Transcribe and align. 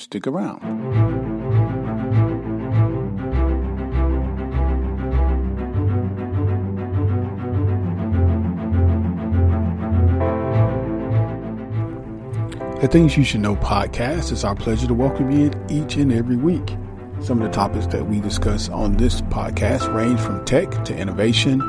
Stick 0.00 0.26
around. 0.26 0.60
The 12.80 12.88
Things 12.88 13.14
You 13.18 13.24
Should 13.24 13.40
Know 13.42 13.56
podcast. 13.56 14.32
It's 14.32 14.42
our 14.42 14.54
pleasure 14.54 14.86
to 14.86 14.94
welcome 14.94 15.30
you 15.30 15.50
each 15.68 15.96
and 15.96 16.10
every 16.10 16.36
week. 16.36 16.70
Some 17.20 17.42
of 17.42 17.48
the 17.48 17.54
topics 17.54 17.86
that 17.88 18.06
we 18.06 18.20
discuss 18.20 18.70
on 18.70 18.96
this 18.96 19.20
podcast 19.20 19.94
range 19.94 20.18
from 20.18 20.42
tech 20.46 20.70
to 20.86 20.96
innovation, 20.96 21.60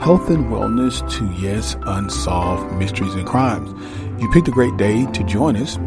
health 0.00 0.30
and 0.30 0.44
wellness 0.44 1.00
to, 1.18 1.44
yes, 1.44 1.76
unsolved 1.82 2.72
mysteries 2.74 3.14
and 3.14 3.26
crimes. 3.26 3.70
You 4.22 4.30
picked 4.30 4.46
a 4.46 4.52
great 4.52 4.76
day 4.76 5.04
to 5.06 5.24
join 5.24 5.56
us 5.56 5.78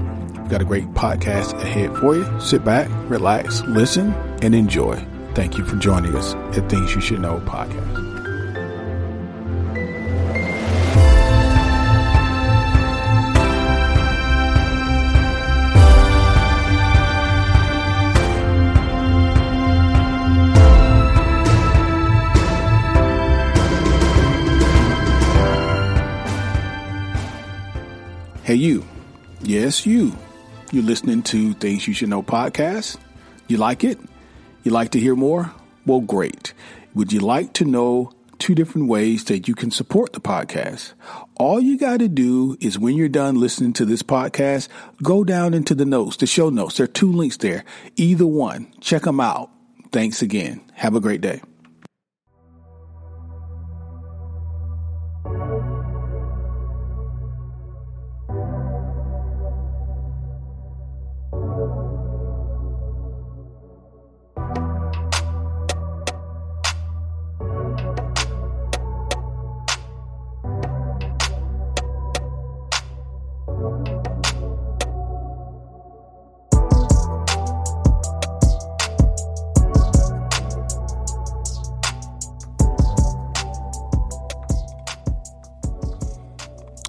We've 0.46 0.52
got 0.52 0.62
a 0.62 0.66
great 0.66 0.94
podcast 0.94 1.60
ahead 1.60 1.98
for 1.98 2.16
you. 2.16 2.40
Sit 2.40 2.64
back, 2.64 2.88
relax, 3.10 3.62
listen, 3.64 4.14
and 4.44 4.54
enjoy. 4.54 5.04
Thank 5.34 5.58
you 5.58 5.66
for 5.66 5.76
joining 5.78 6.16
us 6.16 6.36
at 6.56 6.70
Things 6.70 6.94
You 6.94 7.02
Should 7.02 7.20
Know 7.22 7.40
podcast. 7.40 8.04
Hey, 28.44 28.54
you. 28.54 28.86
Yes, 29.42 29.88
you. 29.88 30.16
You're 30.72 30.84
listening 30.84 31.22
to 31.24 31.54
Things 31.54 31.88
You 31.88 31.94
Should 31.94 32.10
Know 32.10 32.24
podcast. 32.24 32.98
You 33.48 33.58
like 33.58 33.84
it? 33.84 34.00
You 34.64 34.72
like 34.72 34.92
to 34.92 35.00
hear 35.00 35.16
more? 35.16 35.54
Well, 35.86 36.02
great. 36.02 36.54
Would 36.96 37.14
you 37.14 37.20
like 37.20 37.54
to 37.54 37.66
know 37.66 38.12
two 38.40 38.56
different 38.56 38.88
ways 38.88 39.26
that 39.26 39.48
you 39.48 39.56
can 39.56 39.70
support 39.72 40.14
the 40.14 40.20
podcast? 40.20 40.94
All 41.36 41.60
you 41.60 41.78
got 41.78 42.00
to 42.00 42.08
do 42.08 42.58
is 42.60 42.80
when 42.80 42.96
you're 42.96 43.08
done 43.10 43.40
listening 43.40 43.74
to 43.74 43.86
this 43.86 44.02
podcast, 44.02 44.68
go 45.04 45.24
down 45.24 45.54
into 45.54 45.76
the 45.76 45.86
notes, 45.86 46.18
the 46.18 46.26
show 46.26 46.50
notes. 46.50 46.78
There 46.78 46.86
are 46.86 46.88
two 46.88 47.12
links 47.12 47.38
there. 47.38 47.64
Either 47.96 48.26
one. 48.26 48.74
Check 48.82 49.04
them 49.04 49.20
out. 49.20 49.52
Thanks 49.92 50.22
again. 50.22 50.62
Have 50.74 50.96
a 50.96 51.00
great 51.00 51.22
day. 51.22 51.42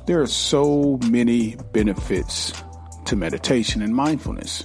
There 0.06 0.22
are 0.22 0.28
so 0.28 1.00
many 1.10 1.56
benefits 1.72 2.52
to 3.06 3.16
meditation 3.16 3.82
and 3.82 3.92
mindfulness. 3.92 4.64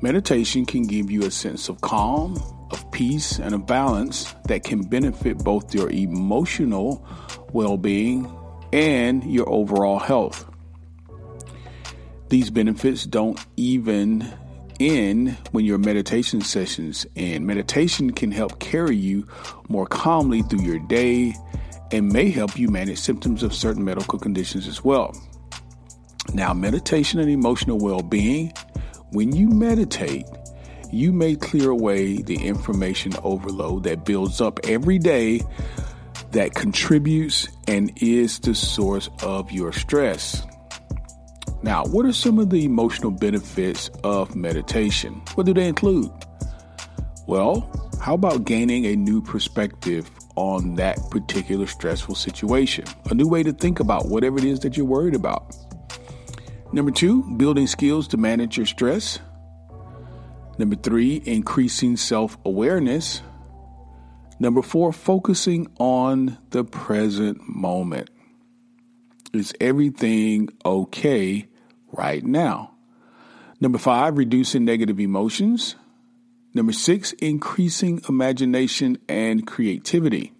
Meditation 0.00 0.66
can 0.66 0.82
give 0.82 1.08
you 1.08 1.24
a 1.24 1.30
sense 1.30 1.68
of 1.68 1.80
calm, 1.82 2.36
of 2.72 2.90
peace, 2.90 3.38
and 3.38 3.54
of 3.54 3.64
balance 3.66 4.34
that 4.48 4.64
can 4.64 4.82
benefit 4.82 5.38
both 5.38 5.72
your 5.72 5.88
emotional 5.90 7.06
well 7.52 7.76
being 7.76 8.28
and 8.72 9.22
your 9.22 9.48
overall 9.48 10.00
health. 10.00 10.44
These 12.28 12.50
benefits 12.50 13.06
don't 13.06 13.38
even 13.56 14.28
end 14.80 15.36
when 15.52 15.64
your 15.64 15.78
meditation 15.78 16.40
sessions 16.40 17.06
end. 17.14 17.46
Meditation 17.46 18.12
can 18.12 18.32
help 18.32 18.58
carry 18.58 18.96
you 18.96 19.28
more 19.68 19.86
calmly 19.86 20.42
through 20.42 20.62
your 20.62 20.80
day 20.80 21.34
and 21.92 22.12
may 22.12 22.30
help 22.30 22.58
you 22.58 22.68
manage 22.68 22.98
symptoms 22.98 23.42
of 23.42 23.54
certain 23.54 23.84
medical 23.84 24.18
conditions 24.18 24.66
as 24.66 24.84
well. 24.84 25.14
Now, 26.34 26.52
meditation 26.52 27.20
and 27.20 27.30
emotional 27.30 27.78
well 27.78 28.02
being, 28.02 28.52
when 29.10 29.34
you 29.34 29.48
meditate, 29.48 30.26
you 30.92 31.12
may 31.12 31.36
clear 31.36 31.70
away 31.70 32.22
the 32.22 32.36
information 32.46 33.12
overload 33.22 33.84
that 33.84 34.04
builds 34.04 34.40
up 34.40 34.60
every 34.64 34.98
day 34.98 35.42
that 36.32 36.54
contributes 36.54 37.48
and 37.66 37.90
is 38.02 38.38
the 38.40 38.54
source 38.54 39.08
of 39.22 39.50
your 39.50 39.72
stress. 39.72 40.46
Now, 41.62 41.84
what 41.86 42.06
are 42.06 42.12
some 42.12 42.38
of 42.38 42.50
the 42.50 42.64
emotional 42.64 43.10
benefits 43.10 43.90
of 44.04 44.36
meditation? 44.36 45.22
What 45.34 45.46
do 45.46 45.54
they 45.54 45.66
include? 45.66 46.10
Well, 47.26 47.70
how 48.00 48.14
about 48.14 48.44
gaining 48.44 48.86
a 48.86 48.96
new 48.96 49.20
perspective 49.20 50.10
on 50.38 50.76
that 50.76 50.98
particular 51.10 51.66
stressful 51.66 52.14
situation. 52.14 52.84
A 53.10 53.14
new 53.14 53.26
way 53.26 53.42
to 53.42 53.52
think 53.52 53.80
about 53.80 54.06
whatever 54.06 54.38
it 54.38 54.44
is 54.44 54.60
that 54.60 54.76
you're 54.76 54.86
worried 54.86 55.16
about. 55.16 55.56
Number 56.72 56.92
two, 56.92 57.24
building 57.36 57.66
skills 57.66 58.06
to 58.08 58.16
manage 58.16 58.56
your 58.56 58.66
stress. 58.66 59.18
Number 60.56 60.76
three, 60.76 61.16
increasing 61.24 61.96
self 61.96 62.38
awareness. 62.44 63.20
Number 64.38 64.62
four, 64.62 64.92
focusing 64.92 65.66
on 65.80 66.38
the 66.50 66.62
present 66.62 67.48
moment. 67.48 68.08
Is 69.32 69.52
everything 69.60 70.50
okay 70.64 71.48
right 71.90 72.24
now? 72.24 72.76
Number 73.60 73.78
five, 73.78 74.16
reducing 74.16 74.64
negative 74.64 75.00
emotions. 75.00 75.74
Number 76.54 76.72
six, 76.72 77.12
increasing 77.12 78.00
imagination 78.08 78.98
and 79.08 79.46
creativity. 79.46 80.32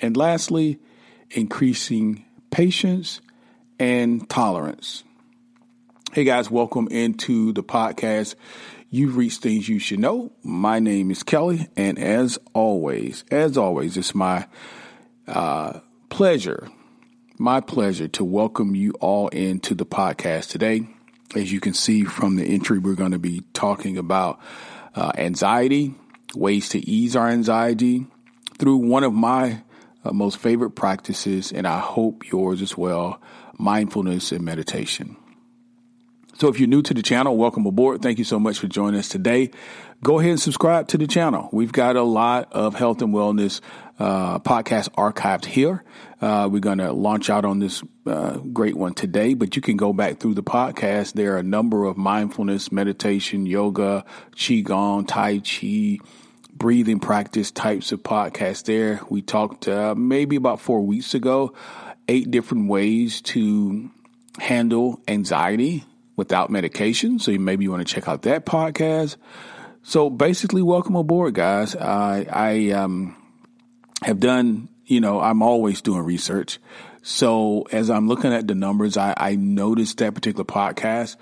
And 0.00 0.16
lastly, 0.16 0.78
increasing 1.30 2.24
patience 2.50 3.20
and 3.78 4.28
tolerance. 4.28 5.04
Hey 6.12 6.24
guys, 6.24 6.50
welcome 6.50 6.88
into 6.90 7.52
the 7.52 7.62
podcast. 7.62 8.34
You've 8.90 9.16
reached 9.16 9.42
things 9.42 9.68
you 9.68 9.78
should 9.78 9.98
know. 9.98 10.32
My 10.42 10.78
name 10.78 11.10
is 11.10 11.22
Kelly, 11.22 11.68
and 11.76 11.98
as 11.98 12.38
always, 12.54 13.24
as 13.30 13.56
always, 13.56 13.96
it's 13.96 14.14
my 14.14 14.46
uh, 15.26 15.80
pleasure, 16.10 16.68
my 17.38 17.60
pleasure 17.60 18.08
to 18.08 18.24
welcome 18.24 18.74
you 18.74 18.92
all 19.00 19.28
into 19.28 19.74
the 19.74 19.86
podcast 19.86 20.50
today. 20.50 20.86
As 21.34 21.52
you 21.52 21.60
can 21.60 21.74
see 21.74 22.04
from 22.04 22.36
the 22.36 22.44
entry, 22.44 22.78
we're 22.78 22.94
going 22.94 23.12
to 23.12 23.18
be 23.18 23.42
talking 23.52 23.98
about 23.98 24.40
uh, 24.98 25.12
anxiety, 25.16 25.94
ways 26.34 26.68
to 26.70 26.78
ease 26.80 27.14
our 27.14 27.28
anxiety 27.28 28.06
through 28.58 28.78
one 28.78 29.04
of 29.04 29.12
my 29.12 29.62
uh, 30.04 30.12
most 30.12 30.38
favorite 30.38 30.70
practices, 30.70 31.52
and 31.52 31.66
I 31.66 31.78
hope 31.78 32.28
yours 32.30 32.60
as 32.62 32.76
well 32.76 33.22
mindfulness 33.58 34.32
and 34.32 34.44
meditation. 34.44 35.16
So 36.38 36.48
if 36.48 36.58
you're 36.58 36.68
new 36.68 36.82
to 36.82 36.94
the 36.94 37.02
channel, 37.02 37.36
welcome 37.36 37.66
aboard. 37.66 38.02
Thank 38.02 38.18
you 38.18 38.24
so 38.24 38.38
much 38.38 38.58
for 38.58 38.68
joining 38.68 39.00
us 39.00 39.08
today. 39.08 39.50
Go 40.02 40.18
ahead 40.18 40.30
and 40.30 40.40
subscribe 40.40 40.88
to 40.88 40.98
the 40.98 41.08
channel. 41.08 41.48
We've 41.52 41.72
got 41.72 41.96
a 41.96 42.02
lot 42.02 42.52
of 42.52 42.74
health 42.74 43.02
and 43.02 43.12
wellness 43.12 43.60
uh, 43.98 44.38
podcasts 44.40 44.88
archived 44.90 45.44
here. 45.44 45.82
Uh, 46.20 46.48
we're 46.50 46.58
going 46.60 46.78
to 46.78 46.92
launch 46.92 47.30
out 47.30 47.44
on 47.44 47.60
this 47.60 47.82
uh, 48.06 48.38
great 48.38 48.76
one 48.76 48.94
today, 48.94 49.34
but 49.34 49.54
you 49.54 49.62
can 49.62 49.76
go 49.76 49.92
back 49.92 50.18
through 50.18 50.34
the 50.34 50.42
podcast. 50.42 51.12
There 51.12 51.34
are 51.34 51.38
a 51.38 51.42
number 51.44 51.84
of 51.84 51.96
mindfulness, 51.96 52.72
meditation, 52.72 53.46
yoga, 53.46 54.04
qigong, 54.34 55.06
tai 55.06 55.38
chi, 55.38 55.98
breathing 56.52 56.98
practice 56.98 57.50
types 57.50 57.92
of 57.92 58.02
podcasts 58.02 58.64
there. 58.64 59.00
We 59.08 59.22
talked 59.22 59.68
uh, 59.68 59.94
maybe 59.94 60.36
about 60.36 60.60
four 60.60 60.80
weeks 60.80 61.14
ago, 61.14 61.54
eight 62.08 62.30
different 62.30 62.68
ways 62.68 63.20
to 63.22 63.90
handle 64.38 65.00
anxiety 65.06 65.84
without 66.16 66.50
medication. 66.50 67.20
So 67.20 67.30
maybe 67.38 67.64
you 67.64 67.70
want 67.70 67.86
to 67.86 67.94
check 67.94 68.08
out 68.08 68.22
that 68.22 68.44
podcast. 68.44 69.16
So 69.84 70.10
basically, 70.10 70.62
welcome 70.62 70.96
aboard, 70.96 71.34
guys. 71.34 71.76
I, 71.76 72.26
I 72.30 72.70
um, 72.72 73.16
have 74.02 74.18
done, 74.18 74.68
you 74.88 75.00
know, 75.00 75.20
I'm 75.20 75.42
always 75.42 75.80
doing 75.82 76.02
research. 76.02 76.58
So 77.02 77.66
as 77.70 77.90
I'm 77.90 78.08
looking 78.08 78.32
at 78.32 78.48
the 78.48 78.54
numbers, 78.54 78.96
I, 78.96 79.14
I 79.16 79.36
noticed 79.36 79.98
that 79.98 80.14
particular 80.14 80.44
podcast. 80.44 81.16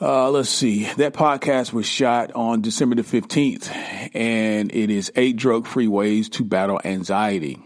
Uh, 0.00 0.30
let's 0.30 0.48
see. 0.48 0.84
That 0.94 1.12
podcast 1.12 1.72
was 1.72 1.84
shot 1.84 2.32
on 2.32 2.62
December 2.62 2.94
the 2.94 3.02
15th, 3.02 3.68
and 4.14 4.72
it 4.72 4.90
is 4.90 5.10
eight 5.16 5.36
drug 5.36 5.66
free 5.66 5.88
ways 5.88 6.28
to 6.30 6.44
battle 6.44 6.80
anxiety. 6.84 7.58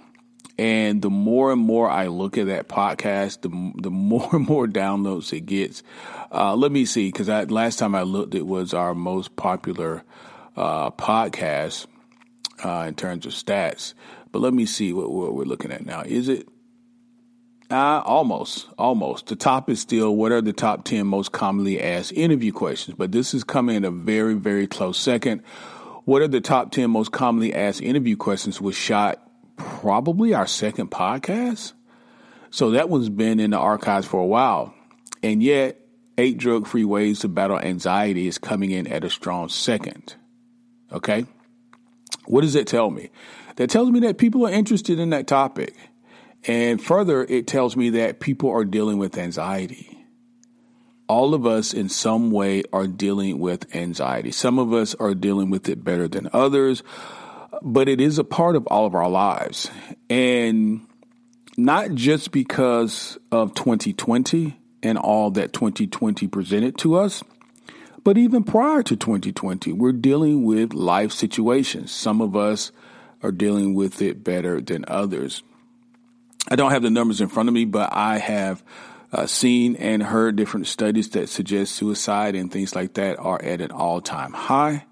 And 0.58 1.02
the 1.02 1.10
more 1.10 1.52
and 1.52 1.60
more 1.60 1.90
I 1.90 2.06
look 2.06 2.38
at 2.38 2.46
that 2.46 2.68
podcast, 2.68 3.42
the 3.42 3.82
the 3.82 3.90
more 3.90 4.28
and 4.32 4.46
more 4.46 4.66
downloads 4.66 5.32
it 5.32 5.46
gets. 5.46 5.82
Uh, 6.30 6.54
let 6.56 6.72
me 6.72 6.84
see, 6.84 7.08
because 7.08 7.28
last 7.50 7.78
time 7.78 7.94
I 7.94 8.02
looked, 8.02 8.34
it 8.34 8.46
was 8.46 8.72
our 8.72 8.94
most 8.94 9.34
popular 9.36 10.02
uh, 10.56 10.90
podcast 10.90 11.86
uh, 12.64 12.84
in 12.88 12.94
terms 12.94 13.26
of 13.26 13.32
stats. 13.32 13.94
But 14.32 14.40
let 14.40 14.55
me 14.55 14.67
see 14.67 14.93
what, 14.93 15.12
we're 15.12 15.44
looking 15.44 15.70
at 15.70 15.84
now. 15.84 16.02
Is 16.02 16.29
it? 16.29 16.49
Uh, 17.70 18.02
almost, 18.05 18.69
almost. 18.76 19.26
The 19.26 19.37
top 19.37 19.70
is 19.70 19.81
still 19.81 20.14
what 20.17 20.32
are 20.32 20.43
the 20.43 20.52
top 20.52 20.84
10 20.84 21.06
most 21.06 21.32
commonly 21.32 21.81
asked 21.81 22.12
interview 22.12 22.52
questions, 22.52 22.96
but 22.99 23.12
this 23.12 23.32
is 23.32 23.44
coming 23.44 23.76
in 23.76 23.84
a 23.84 23.90
very, 23.90 24.34
very 24.34 24.67
close 24.67 24.99
second. 24.99 25.43
What 26.05 26.20
are 26.20 26.29
the 26.29 26.40
top 26.40 26.73
10 26.73 26.90
most 26.90 27.12
commonly 27.12 27.55
asked 27.55 27.81
interview 27.81 28.17
questions 28.17 28.61
was 28.61 28.75
shot 28.75 29.23
probably 29.56 30.35
our 30.35 30.46
second 30.46 30.90
podcast. 30.90 31.73
So 32.50 32.73
that 32.73 32.88
one's 32.88 33.08
been 33.08 33.40
in 33.40 33.50
the 33.50 33.58
archives 33.58 34.06
for 34.06 34.20
a 34.20 34.26
while. 34.26 34.75
And 35.23 35.43
yet, 35.43 35.81
eight 36.19 36.38
drug 36.38 36.67
free 36.67 36.85
ways 36.85 37.20
to 37.20 37.28
battle 37.28 37.58
anxiety 37.58 38.26
is 38.26 38.38
coming 38.38 38.70
in 38.70 38.87
at 38.87 39.05
a 39.05 39.11
strong 39.11 39.49
second. 39.49 40.14
Okay. 40.93 41.26
What 42.26 42.43
does 42.43 42.55
it 42.55 42.67
tell 42.67 42.90
me? 42.90 43.11
That 43.56 43.70
tells 43.70 43.90
me 43.90 44.00
that 44.00 44.19
people 44.19 44.46
are 44.46 44.50
interested 44.50 44.99
in 44.99 45.10
that 45.10 45.26
topic. 45.26 45.75
And 46.44 46.82
further, 46.82 47.25
it 47.25 47.46
tells 47.46 47.76
me 47.76 47.90
that 47.90 48.20
people 48.20 48.50
are 48.50 48.64
dealing 48.64 48.99
with 48.99 49.16
anxiety. 49.16 50.06
All 51.08 51.34
of 51.34 51.46
us, 51.46 51.75
in 51.75 51.88
some 51.88 52.31
way, 52.31 52.62
are 52.72 52.87
dealing 52.87 53.38
with 53.38 53.75
anxiety. 53.75 54.32
Some 54.32 54.58
of 54.58 54.72
us 54.72 54.94
are 54.96 55.14
dealing 55.14 55.50
with 55.50 55.69
it 55.69 55.84
better 55.84 56.08
than 56.08 56.28
others 56.32 56.82
but 57.62 57.88
it 57.88 58.00
is 58.00 58.19
a 58.19 58.25
part 58.25 58.56
of 58.56 58.66
all 58.66 58.87
of 58.87 58.94
our 58.94 59.08
lives. 59.08 59.70
And 60.08 60.87
not 61.56 61.94
just 61.94 62.32
because 62.32 63.19
of 63.31 63.54
2020 63.54 64.58
and 64.82 64.99
all 64.99 65.31
that 65.32 65.52
2020 65.52 66.26
presented 66.28 66.78
to 66.78 66.96
us, 66.96 67.22
but 68.04 68.19
even 68.19 68.43
prior 68.43 68.82
to 68.82 68.96
2020, 68.96 69.72
we're 69.72 69.93
dealing 69.93 70.44
with 70.44 70.72
life 70.75 71.12
situations. 71.12 71.93
Some 71.93 72.20
of 72.20 72.34
us 72.34 72.72
are 73.22 73.32
dealing 73.32 73.74
with 73.74 74.02
it 74.02 74.24
better 74.24 74.60
than 74.60 74.84
others. 74.88 75.42
I 76.48 76.56
don't 76.56 76.72
have 76.72 76.82
the 76.82 76.90
numbers 76.90 77.20
in 77.20 77.28
front 77.28 77.48
of 77.48 77.54
me, 77.54 77.64
but 77.64 77.92
I 77.92 78.19
have 78.19 78.62
uh, 79.12 79.26
seen 79.26 79.76
and 79.76 80.02
heard 80.02 80.36
different 80.36 80.66
studies 80.66 81.10
that 81.10 81.28
suggest 81.28 81.74
suicide 81.74 82.34
and 82.34 82.50
things 82.50 82.74
like 82.74 82.94
that 82.94 83.19
are 83.19 83.40
at 83.42 83.60
an 83.60 83.70
all 83.70 84.00
time 84.00 84.32
high. 84.32 84.84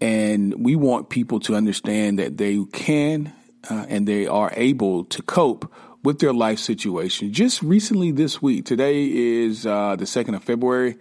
And 0.00 0.64
we 0.64 0.76
want 0.76 1.08
people 1.08 1.40
to 1.40 1.54
understand 1.54 2.18
that 2.18 2.36
they 2.36 2.62
can 2.72 3.32
uh, 3.70 3.86
and 3.88 4.06
they 4.06 4.26
are 4.26 4.52
able 4.54 5.04
to 5.04 5.22
cope 5.22 5.72
with 6.02 6.18
their 6.18 6.32
life 6.32 6.58
situation. 6.58 7.32
Just 7.32 7.62
recently 7.62 8.12
this 8.12 8.40
week, 8.40 8.64
today 8.64 9.06
is 9.06 9.66
uh, 9.66 9.96
the 9.96 10.04
2nd 10.04 10.36
of 10.36 10.44
February. 10.44 10.96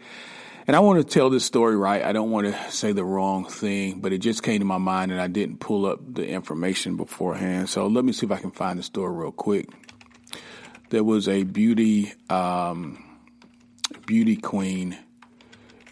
And 0.67 0.75
I 0.75 0.79
want 0.79 0.97
to 0.97 1.03
tell 1.03 1.29
this 1.29 1.45
story 1.45 1.75
right. 1.75 2.03
I 2.03 2.11
don't 2.11 2.31
want 2.31 2.47
to 2.47 2.71
say 2.71 2.91
the 2.91 3.05
wrong 3.05 3.45
thing, 3.45 3.99
but 3.99 4.11
it 4.11 4.17
just 4.17 4.41
came 4.41 4.59
to 4.59 4.65
my 4.65 4.79
mind 4.79 5.11
and 5.11 5.21
I 5.21 5.27
didn't 5.27 5.59
pull 5.59 5.85
up 5.85 5.99
the 6.13 6.27
information 6.27 6.97
beforehand. 6.97 7.69
So 7.69 7.85
let 7.85 8.03
me 8.03 8.13
see 8.13 8.25
if 8.25 8.31
I 8.31 8.37
can 8.37 8.51
find 8.51 8.79
the 8.79 8.83
story 8.83 9.13
real 9.13 9.31
quick. 9.31 9.69
There 10.89 11.03
was 11.03 11.27
a 11.27 11.43
beauty, 11.43 12.13
um, 12.31 13.03
beauty 14.07 14.37
queen 14.37 14.97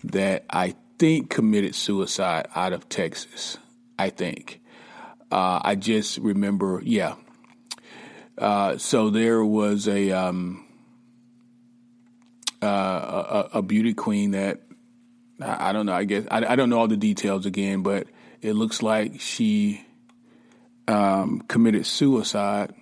that 0.06 0.46
I 0.50 0.76
think 0.98 1.30
committed 1.30 1.76
suicide 1.76 2.48
out 2.56 2.74
of 2.74 2.90
Texas. 2.90 3.58
I 4.00 4.10
think. 4.10 4.60
Uh, 5.32 5.62
I 5.64 5.76
just 5.76 6.18
remember, 6.18 6.82
yeah. 6.84 7.16
Uh, 8.38 8.78
so 8.78 9.12
there 9.12 9.46
was 9.46 9.88
a, 9.88 10.12
um, 10.12 10.63
uh, 12.64 13.50
a, 13.54 13.60
a 13.60 13.62
beauty 13.62 13.94
queen 13.94 14.32
that 14.32 14.62
I, 15.42 15.70
I 15.70 15.74
don't 15.74 15.86
know. 15.86 15.94
I 15.94 16.04
guess 16.06 16.26
I, 16.32 16.46
I, 16.46 16.56
don't 16.56 16.70
know 16.70 16.80
all 16.80 16.88
the 16.88 16.98
details 16.98 17.46
again, 17.46 17.84
but 17.84 18.08
it 18.42 18.54
looks 18.54 18.82
like 18.82 19.20
she 19.20 19.86
um, 20.88 21.42
committed 21.48 21.86
suicide 21.86 22.74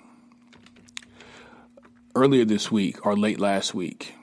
earlier 2.16 2.46
this 2.46 2.72
week 2.72 3.06
or 3.06 3.18
late 3.18 3.40
last 3.40 3.74
week. 3.74 4.14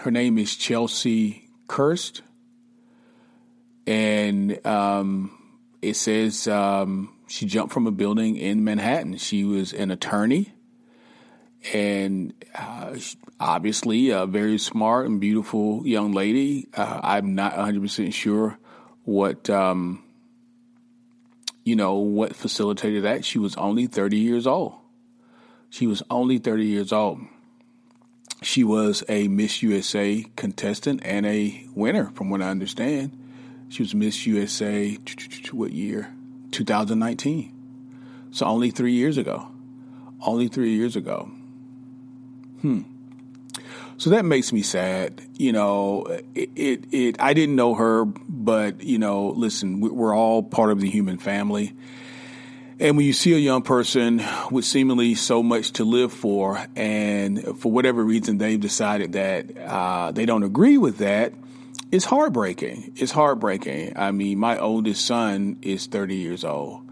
Her 0.00 0.10
name 0.10 0.38
is 0.38 0.54
Cheslie 0.56 1.48
Kryst 1.68 2.20
and 3.88 4.66
um, 4.66 5.30
it 5.80 5.94
says 5.94 6.46
um, 6.46 7.14
she 7.26 7.46
jumped 7.46 7.72
from 7.72 7.86
a 7.86 7.90
building 7.90 8.36
in 8.36 8.62
Manhattan. 8.62 9.16
She 9.16 9.44
was 9.44 9.72
an 9.72 9.90
attorney, 9.90 10.52
and 11.72 12.32
uh, 12.54 12.96
obviously 13.40 14.10
a 14.10 14.26
very 14.26 14.58
smart 14.58 15.06
and 15.06 15.20
beautiful 15.20 15.86
young 15.86 16.12
lady. 16.12 16.68
Uh, 16.74 17.00
I'm 17.02 17.34
not 17.34 17.56
100 17.56 17.82
percent 17.82 18.14
sure 18.14 18.58
what 19.04 19.48
um, 19.50 20.02
you 21.64 21.76
know 21.76 21.94
what 21.96 22.36
facilitated 22.36 23.04
that. 23.04 23.24
She 23.24 23.38
was 23.38 23.56
only 23.56 23.86
30 23.86 24.16
years 24.18 24.46
old. 24.46 24.74
She 25.70 25.86
was 25.86 26.02
only 26.10 26.38
30 26.38 26.64
years 26.64 26.92
old. 26.92 27.20
She 28.42 28.62
was 28.64 29.02
a 29.08 29.28
Miss 29.28 29.62
USA 29.62 30.24
contestant 30.36 31.00
and 31.04 31.26
a 31.26 31.66
winner, 31.74 32.10
from 32.14 32.30
what 32.30 32.40
I 32.40 32.48
understand. 32.50 33.18
She 33.68 33.82
was 33.82 33.94
Miss 33.94 34.26
USA, 34.26 34.96
what 35.52 35.72
year? 35.72 36.14
2019. 36.52 38.28
So 38.30 38.46
only 38.46 38.70
three 38.70 38.92
years 38.92 39.18
ago. 39.18 39.50
Only 40.20 40.48
three 40.48 40.74
years 40.74 40.96
ago. 40.96 41.30
Hmm. 42.62 42.82
So 43.98 44.10
that 44.10 44.24
makes 44.24 44.52
me 44.52 44.62
sad. 44.62 45.20
You 45.36 45.52
know, 45.52 46.06
it, 46.34 46.50
it, 46.54 46.84
it, 46.92 47.16
I 47.20 47.34
didn't 47.34 47.56
know 47.56 47.74
her, 47.74 48.04
but, 48.04 48.82
you 48.82 48.98
know, 48.98 49.28
listen, 49.30 49.80
we're 49.80 50.14
all 50.14 50.42
part 50.42 50.70
of 50.70 50.80
the 50.80 50.88
human 50.88 51.18
family. 51.18 51.74
And 52.80 52.96
when 52.96 53.06
you 53.06 53.12
see 53.12 53.34
a 53.34 53.38
young 53.38 53.62
person 53.62 54.22
with 54.52 54.64
seemingly 54.64 55.16
so 55.16 55.42
much 55.42 55.72
to 55.72 55.84
live 55.84 56.12
for, 56.12 56.64
and 56.76 57.58
for 57.58 57.72
whatever 57.72 58.04
reason 58.04 58.38
they've 58.38 58.60
decided 58.60 59.14
that 59.14 59.56
uh, 59.58 60.12
they 60.12 60.26
don't 60.26 60.44
agree 60.44 60.78
with 60.78 60.98
that, 60.98 61.32
it's 61.90 62.04
heartbreaking. 62.04 62.92
It's 62.94 63.10
heartbreaking. 63.10 63.94
I 63.96 64.12
mean, 64.12 64.38
my 64.38 64.58
oldest 64.58 65.04
son 65.04 65.58
is 65.62 65.86
30 65.86 66.14
years 66.14 66.44
old. 66.44 66.82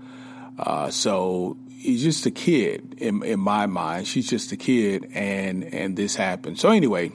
Uh, 0.59 0.91
so 0.91 1.57
he's 1.77 2.03
just 2.03 2.27
a 2.27 2.31
kid 2.31 2.97
in, 2.99 3.23
in 3.23 3.41
my 3.41 3.67
mind. 3.67 4.07
She's 4.07 4.29
just 4.29 4.53
a 4.53 4.57
kid, 4.57 5.09
and 5.15 5.65
and 5.65 5.97
this 5.97 6.17
happened. 6.17 6.59
So 6.59 6.71
anyway, 6.71 7.13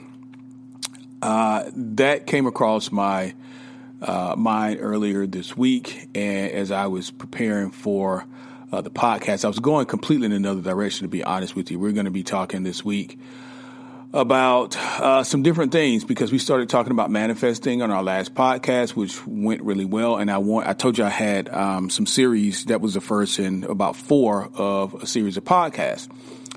uh, 1.20 1.64
that 1.74 2.26
came 2.26 2.46
across 2.46 2.90
my 2.92 3.34
uh, 4.00 4.34
mind 4.36 4.78
earlier 4.80 5.26
this 5.26 5.56
week, 5.56 6.08
and 6.14 6.50
as 6.50 6.70
I 6.70 6.86
was 6.86 7.10
preparing 7.10 7.70
for 7.70 8.26
uh, 8.72 8.80
the 8.80 8.90
podcast, 8.90 9.44
I 9.44 9.48
was 9.48 9.58
going 9.58 9.86
completely 9.86 10.26
in 10.26 10.32
another 10.32 10.62
direction. 10.62 11.04
To 11.04 11.10
be 11.10 11.22
honest 11.22 11.54
with 11.54 11.70
you, 11.70 11.78
we're 11.78 11.92
going 11.92 12.06
to 12.06 12.10
be 12.10 12.22
talking 12.22 12.62
this 12.62 12.84
week 12.84 13.18
about 14.12 14.76
uh, 15.00 15.22
some 15.24 15.42
different 15.42 15.72
things 15.72 16.04
because 16.04 16.32
we 16.32 16.38
started 16.38 16.68
talking 16.68 16.92
about 16.92 17.10
manifesting 17.10 17.82
on 17.82 17.90
our 17.90 18.02
last 18.02 18.34
podcast, 18.34 18.90
which 18.90 19.26
went 19.26 19.62
really 19.62 19.84
well. 19.84 20.16
And 20.16 20.30
I 20.30 20.38
want, 20.38 20.66
I 20.66 20.72
told 20.72 20.98
you 20.98 21.04
I 21.04 21.08
had 21.10 21.48
um, 21.48 21.90
some 21.90 22.06
series 22.06 22.66
that 22.66 22.80
was 22.80 22.94
the 22.94 23.00
first 23.00 23.38
in 23.38 23.64
about 23.64 23.96
four 23.96 24.50
of 24.54 24.94
a 24.94 25.06
series 25.06 25.36
of 25.36 25.44
podcasts. 25.44 26.08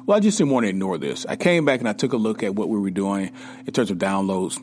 Well, 0.06 0.18
I 0.18 0.20
just 0.20 0.38
didn't 0.38 0.52
want 0.52 0.66
to 0.66 0.70
ignore 0.70 0.98
this. 0.98 1.26
I 1.26 1.36
came 1.36 1.66
back 1.66 1.80
and 1.80 1.90
I 1.90 1.94
took 1.94 2.14
a 2.14 2.18
look 2.18 2.44
at 2.44 2.54
what 2.54 2.70
we 2.70 2.80
were 2.80 2.92
doing 2.92 3.32
in 3.66 3.74
terms 3.74 3.92
of 3.92 3.98
downloads. 3.98 4.62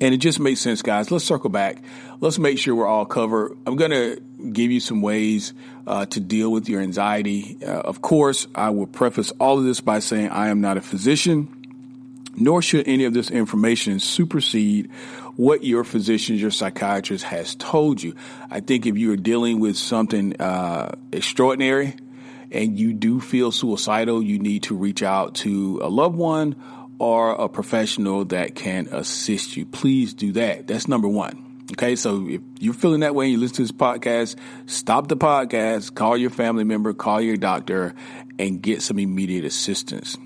And 0.00 0.12
it 0.12 0.18
just 0.18 0.40
makes 0.40 0.60
sense, 0.60 0.82
guys. 0.82 1.10
Let's 1.10 1.24
circle 1.24 1.48
back. 1.48 1.82
Let's 2.20 2.38
make 2.38 2.58
sure 2.58 2.74
we're 2.74 2.88
all 2.88 3.06
covered. 3.06 3.56
I'm 3.66 3.76
going 3.76 3.92
to 3.92 4.20
give 4.50 4.70
you 4.70 4.80
some 4.80 5.00
ways 5.00 5.54
uh, 5.86 6.06
to 6.06 6.20
deal 6.20 6.50
with 6.50 6.68
your 6.68 6.80
anxiety. 6.80 7.58
Uh, 7.62 7.70
of 7.70 8.02
course, 8.02 8.48
I 8.54 8.70
will 8.70 8.86
preface 8.86 9.30
all 9.38 9.58
of 9.58 9.64
this 9.64 9.80
by 9.80 10.00
saying 10.00 10.30
I 10.30 10.48
am 10.48 10.60
not 10.60 10.76
a 10.76 10.80
physician, 10.80 11.61
nor 12.34 12.62
should 12.62 12.86
any 12.88 13.04
of 13.04 13.14
this 13.14 13.30
information 13.30 14.00
supersede 14.00 14.90
what 15.36 15.64
your 15.64 15.84
physician, 15.84 16.36
your 16.36 16.50
psychiatrist 16.50 17.24
has 17.24 17.54
told 17.54 18.02
you. 18.02 18.14
I 18.50 18.60
think 18.60 18.86
if 18.86 18.96
you 18.96 19.12
are 19.12 19.16
dealing 19.16 19.60
with 19.60 19.76
something 19.76 20.40
uh, 20.40 20.94
extraordinary 21.12 21.94
and 22.50 22.78
you 22.78 22.92
do 22.92 23.20
feel 23.20 23.50
suicidal, 23.50 24.22
you 24.22 24.38
need 24.38 24.64
to 24.64 24.76
reach 24.76 25.02
out 25.02 25.36
to 25.36 25.80
a 25.82 25.88
loved 25.88 26.16
one 26.16 26.56
or 26.98 27.32
a 27.32 27.48
professional 27.48 28.26
that 28.26 28.54
can 28.54 28.88
assist 28.92 29.56
you. 29.56 29.66
Please 29.66 30.14
do 30.14 30.32
that. 30.32 30.66
That's 30.66 30.86
number 30.86 31.08
one. 31.08 31.64
Okay, 31.72 31.96
so 31.96 32.28
if 32.28 32.42
you're 32.60 32.74
feeling 32.74 33.00
that 33.00 33.14
way 33.14 33.26
and 33.26 33.32
you 33.32 33.38
listen 33.38 33.56
to 33.56 33.62
this 33.62 33.72
podcast, 33.72 34.36
stop 34.66 35.08
the 35.08 35.16
podcast, 35.16 35.94
call 35.94 36.18
your 36.18 36.28
family 36.28 36.64
member, 36.64 36.92
call 36.92 37.20
your 37.20 37.36
doctor, 37.36 37.94
and 38.38 38.60
get 38.60 38.82
some 38.82 38.98
immediate 38.98 39.46
assistance. 39.46 40.18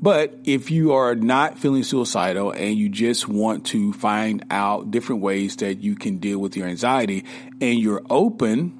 But 0.00 0.38
if 0.44 0.70
you 0.70 0.92
are 0.92 1.14
not 1.14 1.58
feeling 1.58 1.82
suicidal 1.82 2.52
and 2.52 2.76
you 2.76 2.88
just 2.88 3.26
want 3.26 3.66
to 3.66 3.92
find 3.92 4.44
out 4.50 4.90
different 4.90 5.22
ways 5.22 5.56
that 5.56 5.82
you 5.82 5.96
can 5.96 6.18
deal 6.18 6.38
with 6.38 6.56
your 6.56 6.68
anxiety 6.68 7.24
and 7.60 7.80
you're 7.80 8.02
open, 8.08 8.72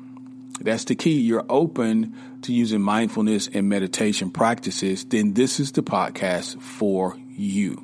that's 0.61 0.85
the 0.85 0.95
key, 0.95 1.21
you're 1.21 1.47
open 1.49 2.15
to 2.43 2.53
using 2.53 2.81
mindfulness 2.81 3.49
and 3.53 3.69
meditation 3.69 4.31
practices, 4.31 5.05
then 5.07 5.35
this 5.35 5.59
is 5.59 5.73
the 5.73 5.83
podcast 5.83 6.61
for 6.63 7.17
you. 7.31 7.83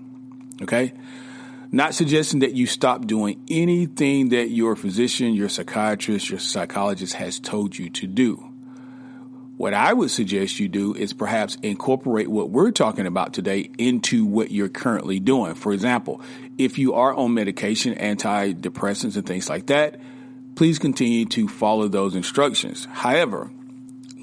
Okay? 0.63 0.93
Not 1.73 1.95
suggesting 1.95 2.39
that 2.41 2.55
you 2.55 2.69
stop 2.69 3.05
doing 3.05 3.45
anything 3.51 4.29
that 4.29 4.51
your 4.51 4.77
physician, 4.77 5.35
your 5.35 5.49
psychiatrist, 5.49 6.31
your 6.31 6.39
psychologist 6.39 7.15
has 7.15 7.41
told 7.41 7.77
you 7.77 7.91
to 7.91 8.07
do. 8.07 8.54
What 9.57 9.73
I 9.73 9.93
would 9.93 10.11
suggest 10.11 10.59
you 10.59 10.69
do 10.69 10.95
is 10.95 11.13
perhaps 11.13 11.57
incorporate 11.63 12.29
what 12.29 12.51
we're 12.51 12.73
talking 12.73 13.07
about 13.07 13.33
today 13.33 13.71
into 13.79 14.27
what 14.27 14.51
you're 14.51 14.69
currently 14.69 15.21
doing. 15.21 15.55
For 15.55 15.73
example, 15.73 16.21
if 16.59 16.77
you 16.77 16.95
are 16.95 17.15
on 17.15 17.35
medication, 17.35 17.95
antidepressants, 17.95 19.15
and 19.17 19.25
things 19.25 19.49
like 19.49 19.67
that, 19.67 20.01
please 20.57 20.81
continue 20.81 21.25
to 21.27 21.47
follow 21.47 21.87
those 21.87 22.17
instructions. 22.17 22.89
However, 22.91 23.53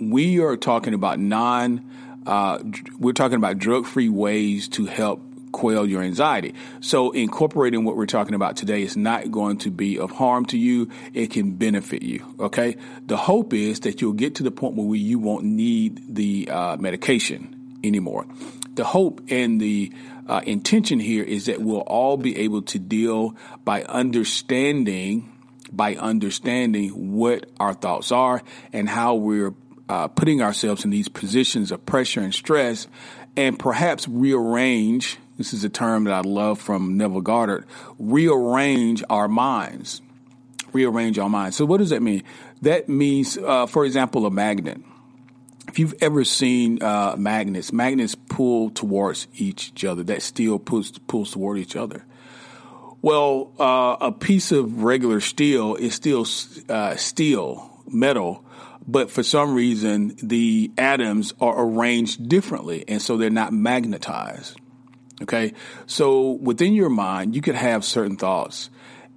we 0.02 0.42
are 0.42 0.58
talking 0.58 0.94
about 0.94 1.18
non, 1.18 1.90
uh, 2.26 2.60
we're 3.00 3.14
talking 3.14 3.38
about 3.38 3.58
drug 3.58 3.86
free 3.86 4.10
ways 4.10 4.68
to 4.70 4.86
help 4.86 5.24
quell 5.52 5.86
your 5.86 6.02
anxiety. 6.02 6.54
So 6.80 7.12
incorporating 7.12 7.84
what 7.84 7.96
we're 7.96 8.06
talking 8.06 8.34
about 8.34 8.58
today 8.58 8.84
is 8.84 8.98
not 8.98 9.32
going 9.32 9.58
to 9.60 9.72
be 9.72 10.00
of 10.00 10.12
harm 10.12 10.46
to 10.48 10.58
you. 10.58 10.90
It 11.14 11.32
can 11.32 11.54
benefit 11.54 12.04
you. 12.04 12.36
Okay. 12.40 12.78
The 13.06 13.18
hope 13.18 13.54
is 13.54 13.82
that 13.82 14.02
you'll 14.02 14.14
get 14.14 14.36
to 14.36 14.44
the 14.44 14.52
point 14.52 14.76
where 14.76 14.96
you 14.96 15.20
won't 15.20 15.46
need 15.46 16.16
the 16.16 16.50
uh, 16.50 16.78
medication 16.78 17.80
anymore. 17.84 18.26
The 18.74 18.84
hope 18.84 19.22
and 19.30 19.60
the 19.60 19.92
uh, 20.28 20.42
intention 20.46 21.00
here 21.00 21.24
is 21.24 21.46
that 21.48 21.62
we'll 21.62 21.80
all 21.80 22.18
be 22.18 22.38
able 22.38 22.62
to 22.64 22.80
deal 22.80 23.36
by 23.66 23.84
understanding 23.84 25.28
by 25.72 25.96
understanding 25.96 27.14
what 27.14 27.46
our 27.58 27.74
thoughts 27.74 28.12
are 28.12 28.42
and 28.74 28.90
how 28.90 29.16
we're 29.16 29.54
uh, 29.88 30.08
putting 30.10 30.42
ourselves 30.42 30.84
in 30.84 30.90
these 30.90 31.08
positions 31.08 31.72
of 31.72 31.86
pressure 31.86 32.22
and 32.22 32.34
stress 32.34 32.88
and 33.38 33.58
perhaps 33.58 34.08
rearrange 34.08 35.18
this 35.42 35.56
is 35.56 35.64
a 35.64 35.70
term 35.70 36.04
that 36.04 36.14
I 36.14 36.22
love 36.22 36.62
from 36.62 36.98
Neville 36.98 37.22
Goddard, 37.22 37.66
rearrange 37.98 39.04
our 39.10 39.28
minds. 39.28 40.00
Rearrange 40.72 41.18
our 41.18 41.30
minds. 41.30 41.58
So, 41.58 41.66
what 41.66 41.78
does 41.78 41.90
that 41.90 42.04
mean? 42.04 42.24
That 42.62 42.88
means, 42.88 43.40
uh, 43.40 43.66
for 43.66 43.84
example, 43.84 44.28
a 44.28 44.30
magnet. 44.30 44.80
If 45.68 45.80
you've 45.80 45.96
ever 46.00 46.24
seen 46.24 46.84
uh, 46.84 47.16
magnets, 47.18 47.74
magnets 47.74 48.14
pull 48.14 48.70
towards 48.70 49.28
each 49.34 49.84
other. 49.84 50.04
That 50.04 50.22
steel 50.22 50.60
pulls, 50.60 50.92
pulls 50.92 51.32
toward 51.32 51.58
each 51.58 51.76
other. 51.76 52.06
Well, 53.02 53.52
uh, 53.60 53.98
a 54.00 54.12
piece 54.12 54.52
of 54.52 54.84
regular 54.84 55.22
steel 55.22 55.74
is 55.74 55.96
still 55.96 56.28
uh, 56.70 56.96
steel, 56.98 57.82
metal, 57.88 58.46
but 58.88 59.10
for 59.10 59.24
some 59.24 59.56
reason 59.56 60.16
the 60.22 60.72
atoms 60.78 61.34
are 61.42 61.66
arranged 61.66 62.30
differently, 62.30 62.86
and 62.88 63.02
so 63.02 63.18
they're 63.18 63.32
not 63.32 63.54
magnetized. 63.54 64.61
Okay. 65.22 65.54
So 65.86 66.32
within 66.32 66.74
your 66.74 66.90
mind, 66.90 67.36
you 67.36 67.42
could 67.42 67.56
have 67.56 67.86
certain 67.86 68.18
thoughts 68.18 68.70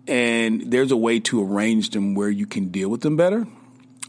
and 0.06 0.70
there's 0.70 0.90
a 0.90 0.96
way 0.96 1.20
to 1.20 1.42
arrange 1.42 1.90
them 1.90 2.14
where 2.14 2.28
you 2.28 2.46
can 2.46 2.68
deal 2.68 2.88
with 2.88 3.00
them 3.00 3.16
better. 3.16 3.46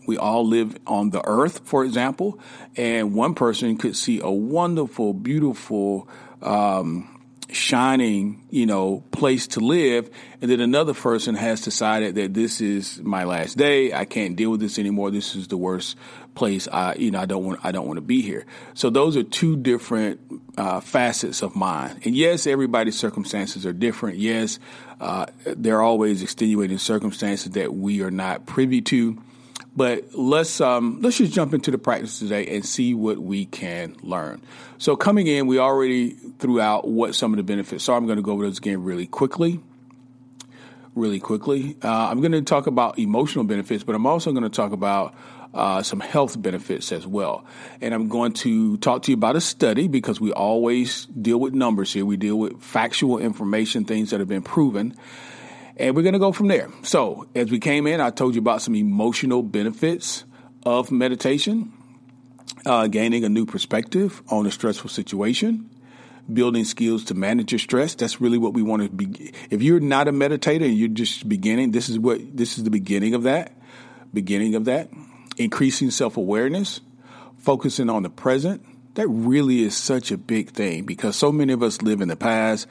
We 0.07 0.17
all 0.17 0.45
live 0.45 0.77
on 0.85 1.09
the 1.09 1.25
earth, 1.25 1.61
for 1.65 1.83
example, 1.83 2.39
and 2.75 3.15
one 3.15 3.33
person 3.33 3.77
could 3.77 3.95
see 3.95 4.19
a 4.19 4.29
wonderful, 4.29 5.13
beautiful, 5.13 6.07
um, 6.41 7.14
shining, 7.51 8.45
you 8.49 8.65
know, 8.65 9.03
place 9.11 9.47
to 9.47 9.59
live. 9.59 10.09
And 10.41 10.49
then 10.49 10.59
another 10.59 10.93
person 10.93 11.35
has 11.35 11.61
decided 11.61 12.15
that 12.15 12.33
this 12.33 12.61
is 12.61 13.01
my 13.01 13.23
last 13.23 13.57
day. 13.57 13.93
I 13.93 14.05
can't 14.05 14.35
deal 14.35 14.51
with 14.51 14.59
this 14.59 14.79
anymore. 14.79 15.11
This 15.11 15.35
is 15.35 15.47
the 15.47 15.57
worst 15.57 15.97
place. 16.33 16.67
I, 16.71 16.95
you 16.95 17.11
know, 17.11 17.19
I 17.19 17.25
don't 17.25 17.43
want, 17.43 17.59
I 17.63 17.71
don't 17.71 17.87
want 17.87 17.97
to 17.97 18.01
be 18.01 18.21
here. 18.21 18.45
So 18.73 18.89
those 18.89 19.15
are 19.15 19.23
two 19.23 19.55
different 19.57 20.19
uh, 20.57 20.79
facets 20.79 21.41
of 21.41 21.55
mine. 21.55 21.99
And 22.03 22.15
yes, 22.15 22.47
everybody's 22.47 22.97
circumstances 22.97 23.65
are 23.65 23.73
different. 23.73 24.17
Yes, 24.17 24.59
uh, 24.99 25.27
there 25.45 25.77
are 25.77 25.83
always 25.83 26.21
extenuating 26.23 26.77
circumstances 26.77 27.53
that 27.53 27.73
we 27.73 28.01
are 28.01 28.11
not 28.11 28.45
privy 28.45 28.81
to. 28.81 29.21
But 29.75 30.13
let's 30.13 30.61
um, 30.61 31.01
let's 31.01 31.17
just 31.17 31.33
jump 31.33 31.53
into 31.53 31.69
the 31.69 31.77
practice 31.77 32.19
today 32.19 32.47
and 32.55 32.65
see 32.65 32.93
what 32.93 33.17
we 33.17 33.45
can 33.45 33.95
learn. 34.01 34.41
So 34.77 34.95
coming 34.95 35.27
in, 35.27 35.47
we 35.47 35.59
already 35.59 36.11
threw 36.39 36.61
out 36.61 36.87
what 36.87 37.15
some 37.15 37.33
of 37.33 37.37
the 37.37 37.43
benefits 37.43 37.89
are. 37.89 37.97
I'm 37.97 38.05
going 38.05 38.17
to 38.17 38.23
go 38.23 38.31
over 38.31 38.45
those 38.45 38.57
again 38.57 38.83
really 38.83 39.07
quickly 39.07 39.59
really 40.95 41.19
quickly. 41.19 41.75
Uh, 41.83 42.07
I'm 42.09 42.21
going 42.21 42.31
to 42.31 42.41
talk 42.41 42.67
about 42.67 42.97
emotional 42.97 43.43
benefits, 43.43 43.83
but 43.83 43.95
I'm 43.95 44.05
also 44.05 44.31
going 44.31 44.43
to 44.43 44.49
talk 44.49 44.71
about 44.71 45.13
uh, 45.53 45.83
some 45.83 45.99
health 45.99 46.41
benefits 46.41 46.91
as 46.91 47.05
well. 47.05 47.45
And 47.81 47.93
I'm 47.93 48.09
going 48.09 48.33
to 48.33 48.77
talk 48.77 49.03
to 49.03 49.11
you 49.11 49.15
about 49.15 49.35
a 49.35 49.41
study 49.41 49.87
because 49.87 50.19
we 50.19 50.31
always 50.31 51.05
deal 51.05 51.37
with 51.37 51.53
numbers 51.53 51.93
here. 51.93 52.05
We 52.05 52.17
deal 52.17 52.37
with 52.37 52.61
factual 52.61 53.19
information, 53.19 53.85
things 53.85 54.09
that 54.09 54.19
have 54.19 54.27
been 54.27 54.41
proven. 54.41 54.95
And 55.77 55.95
we're 55.95 56.03
going 56.03 56.13
to 56.13 56.19
go 56.19 56.31
from 56.31 56.47
there. 56.47 56.69
So, 56.83 57.27
as 57.35 57.51
we 57.51 57.59
came 57.59 57.85
in, 57.87 57.99
I 57.99 58.09
told 58.09 58.35
you 58.35 58.39
about 58.39 58.61
some 58.61 58.75
emotional 58.75 59.43
benefits 59.43 60.23
of 60.65 60.91
meditation, 60.91 61.73
uh, 62.65 62.87
gaining 62.87 63.25
a 63.25 63.29
new 63.29 63.45
perspective 63.45 64.23
on 64.29 64.45
a 64.45 64.51
stressful 64.51 64.89
situation, 64.89 65.69
building 66.31 66.63
skills 66.63 67.03
to 67.05 67.13
manage 67.13 67.51
your 67.51 67.59
stress. 67.59 67.93
That's 67.95 68.21
really 68.21 68.37
what 68.37 68.53
we 68.53 68.61
want 68.61 68.83
to 68.83 68.89
be. 68.89 69.33
If 69.49 69.61
you're 69.61 69.79
not 69.79 70.07
a 70.07 70.11
meditator 70.11 70.65
and 70.65 70.77
you're 70.77 70.87
just 70.87 71.27
beginning, 71.27 71.71
this 71.71 71.89
is 71.89 71.99
what 71.99 72.19
this 72.35 72.57
is 72.57 72.63
the 72.63 72.71
beginning 72.71 73.13
of 73.13 73.23
that. 73.23 73.51
Beginning 74.13 74.55
of 74.55 74.65
that 74.65 74.89
increasing 75.37 75.91
self 75.91 76.17
awareness, 76.17 76.81
focusing 77.37 77.89
on 77.89 78.03
the 78.03 78.09
present. 78.09 78.65
That 78.95 79.07
really 79.09 79.61
is 79.61 79.75
such 79.75 80.11
a 80.11 80.17
big 80.17 80.51
thing 80.51 80.85
because 80.85 81.17
so 81.17 81.29
many 81.29 81.51
of 81.51 81.61
us 81.61 81.81
live 81.81 81.99
in 81.99 82.07
the 82.07 82.15
past. 82.15 82.65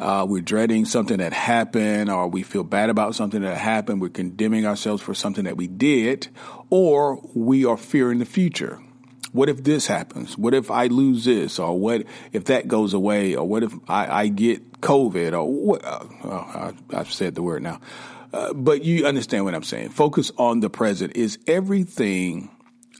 Uh, 0.00 0.26
we're 0.28 0.40
dreading 0.40 0.86
something 0.86 1.18
that 1.18 1.34
happened, 1.34 2.10
or 2.10 2.28
we 2.28 2.42
feel 2.42 2.64
bad 2.64 2.88
about 2.88 3.14
something 3.14 3.42
that 3.42 3.58
happened. 3.58 4.00
We're 4.00 4.08
condemning 4.08 4.66
ourselves 4.66 5.02
for 5.02 5.12
something 5.12 5.44
that 5.44 5.58
we 5.58 5.66
did, 5.66 6.28
or 6.70 7.20
we 7.34 7.66
are 7.66 7.76
fearing 7.76 8.18
the 8.18 8.24
future. 8.24 8.80
What 9.32 9.50
if 9.50 9.64
this 9.64 9.86
happens? 9.86 10.38
What 10.38 10.54
if 10.54 10.70
I 10.70 10.86
lose 10.86 11.26
this? 11.26 11.58
Or 11.58 11.78
what 11.78 12.04
if 12.32 12.46
that 12.46 12.68
goes 12.68 12.94
away? 12.94 13.36
Or 13.36 13.46
what 13.46 13.62
if 13.62 13.74
I, 13.86 14.22
I 14.22 14.28
get 14.28 14.80
COVID? 14.80 15.34
Or 15.34 15.44
what? 15.44 15.84
Uh, 15.84 16.04
oh, 16.24 16.72
I, 16.90 16.96
have 16.96 17.12
said 17.12 17.34
the 17.34 17.42
word 17.42 17.62
now. 17.62 17.80
Uh, 18.32 18.54
but 18.54 18.82
you 18.82 19.06
understand 19.06 19.44
what 19.44 19.54
I'm 19.54 19.62
saying. 19.62 19.90
Focus 19.90 20.32
on 20.38 20.60
the 20.60 20.70
present. 20.70 21.16
Is 21.16 21.38
everything 21.46 22.48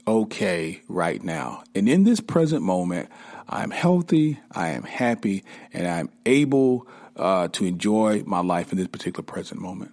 okay 0.07 0.81
right 0.87 1.21
now? 1.21 1.63
And 1.75 1.89
in 1.89 2.03
this 2.03 2.19
present 2.19 2.63
moment, 2.63 3.09
I'm 3.49 3.71
healthy, 3.71 4.39
I 4.51 4.69
am 4.69 4.83
happy, 4.83 5.43
and 5.73 5.87
I'm 5.87 6.09
able 6.25 6.87
uh, 7.15 7.49
to 7.49 7.65
enjoy 7.65 8.23
my 8.25 8.39
life 8.39 8.71
in 8.71 8.77
this 8.77 8.87
particular 8.87 9.23
present 9.23 9.61
moment. 9.61 9.91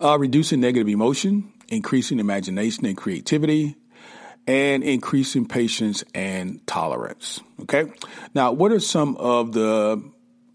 Uh, 0.00 0.18
reducing 0.18 0.60
negative 0.60 0.88
emotion, 0.88 1.52
increasing 1.68 2.18
imagination 2.18 2.86
and 2.86 2.96
creativity, 2.96 3.76
and 4.46 4.82
increasing 4.82 5.46
patience 5.46 6.04
and 6.14 6.64
tolerance. 6.66 7.40
Okay. 7.62 7.90
Now, 8.34 8.52
what 8.52 8.72
are 8.72 8.80
some 8.80 9.16
of 9.16 9.52
the 9.52 10.02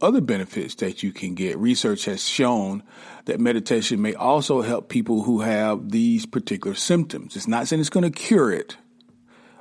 other 0.01 0.21
benefits 0.21 0.75
that 0.75 1.03
you 1.03 1.11
can 1.11 1.35
get? 1.35 1.57
Research 1.57 2.05
has 2.05 2.27
shown 2.27 2.83
that 3.25 3.39
meditation 3.39 4.01
may 4.01 4.13
also 4.13 4.61
help 4.61 4.89
people 4.89 5.23
who 5.23 5.41
have 5.41 5.91
these 5.91 6.25
particular 6.25 6.75
symptoms. 6.75 7.35
It's 7.35 7.47
not 7.47 7.67
saying 7.67 7.79
it's 7.79 7.89
going 7.89 8.09
to 8.09 8.11
cure 8.11 8.51
it. 8.51 8.77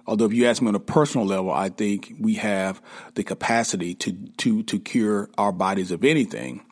Although 0.07 0.25
if 0.25 0.33
you 0.33 0.47
ask 0.47 0.63
me 0.63 0.69
on 0.69 0.75
a 0.75 0.81
personal 0.81 1.27
level, 1.27 1.51
I 1.51 1.69
think 1.69 2.15
we 2.19 2.35
have 2.35 2.81
the 3.15 3.25
capacity 3.25 3.95
to, 3.97 4.13
to, 4.39 4.63
to 4.63 4.79
cure 4.79 5.29
our 5.37 5.53
bodies 5.53 5.91
of 5.91 6.03
anything. 6.03 6.65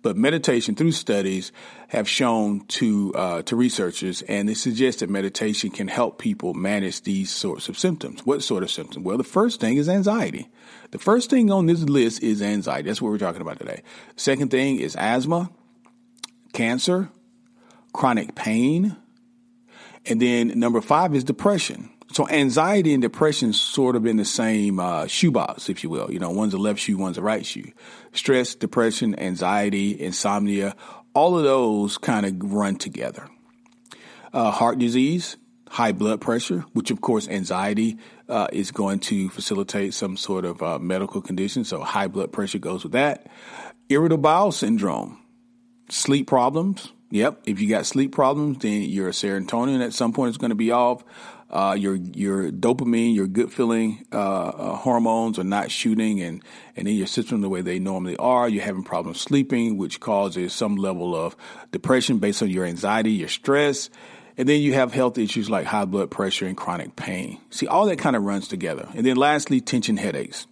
But 0.00 0.16
meditation 0.16 0.74
through 0.74 0.92
studies 0.92 1.52
have 1.88 2.08
shown 2.08 2.64
to 2.66 3.12
uh, 3.14 3.42
to 3.42 3.56
researchers, 3.56 4.22
and 4.22 4.48
they 4.48 4.54
suggest 4.54 5.00
that 5.00 5.10
meditation 5.10 5.70
can 5.70 5.88
help 5.88 6.18
people 6.18 6.54
manage 6.54 7.02
these 7.02 7.30
sorts 7.30 7.68
of 7.68 7.76
symptoms. 7.76 8.24
What 8.24 8.42
sort 8.42 8.62
of 8.62 8.70
symptoms? 8.70 9.04
Well, 9.04 9.18
the 9.18 9.24
first 9.24 9.60
thing 9.60 9.76
is 9.76 9.88
anxiety. 9.88 10.48
The 10.90 10.98
first 10.98 11.30
thing 11.30 11.50
on 11.50 11.66
this 11.66 11.82
list 11.82 12.22
is 12.22 12.40
anxiety. 12.40 12.88
That's 12.88 13.02
what 13.02 13.10
we're 13.10 13.18
talking 13.18 13.42
about 13.42 13.58
today. 13.58 13.82
Second 14.16 14.50
thing 14.50 14.80
is 14.80 14.96
asthma, 14.96 15.50
cancer, 16.52 17.10
chronic 17.92 18.34
pain, 18.34 18.96
and 20.06 20.20
then 20.22 20.58
number 20.58 20.80
five 20.80 21.14
is 21.14 21.24
depression. 21.24 21.90
So 22.12 22.26
anxiety 22.28 22.94
and 22.94 23.02
depression 23.02 23.52
sort 23.52 23.94
of 23.94 24.06
in 24.06 24.16
the 24.16 24.24
same 24.24 24.80
uh, 24.80 25.06
shoebox, 25.06 25.68
if 25.68 25.84
you 25.84 25.90
will. 25.90 26.10
You 26.10 26.18
know, 26.18 26.30
one's 26.30 26.54
a 26.54 26.58
left 26.58 26.80
shoe, 26.80 26.96
one's 26.96 27.18
a 27.18 27.22
right 27.22 27.44
shoe. 27.44 27.70
Stress, 28.12 28.54
depression, 28.54 29.18
anxiety, 29.18 30.00
insomnia, 30.00 30.74
all 31.12 31.36
of 31.36 31.44
those 31.44 31.98
kind 31.98 32.24
of 32.24 32.52
run 32.52 32.76
together. 32.76 33.28
Uh, 34.32 34.50
heart 34.50 34.78
disease, 34.78 35.36
high 35.70 35.92
blood 35.92 36.20
pressure, 36.20 36.64
which 36.72 36.90
of 36.90 37.00
course 37.00 37.28
anxiety 37.28 37.98
uh, 38.28 38.48
is 38.52 38.70
going 38.70 39.00
to 39.00 39.28
facilitate 39.30 39.94
some 39.94 40.16
sort 40.16 40.44
of 40.44 40.62
uh, 40.62 40.78
medical 40.78 41.20
condition. 41.20 41.64
So 41.64 41.80
high 41.80 42.08
blood 42.08 42.32
pressure 42.32 42.58
goes 42.58 42.82
with 42.82 42.92
that. 42.92 43.30
Irritable 43.88 44.22
bowel 44.22 44.52
syndrome, 44.52 45.18
sleep 45.88 46.26
problems. 46.26 46.92
Yep, 47.10 47.44
if 47.46 47.60
you 47.60 47.70
got 47.70 47.86
sleep 47.86 48.12
problems, 48.12 48.58
then 48.58 48.82
your 48.82 49.12
serotonin 49.12 49.82
at 49.82 49.94
some 49.94 50.12
point 50.12 50.30
is 50.30 50.36
going 50.36 50.50
to 50.50 50.54
be 50.54 50.72
off 50.72 51.02
uh, 51.50 51.74
your 51.78 51.94
your 51.96 52.50
dopamine, 52.50 53.14
your 53.14 53.26
good 53.26 53.52
feeling 53.52 54.04
uh, 54.12 54.48
uh, 54.48 54.76
hormones 54.76 55.38
are 55.38 55.44
not 55.44 55.70
shooting 55.70 56.20
and 56.20 56.42
and 56.76 56.86
in 56.86 56.94
your 56.94 57.06
system 57.06 57.40
the 57.40 57.48
way 57.48 57.62
they 57.62 57.78
normally 57.78 58.16
are. 58.16 58.48
You're 58.48 58.64
having 58.64 58.84
problems 58.84 59.20
sleeping, 59.20 59.78
which 59.78 60.00
causes 60.00 60.52
some 60.52 60.76
level 60.76 61.16
of 61.16 61.36
depression 61.72 62.18
based 62.18 62.42
on 62.42 62.50
your 62.50 62.66
anxiety, 62.66 63.12
your 63.12 63.28
stress. 63.28 63.88
And 64.38 64.48
then 64.48 64.60
you 64.60 64.72
have 64.74 64.92
health 64.92 65.18
issues 65.18 65.50
like 65.50 65.66
high 65.66 65.84
blood 65.84 66.10
pressure 66.10 66.46
and 66.46 66.56
chronic 66.56 66.96
pain. 66.96 67.38
See, 67.50 67.66
all 67.66 67.86
that 67.86 67.98
kind 67.98 68.16
of 68.16 68.22
runs 68.22 68.48
together. 68.48 68.88
And 68.94 69.04
then 69.04 69.16
lastly, 69.16 69.60
tension 69.60 69.96
headaches. 69.96 70.46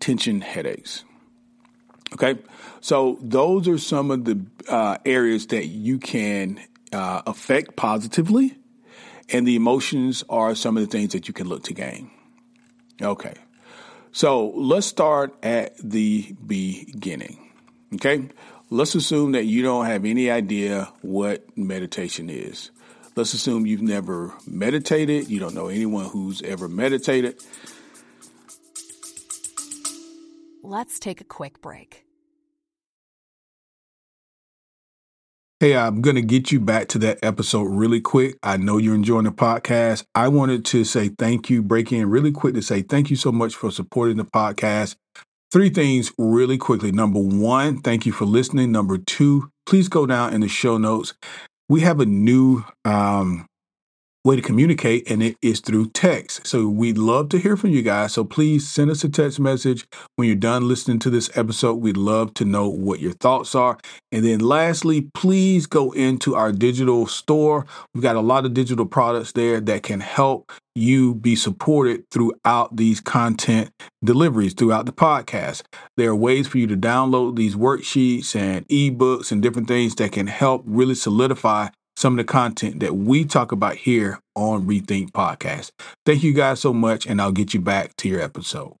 Tension 0.00 0.40
headaches. 0.40 1.04
Okay. 2.12 2.36
So 2.80 3.18
those 3.22 3.68
are 3.68 3.78
some 3.78 4.10
of 4.10 4.24
the 4.24 4.44
uh, 4.68 4.98
areas 5.06 5.46
that 5.46 5.66
you 5.66 5.98
can 5.98 6.60
uh, 6.92 7.22
affect 7.26 7.76
positively 7.76 8.56
and 9.30 9.46
the 9.46 9.56
emotions 9.56 10.24
are 10.28 10.54
some 10.54 10.76
of 10.76 10.82
the 10.82 10.86
things 10.86 11.12
that 11.12 11.28
you 11.28 11.34
can 11.34 11.48
look 11.48 11.64
to 11.64 11.74
gain. 11.74 12.10
Okay. 13.00 13.34
So 14.12 14.48
let's 14.50 14.86
start 14.86 15.34
at 15.42 15.76
the 15.78 16.34
beginning. 16.46 17.50
Okay. 17.94 18.28
Let's 18.70 18.94
assume 18.94 19.32
that 19.32 19.44
you 19.44 19.62
don't 19.62 19.86
have 19.86 20.04
any 20.04 20.30
idea 20.30 20.92
what 21.02 21.44
meditation 21.56 22.30
is. 22.30 22.70
Let's 23.14 23.32
assume 23.34 23.66
you've 23.66 23.82
never 23.82 24.34
meditated. 24.46 25.28
You 25.28 25.38
don't 25.38 25.54
know 25.54 25.68
anyone 25.68 26.06
who's 26.06 26.42
ever 26.42 26.68
meditated. 26.68 27.40
Let's 30.62 30.98
take 30.98 31.20
a 31.20 31.24
quick 31.24 31.60
break. 31.60 32.04
Hey, 35.60 35.76
I'm 35.76 36.02
going 36.02 36.16
to 36.16 36.22
get 36.22 36.50
you 36.50 36.58
back 36.58 36.88
to 36.88 36.98
that 36.98 37.20
episode 37.22 37.64
really 37.64 38.00
quick. 38.00 38.36
I 38.42 38.56
know 38.56 38.78
you're 38.78 38.94
enjoying 38.94 39.24
the 39.24 39.30
podcast. 39.30 40.04
I 40.14 40.28
wanted 40.28 40.64
to 40.66 40.84
say 40.84 41.10
thank 41.10 41.48
you, 41.48 41.62
break 41.62 41.92
in 41.92 42.10
really 42.10 42.32
quick 42.32 42.54
to 42.54 42.62
say 42.62 42.82
thank 42.82 43.08
you 43.08 43.16
so 43.16 43.30
much 43.30 43.54
for 43.54 43.70
supporting 43.70 44.16
the 44.16 44.24
podcast. 44.24 44.96
Three 45.54 45.70
things 45.70 46.10
really 46.18 46.58
quickly. 46.58 46.90
Number 46.90 47.20
one, 47.20 47.80
thank 47.80 48.06
you 48.06 48.10
for 48.10 48.24
listening. 48.24 48.72
Number 48.72 48.98
two, 48.98 49.52
please 49.66 49.88
go 49.88 50.04
down 50.04 50.34
in 50.34 50.40
the 50.40 50.48
show 50.48 50.78
notes. 50.78 51.14
We 51.68 51.82
have 51.82 52.00
a 52.00 52.06
new 52.06 52.64
um, 52.84 53.46
way 54.24 54.36
to 54.36 54.42
communicate, 54.42 55.08
and 55.10 55.22
it 55.22 55.36
is 55.42 55.60
through 55.60 55.90
text. 55.90 56.46
So 56.46 56.66
we'd 56.66 56.96
love 56.96 57.28
to 57.28 57.38
hear 57.38 57.56
from 57.58 57.70
you 57.70 57.82
guys. 57.82 58.14
So 58.14 58.24
please 58.24 58.66
send 58.66 58.90
us 58.90 59.04
a 59.04 59.08
text 59.10 59.38
message 59.38 59.86
when 60.16 60.26
you're 60.26 60.36
done 60.36 60.66
listening 60.66 60.98
to 61.00 61.10
this 61.10 61.30
episode. 61.36 61.74
We'd 61.74 61.98
love 61.98 62.32
to 62.34 62.46
know 62.46 62.68
what 62.68 63.00
your 63.00 63.12
thoughts 63.12 63.54
are. 63.54 63.78
And 64.12 64.24
then 64.24 64.40
lastly, 64.40 65.10
please 65.12 65.66
go 65.66 65.92
into 65.92 66.34
our 66.34 66.52
digital 66.52 67.06
store. 67.06 67.66
We've 67.92 68.02
got 68.02 68.16
a 68.16 68.20
lot 68.20 68.46
of 68.46 68.54
digital 68.54 68.86
products 68.86 69.32
there 69.32 69.60
that 69.60 69.82
can 69.82 70.00
help 70.00 70.50
you 70.74 71.14
be 71.14 71.36
supported 71.36 72.04
throughout 72.10 72.76
these 72.76 73.00
content 73.00 73.70
deliveries 74.02 74.54
throughout 74.54 74.86
the 74.86 74.92
podcast. 74.92 75.62
There 75.96 76.10
are 76.10 76.16
ways 76.16 76.48
for 76.48 76.58
you 76.58 76.66
to 76.66 76.76
download 76.76 77.36
these 77.36 77.54
worksheets 77.54 78.34
and 78.34 78.66
ebooks 78.68 79.30
and 79.30 79.40
different 79.42 79.68
things 79.68 79.94
that 79.96 80.12
can 80.12 80.26
help 80.26 80.62
really 80.66 80.94
solidify 80.94 81.68
some 81.96 82.14
of 82.14 82.26
the 82.26 82.30
content 82.30 82.80
that 82.80 82.96
we 82.96 83.24
talk 83.24 83.52
about 83.52 83.76
here 83.76 84.18
on 84.34 84.66
Rethink 84.66 85.10
Podcast. 85.10 85.70
Thank 86.04 86.22
you 86.22 86.32
guys 86.32 86.60
so 86.60 86.72
much, 86.72 87.06
and 87.06 87.20
I'll 87.20 87.32
get 87.32 87.54
you 87.54 87.60
back 87.60 87.96
to 87.98 88.08
your 88.08 88.20
episode. 88.20 88.74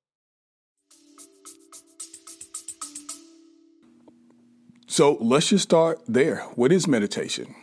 So 4.86 5.16
let's 5.20 5.48
just 5.48 5.64
start 5.64 6.00
there. 6.06 6.38
What 6.54 6.70
is 6.70 6.86
meditation? 6.86 7.54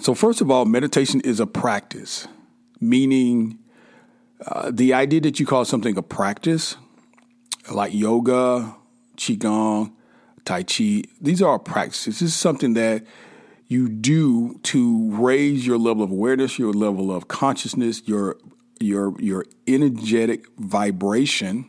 So, 0.00 0.14
first 0.14 0.40
of 0.40 0.50
all, 0.50 0.64
meditation 0.64 1.20
is 1.20 1.38
a 1.38 1.46
practice, 1.46 2.26
meaning 2.80 3.58
uh, 4.46 4.70
the 4.72 4.92
idea 4.92 5.20
that 5.20 5.38
you 5.38 5.46
call 5.46 5.64
something 5.64 5.96
a 5.96 6.02
practice, 6.02 6.76
like 7.70 7.94
yoga, 7.94 8.74
Qigong, 9.16 9.92
Tai 10.44 10.62
Chi, 10.64 11.02
these 11.20 11.40
are 11.42 11.58
practices. 11.58 12.20
This 12.20 12.30
is 12.30 12.34
something 12.34 12.74
that 12.74 13.04
you 13.74 13.88
do 13.88 14.58
to 14.62 15.10
raise 15.10 15.66
your 15.66 15.78
level 15.78 16.04
of 16.04 16.10
awareness, 16.12 16.58
your 16.58 16.72
level 16.72 17.10
of 17.10 17.26
consciousness, 17.26 18.02
your 18.06 18.36
your 18.78 19.20
your 19.20 19.44
energetic 19.66 20.46
vibration. 20.58 21.68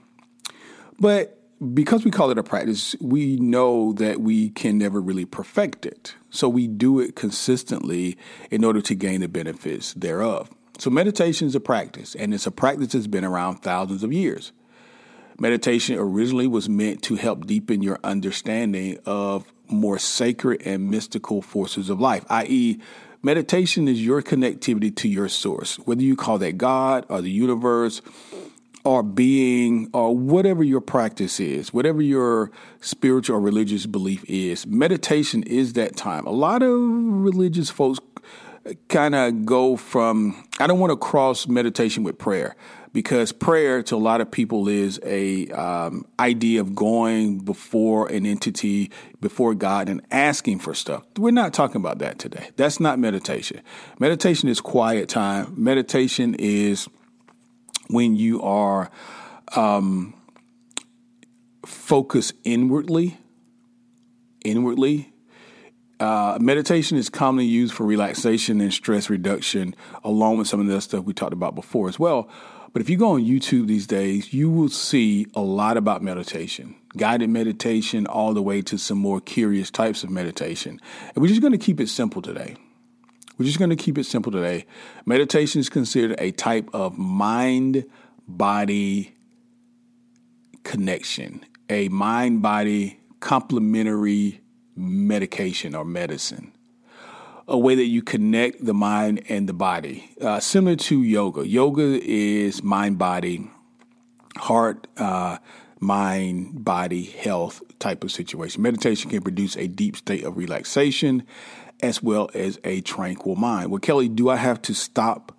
But 1.00 1.42
because 1.74 2.06
we 2.06 2.12
call 2.12 2.30
it 2.30 2.38
a 2.38 2.44
practice, 2.44 2.96
we 3.02 3.38
know 3.38 3.94
that 3.94 4.22
we 4.22 4.50
can 4.52 4.78
never 4.78 5.02
really 5.02 5.26
perfect 5.26 5.86
it. 5.86 6.16
So 6.30 6.48
we 6.48 6.68
do 6.68 7.00
it 7.00 7.16
consistently 7.16 8.18
in 8.52 8.64
order 8.64 8.82
to 8.82 8.94
gain 8.94 9.22
the 9.22 9.28
benefits 9.28 9.94
thereof. 9.94 10.52
So 10.78 10.90
meditation 10.90 11.48
is 11.48 11.56
a 11.56 11.60
practice, 11.60 12.14
and 12.14 12.34
it's 12.34 12.46
a 12.46 12.52
practice 12.52 12.90
that's 12.90 13.08
been 13.08 13.26
around 13.26 13.64
thousands 13.64 14.04
of 14.04 14.14
years. 14.14 14.52
Meditation 15.40 15.98
originally 15.98 16.48
was 16.48 16.70
meant 16.70 17.02
to 17.04 17.16
help 17.16 17.46
deepen 17.48 17.82
your 17.82 18.00
understanding 18.04 19.00
of 19.06 19.52
more 19.68 19.98
sacred 20.00 20.62
and 20.66 20.90
mystical 20.90 21.42
forces 21.42 21.90
of 21.90 22.00
life, 22.00 22.26
i.e., 22.30 22.80
meditation 23.22 23.88
is 23.88 24.06
your 24.06 24.22
connectivity 24.22 24.96
to 24.96 25.08
your 25.08 25.28
source, 25.28 25.78
whether 25.80 26.02
you 26.02 26.16
call 26.16 26.38
that 26.38 26.58
God 26.58 27.06
or 27.10 27.22
the 27.22 27.32
universe 27.32 28.02
or 28.84 29.02
being 29.02 29.90
or 29.94 30.16
whatever 30.16 30.64
your 30.64 30.80
practice 30.80 31.40
is, 31.40 31.74
whatever 31.74 32.02
your 32.02 32.52
spiritual 32.82 33.38
or 33.38 33.40
religious 33.40 33.88
belief 33.88 34.24
is. 34.28 34.68
Meditation 34.68 35.42
is 35.44 35.74
that 35.74 35.96
time. 35.96 36.26
A 36.28 36.32
lot 36.32 36.62
of 36.62 36.72
religious 36.72 37.70
folks 37.72 38.00
kind 38.88 39.16
of 39.16 39.46
go 39.46 39.76
from, 39.76 40.48
I 40.60 40.68
don't 40.68 40.80
want 40.80 40.92
to 40.92 40.98
cross 40.98 41.48
meditation 41.48 42.04
with 42.04 42.18
prayer 42.18 42.56
because 42.96 43.34
prayer 43.34 43.84
to 43.84 43.94
a 43.94 43.98
lot 43.98 44.22
of 44.22 44.32
people 44.32 44.70
is 44.70 45.02
a 45.04 45.50
um, 45.50 46.06
idea 46.18 46.62
of 46.62 46.74
going 46.74 47.40
before 47.40 48.08
an 48.08 48.26
entity, 48.26 48.90
before 49.20 49.54
God, 49.54 49.90
and 49.90 50.02
asking 50.12 50.60
for 50.60 50.74
stuff. 50.74 51.04
We're 51.18 51.32
not 51.32 51.54
talking 51.54 51.76
about 51.76 52.00
that 52.00 52.20
today. 52.20 52.52
That's 52.56 52.80
not 52.80 52.98
meditation. 52.98 53.60
Meditation 54.00 54.48
is 54.48 54.62
quiet 54.62 55.10
time. 55.10 55.54
Meditation 55.58 56.36
is 56.40 56.88
when 57.90 58.16
you 58.16 58.42
are 58.42 58.90
um, 59.58 60.14
focused 61.66 62.32
inwardly. 62.46 63.18
Inwardly, 64.46 65.12
uh, 66.00 66.38
meditation 66.40 66.98
is 66.98 67.10
commonly 67.10 67.46
used 67.46 67.74
for 67.74 67.86
relaxation 67.86 68.62
and 68.62 68.74
stress 68.74 69.10
reduction, 69.10 69.76
along 70.06 70.38
with 70.38 70.48
some 70.48 70.62
of 70.62 70.68
the 70.68 70.80
stuff 70.80 71.04
we 71.04 71.14
talked 71.14 71.34
about 71.34 71.56
before 71.56 71.90
as 71.90 72.00
well. 72.00 72.30
But 72.76 72.82
if 72.82 72.90
you 72.90 72.98
go 72.98 73.12
on 73.12 73.24
YouTube 73.24 73.68
these 73.68 73.88
days, 73.88 74.34
you 74.34 74.50
will 74.50 74.68
see 74.68 75.28
a 75.34 75.40
lot 75.40 75.78
about 75.78 76.04
meditation, 76.04 76.76
guided 76.98 77.30
meditation, 77.30 78.06
all 78.06 78.34
the 78.34 78.42
way 78.42 78.62
to 78.64 78.78
some 78.78 78.98
more 78.98 79.22
curious 79.22 79.72
types 79.72 80.04
of 80.04 80.10
meditation. 80.10 80.82
And 81.16 81.22
we're 81.22 81.30
just 81.30 81.40
going 81.40 81.54
to 81.54 81.58
keep 81.58 81.80
it 81.80 81.88
simple 81.88 82.22
today. 82.22 82.58
We're 83.38 83.46
just 83.46 83.60
going 83.60 83.70
to 83.70 83.78
keep 83.78 83.98
it 83.98 84.04
simple 84.04 84.30
today. 84.30 84.66
Meditation 85.06 85.62
is 85.62 85.70
considered 85.70 86.18
a 86.20 86.32
type 86.32 86.70
of 86.74 86.98
mind 86.98 87.86
body 88.28 89.16
connection, 90.64 91.46
a 91.70 91.88
mind 91.88 92.42
body 92.42 93.00
complementary 93.22 94.42
medication 94.76 95.76
or 95.76 95.86
medicine 95.86 96.52
a 97.48 97.58
way 97.58 97.76
that 97.76 97.86
you 97.86 98.02
connect 98.02 98.66
the 98.66 98.74
mind 98.74 99.22
and 99.30 99.48
the 99.48 99.54
body, 99.54 100.10
uh, 100.22 100.40
similar 100.40 100.76
to 100.76 101.02
yoga. 101.04 101.48
Yoga 101.48 102.00
is 102.04 102.64
mind, 102.64 102.98
body, 102.98 103.50
heart, 104.38 104.88
uh, 104.98 105.38
mind 105.80 106.66
body 106.66 107.04
health 107.04 107.62
type 107.80 108.04
of 108.04 108.12
situation. 108.12 108.62
Meditation 108.62 109.12
can 109.12 109.22
produce 109.22 109.56
a 109.58 109.68
deep 109.68 109.96
state 109.96 110.24
of 110.24 110.38
relaxation 110.38 111.24
as 111.82 112.02
well 112.02 112.30
as 112.34 112.60
a 112.64 112.82
tranquil 112.82 113.36
mind. 113.36 113.70
Well, 113.70 113.80
Kelly, 113.80 114.10
do 114.10 114.30
I 114.30 114.38
have 114.38 114.62
to 114.64 114.74
stop 114.74 115.38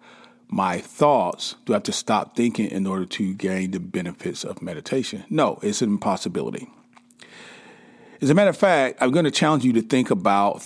my 0.48 0.78
thoughts? 0.78 1.56
Do 1.64 1.72
I 1.72 1.76
have 1.76 1.82
to 1.84 1.92
stop 1.92 2.36
thinking 2.36 2.70
in 2.70 2.86
order 2.86 3.06
to 3.06 3.34
gain 3.34 3.72
the 3.72 3.80
benefits 3.80 4.44
of 4.44 4.62
meditation? 4.62 5.24
No, 5.28 5.58
it's 5.62 5.82
an 5.82 5.90
impossibility. 5.90 6.68
As 8.20 8.30
a 8.30 8.34
matter 8.34 8.50
of 8.50 8.56
fact, 8.56 8.98
I'm 9.00 9.10
going 9.10 9.24
to 9.24 9.30
challenge 9.30 9.64
you 9.64 9.72
to 9.74 9.82
think 9.82 10.10
about 10.10 10.62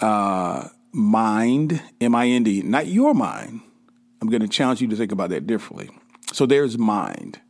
uh, 0.00 0.68
mind, 0.92 1.82
M 2.00 2.14
I 2.14 2.28
N 2.28 2.42
D, 2.42 2.62
not 2.62 2.86
your 2.86 3.14
mind. 3.14 3.60
I'm 4.20 4.28
going 4.28 4.42
to 4.42 4.48
challenge 4.48 4.80
you 4.80 4.88
to 4.88 4.96
think 4.96 5.12
about 5.12 5.30
that 5.30 5.46
differently. 5.46 5.90
So 6.32 6.46
there's 6.46 6.78
mind. 6.78 7.40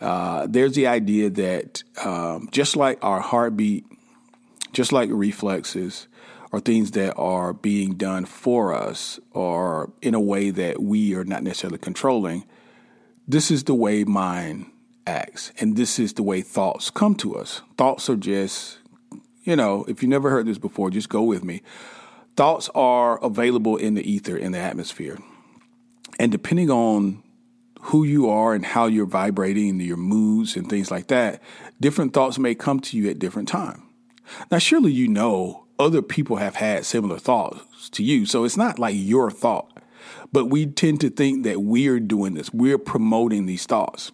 Uh, 0.00 0.46
there's 0.48 0.74
the 0.74 0.86
idea 0.86 1.30
that 1.30 1.82
um, 2.04 2.48
just 2.52 2.76
like 2.76 3.02
our 3.02 3.20
heartbeat, 3.20 3.84
just 4.72 4.92
like 4.92 5.10
reflexes, 5.10 6.06
are 6.52 6.60
things 6.60 6.92
that 6.92 7.14
are 7.16 7.52
being 7.52 7.94
done 7.94 8.24
for 8.24 8.72
us 8.72 9.20
or 9.32 9.92
in 10.00 10.14
a 10.14 10.20
way 10.20 10.50
that 10.50 10.82
we 10.82 11.14
are 11.14 11.24
not 11.24 11.42
necessarily 11.42 11.78
controlling, 11.78 12.44
this 13.26 13.50
is 13.50 13.64
the 13.64 13.74
way 13.74 14.04
mind 14.04 14.70
acts. 15.06 15.52
And 15.58 15.76
this 15.76 15.98
is 15.98 16.14
the 16.14 16.22
way 16.22 16.40
thoughts 16.42 16.90
come 16.90 17.14
to 17.16 17.34
us. 17.36 17.62
Thoughts 17.76 18.08
are 18.08 18.16
just, 18.16 18.77
you 19.48 19.56
know, 19.56 19.86
if 19.88 20.02
you 20.02 20.08
never 20.10 20.28
heard 20.28 20.44
this 20.44 20.58
before, 20.58 20.90
just 20.90 21.08
go 21.08 21.22
with 21.22 21.42
me. 21.42 21.62
Thoughts 22.36 22.68
are 22.74 23.18
available 23.24 23.78
in 23.78 23.94
the 23.94 24.08
ether, 24.08 24.36
in 24.36 24.52
the 24.52 24.58
atmosphere. 24.58 25.18
And 26.20 26.30
depending 26.30 26.70
on 26.70 27.22
who 27.80 28.04
you 28.04 28.28
are 28.28 28.52
and 28.52 28.66
how 28.66 28.88
you're 28.88 29.06
vibrating, 29.06 29.80
your 29.80 29.96
moods 29.96 30.54
and 30.54 30.68
things 30.68 30.90
like 30.90 31.06
that, 31.06 31.42
different 31.80 32.12
thoughts 32.12 32.38
may 32.38 32.54
come 32.54 32.78
to 32.80 32.98
you 32.98 33.08
at 33.08 33.18
different 33.18 33.48
times. 33.48 33.80
Now, 34.50 34.58
surely 34.58 34.92
you 34.92 35.08
know 35.08 35.64
other 35.78 36.02
people 36.02 36.36
have 36.36 36.56
had 36.56 36.84
similar 36.84 37.18
thoughts 37.18 37.88
to 37.92 38.02
you, 38.02 38.26
so 38.26 38.44
it's 38.44 38.58
not 38.58 38.78
like 38.78 38.96
your 38.98 39.30
thought. 39.30 39.80
But 40.30 40.50
we 40.50 40.66
tend 40.66 41.00
to 41.00 41.08
think 41.08 41.44
that 41.44 41.62
we're 41.62 42.00
doing 42.00 42.34
this, 42.34 42.52
we're 42.52 42.76
promoting 42.76 43.46
these 43.46 43.64
thoughts. 43.64 44.12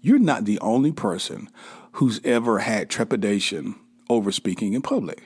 You're 0.00 0.18
not 0.18 0.46
the 0.46 0.58
only 0.58 0.90
person 0.90 1.48
who's 1.92 2.20
ever 2.24 2.58
had 2.58 2.90
trepidation 2.90 3.76
over 4.08 4.32
speaking 4.32 4.74
in 4.74 4.82
public. 4.82 5.22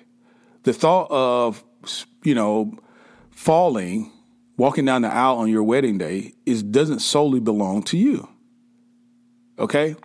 The 0.65 0.73
thought 0.73 1.09
of, 1.11 1.65
you 2.23 2.35
know, 2.35 2.79
falling 3.31 4.13
walking 4.57 4.85
down 4.85 5.03
the 5.03 5.13
aisle 5.13 5.39
on 5.39 5.49
your 5.49 5.63
wedding 5.63 5.99
day 5.99 6.33
is 6.47 6.63
doesn't 6.63 7.01
solely 7.01 7.41
belong 7.41 7.83
to 7.83 7.97
you. 7.97 8.29
Okay? 9.59 9.97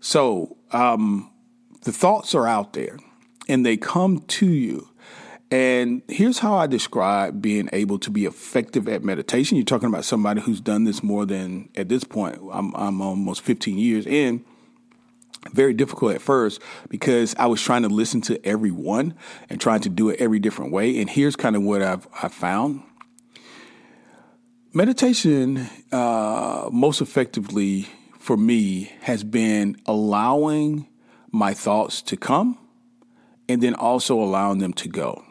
So 0.00 0.56
um, 0.72 1.30
the 1.82 1.92
thoughts 1.92 2.34
are 2.34 2.46
out 2.46 2.72
there 2.72 2.98
and 3.48 3.64
they 3.64 3.76
come 3.76 4.20
to 4.20 4.46
you. 4.46 4.88
And 5.50 6.02
here's 6.08 6.40
how 6.40 6.56
I 6.56 6.66
describe 6.66 7.40
being 7.40 7.68
able 7.72 7.98
to 8.00 8.10
be 8.10 8.24
effective 8.24 8.88
at 8.88 9.04
meditation. 9.04 9.56
You're 9.56 9.64
talking 9.64 9.88
about 9.88 10.04
somebody 10.04 10.40
who's 10.40 10.60
done 10.60 10.84
this 10.84 11.02
more 11.04 11.24
than 11.24 11.68
at 11.76 11.88
this 11.88 12.02
point. 12.02 12.38
I'm, 12.52 12.74
I'm 12.74 13.00
almost 13.00 13.42
15 13.42 13.78
years 13.78 14.06
in. 14.06 14.44
Very 15.52 15.74
difficult 15.74 16.14
at 16.14 16.22
first 16.22 16.60
because 16.88 17.34
I 17.38 17.46
was 17.46 17.62
trying 17.62 17.82
to 17.82 17.88
listen 17.88 18.20
to 18.22 18.44
everyone 18.44 19.14
and 19.48 19.60
trying 19.60 19.80
to 19.80 19.88
do 19.88 20.08
it 20.08 20.20
every 20.20 20.40
different 20.40 20.72
way. 20.72 21.00
And 21.00 21.08
here's 21.08 21.36
kind 21.36 21.54
of 21.54 21.62
what 21.62 21.82
I've, 21.82 22.08
I've 22.22 22.34
found 22.34 22.82
Meditation, 24.76 25.70
uh, 25.90 26.68
most 26.70 27.00
effectively 27.00 27.88
for 28.18 28.36
me, 28.36 28.92
has 29.00 29.24
been 29.24 29.74
allowing 29.86 30.86
my 31.32 31.54
thoughts 31.54 32.02
to 32.02 32.14
come 32.14 32.58
and 33.48 33.62
then 33.62 33.74
also 33.74 34.20
allowing 34.20 34.58
them 34.58 34.74
to 34.74 34.86
go. 34.86 35.24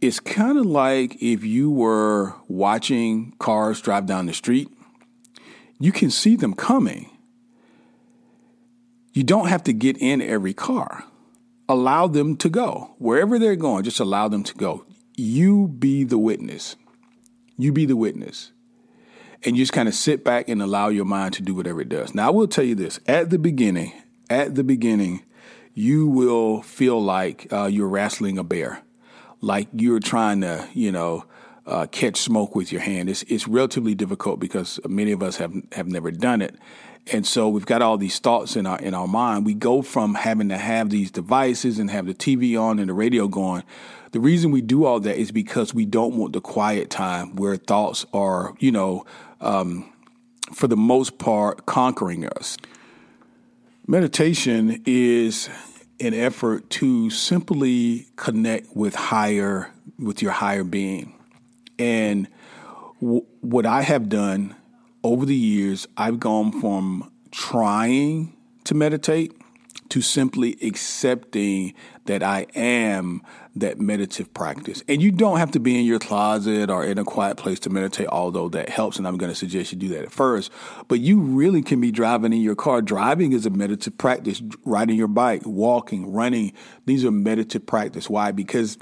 It's 0.00 0.18
kind 0.18 0.58
of 0.58 0.66
like 0.66 1.22
if 1.22 1.44
you 1.44 1.70
were 1.70 2.34
watching 2.48 3.34
cars 3.38 3.80
drive 3.80 4.04
down 4.04 4.26
the 4.26 4.34
street, 4.34 4.68
you 5.78 5.92
can 5.92 6.10
see 6.10 6.34
them 6.34 6.54
coming. 6.54 7.08
You 9.12 9.24
don't 9.24 9.48
have 9.48 9.64
to 9.64 9.72
get 9.72 9.98
in 9.98 10.22
every 10.22 10.54
car. 10.54 11.04
Allow 11.68 12.06
them 12.08 12.36
to 12.38 12.48
go. 12.48 12.94
Wherever 12.98 13.38
they're 13.38 13.56
going, 13.56 13.84
just 13.84 14.00
allow 14.00 14.28
them 14.28 14.42
to 14.44 14.54
go. 14.54 14.84
You 15.16 15.68
be 15.68 16.04
the 16.04 16.18
witness. 16.18 16.76
You 17.56 17.72
be 17.72 17.86
the 17.86 17.96
witness. 17.96 18.52
And 19.44 19.56
you 19.56 19.62
just 19.62 19.72
kind 19.72 19.88
of 19.88 19.94
sit 19.94 20.24
back 20.24 20.48
and 20.48 20.60
allow 20.60 20.88
your 20.88 21.04
mind 21.04 21.34
to 21.34 21.42
do 21.42 21.54
whatever 21.54 21.80
it 21.80 21.88
does. 21.88 22.14
Now, 22.14 22.28
I 22.28 22.30
will 22.30 22.48
tell 22.48 22.64
you 22.64 22.74
this 22.74 23.00
at 23.06 23.30
the 23.30 23.38
beginning, 23.38 23.92
at 24.28 24.54
the 24.54 24.64
beginning, 24.64 25.24
you 25.74 26.06
will 26.06 26.62
feel 26.62 27.02
like 27.02 27.50
uh, 27.52 27.66
you're 27.66 27.88
wrestling 27.88 28.38
a 28.38 28.44
bear, 28.44 28.82
like 29.40 29.68
you're 29.72 30.00
trying 30.00 30.42
to, 30.42 30.68
you 30.74 30.92
know, 30.92 31.24
uh, 31.66 31.86
catch 31.86 32.18
smoke 32.18 32.54
with 32.54 32.72
your 32.72 32.80
hand. 32.80 33.08
It's, 33.08 33.22
it's 33.24 33.46
relatively 33.46 33.94
difficult 33.94 34.40
because 34.40 34.80
many 34.88 35.12
of 35.12 35.22
us 35.22 35.36
have 35.36 35.54
have 35.72 35.86
never 35.86 36.10
done 36.10 36.42
it, 36.42 36.56
and 37.12 37.26
so 37.26 37.48
we've 37.48 37.66
got 37.66 37.82
all 37.82 37.98
these 37.98 38.18
thoughts 38.18 38.56
in 38.56 38.66
our 38.66 38.78
in 38.78 38.94
our 38.94 39.08
mind. 39.08 39.46
We 39.46 39.54
go 39.54 39.82
from 39.82 40.14
having 40.14 40.48
to 40.50 40.58
have 40.58 40.90
these 40.90 41.10
devices 41.10 41.78
and 41.78 41.90
have 41.90 42.06
the 42.06 42.14
TV 42.14 42.60
on 42.60 42.78
and 42.78 42.88
the 42.88 42.94
radio 42.94 43.28
going 43.28 43.62
the 44.12 44.20
reason 44.20 44.50
we 44.50 44.60
do 44.60 44.84
all 44.84 45.00
that 45.00 45.16
is 45.16 45.30
because 45.30 45.72
we 45.72 45.86
don't 45.86 46.16
want 46.16 46.32
the 46.32 46.40
quiet 46.40 46.90
time 46.90 47.36
where 47.36 47.56
thoughts 47.56 48.04
are, 48.12 48.54
you 48.58 48.72
know, 48.72 49.04
um, 49.40 49.92
for 50.52 50.66
the 50.66 50.76
most 50.76 51.18
part, 51.18 51.66
conquering 51.66 52.26
us. 52.26 52.56
Meditation 53.86 54.82
is 54.84 55.48
an 56.00 56.14
effort 56.14 56.68
to 56.70 57.10
simply 57.10 58.08
connect 58.16 58.74
with 58.74 58.94
higher, 58.94 59.70
with 59.98 60.22
your 60.22 60.32
higher 60.32 60.64
being. 60.64 61.14
And 61.78 62.26
w- 63.00 63.24
what 63.40 63.66
I 63.66 63.82
have 63.82 64.08
done 64.08 64.56
over 65.02 65.24
the 65.24 65.34
years, 65.34 65.86
I've 65.96 66.20
gone 66.20 66.60
from 66.60 67.10
trying 67.30 68.36
to 68.64 68.74
meditate 68.74 69.36
to 69.90 70.00
simply 70.00 70.56
accepting 70.62 71.74
that 72.04 72.22
I 72.22 72.46
am 72.54 73.22
that 73.56 73.80
meditative 73.80 74.32
practice. 74.32 74.84
And 74.88 75.02
you 75.02 75.10
don't 75.10 75.38
have 75.38 75.50
to 75.52 75.60
be 75.60 75.78
in 75.78 75.84
your 75.84 75.98
closet 75.98 76.70
or 76.70 76.84
in 76.84 76.96
a 76.98 77.04
quiet 77.04 77.36
place 77.36 77.58
to 77.60 77.70
meditate, 77.70 78.06
although 78.06 78.48
that 78.50 78.68
helps. 78.68 78.98
And 78.98 79.06
I'm 79.06 79.16
going 79.16 79.32
to 79.32 79.36
suggest 79.36 79.72
you 79.72 79.78
do 79.78 79.88
that 79.88 80.04
at 80.04 80.12
first. 80.12 80.52
But 80.86 81.00
you 81.00 81.20
really 81.20 81.60
can 81.62 81.80
be 81.80 81.90
driving 81.90 82.32
in 82.32 82.40
your 82.40 82.54
car. 82.54 82.82
Driving 82.82 83.32
is 83.32 83.46
a 83.46 83.50
meditative 83.50 83.98
practice. 83.98 84.40
Riding 84.64 84.96
your 84.96 85.08
bike, 85.08 85.42
walking, 85.44 86.12
running, 86.12 86.52
these 86.86 87.04
are 87.04 87.10
meditative 87.10 87.66
practice. 87.66 88.08
Why? 88.08 88.30
Because 88.30 88.78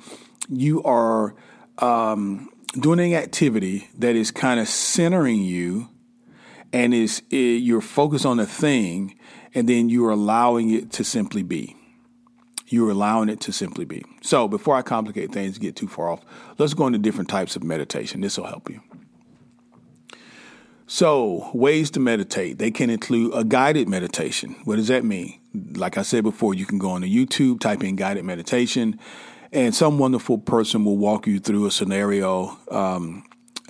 you 0.51 0.83
are 0.83 1.35
um, 1.79 2.51
doing 2.79 3.01
an 3.01 3.15
activity 3.15 3.89
that 3.97 4.15
is 4.15 4.31
kind 4.31 4.61
of 4.61 4.69
centering 4.69 5.43
you 5.43 5.89
and 6.73 6.95
is 6.95 7.23
it, 7.31 7.63
you're 7.63 7.81
focused 7.81 8.27
on 8.27 8.39
a 8.39 8.47
thing 8.47 9.19
and 9.55 9.69
then 9.69 9.89
you're 9.89 10.11
allowing 10.11 10.71
it 10.71 10.93
to 10.93 11.05
simply 11.05 11.43
be. 11.43 11.77
You're 12.67 12.91
allowing 12.91 13.31
it 13.31 13.41
to 13.41 13.53
simply 13.53 13.87
be. 13.87 14.05
So 14.21 14.47
before 14.47 14.77
I 14.77 14.83
complicate 14.83 15.33
things, 15.33 15.57
get 15.57 15.75
too 15.75 15.89
far 15.89 16.11
off, 16.11 16.21
let's 16.59 16.75
go 16.75 16.87
into 16.87 16.99
different 16.99 17.31
types 17.31 17.57
of 17.57 17.63
meditation. 17.63 18.21
This 18.21 18.37
will 18.37 18.47
help 18.47 18.69
you. 18.69 18.81
So, 20.91 21.51
ways 21.53 21.91
to 21.93 22.01
meditate. 22.01 22.57
They 22.57 22.71
can 22.71 22.89
include 22.89 23.35
a 23.35 23.45
guided 23.45 23.91
meditation. 23.91 24.57
What 24.65 24.77
does 24.77 24.89
that 24.89 25.05
mean? 25.05 25.39
Like 25.75 25.99
I 25.99 26.03
said 26.03 26.25
before, 26.25 26.55
you 26.55 26.65
can 26.65 26.79
go 26.79 26.89
on 26.89 27.03
to 27.03 27.07
YouTube, 27.07 27.61
type 27.61 27.85
in 27.85 27.95
guided 27.95 28.25
meditation, 28.25 28.99
and 29.53 29.75
some 29.75 29.99
wonderful 29.99 30.39
person 30.39 30.87
will 30.87 30.97
walk 30.97 31.27
you 31.27 31.41
through 31.41 31.67
a 31.67 31.71
scenario 31.71 32.59
um, 32.71 33.23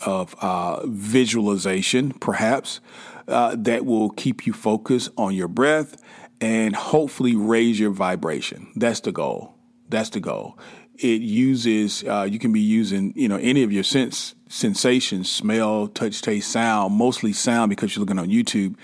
of 0.05 0.35
uh, 0.41 0.87
visualization, 0.87 2.13
perhaps, 2.13 2.81
uh, 3.27 3.57
that 3.59 3.85
will 3.85 4.11
keep 4.11 4.47
you 4.47 4.53
focused 4.53 5.11
on 5.17 5.35
your 5.35 5.49
breath 5.49 6.03
and 6.41 6.75
hopefully 6.75 7.37
raise 7.37 7.79
your 7.79 7.91
vibration. 7.91 8.73
That's 8.77 9.01
the 9.01 9.13
goal. 9.13 9.55
That's 9.89 10.11
the 10.11 10.21
goal. 10.21 10.59
It 10.97 11.21
uses, 11.21 12.03
uh, 12.05 12.27
you 12.29 12.39
can 12.39 12.53
be 12.53 12.61
using, 12.61 13.13
you 13.15 13.29
know, 13.29 13.37
any 13.37 13.63
of 13.63 13.73
your 13.73 13.85
sense 13.85 14.35
sensations, 14.51 15.31
smell, 15.31 15.89
touch, 15.89 16.23
taste, 16.23 16.51
sound, 16.51 16.95
mostly 16.95 17.35
sound 17.35 17.69
because 17.69 17.95
you're 17.95 18.01
looking 18.01 18.19
on 18.19 18.29
YouTube 18.29 18.77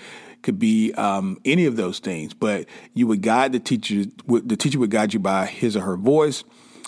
could 0.43 0.59
be 0.59 0.93
um, 0.93 1.39
any 1.43 1.65
of 1.65 1.75
those 1.75 1.97
things, 1.97 2.35
but 2.35 2.67
you 2.93 3.07
would 3.07 3.23
guide 3.23 3.51
the 3.51 3.59
teacher. 3.59 4.03
The 4.27 4.55
teacher 4.55 4.77
would 4.77 4.91
guide 4.91 5.11
you 5.11 5.19
by 5.19 5.47
his 5.47 5.75
or 5.75 5.81
her 5.81 5.97
voice, 5.97 6.43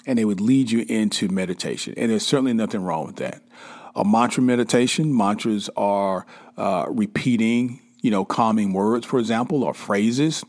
and 0.06 0.18
they 0.18 0.26
would 0.26 0.40
lead 0.40 0.70
you 0.70 0.86
into 0.88 1.28
meditation. 1.28 1.96
And 1.98 2.12
there's 2.12 2.26
certainly 2.26 2.54
nothing 2.54 2.84
wrong 2.84 3.08
with 3.08 3.16
that 3.16 3.42
a 3.98 4.06
mantra 4.06 4.44
meditation. 4.44 5.16
Mantras 5.16 5.70
are 5.76 6.26
uh, 6.56 6.86
repeating, 6.90 7.82
you 8.02 8.12
know, 8.12 8.24
calming 8.24 8.72
words, 8.72 9.06
for 9.06 9.20
example, 9.20 9.64
or 9.64 9.74
phrases. 9.74 10.46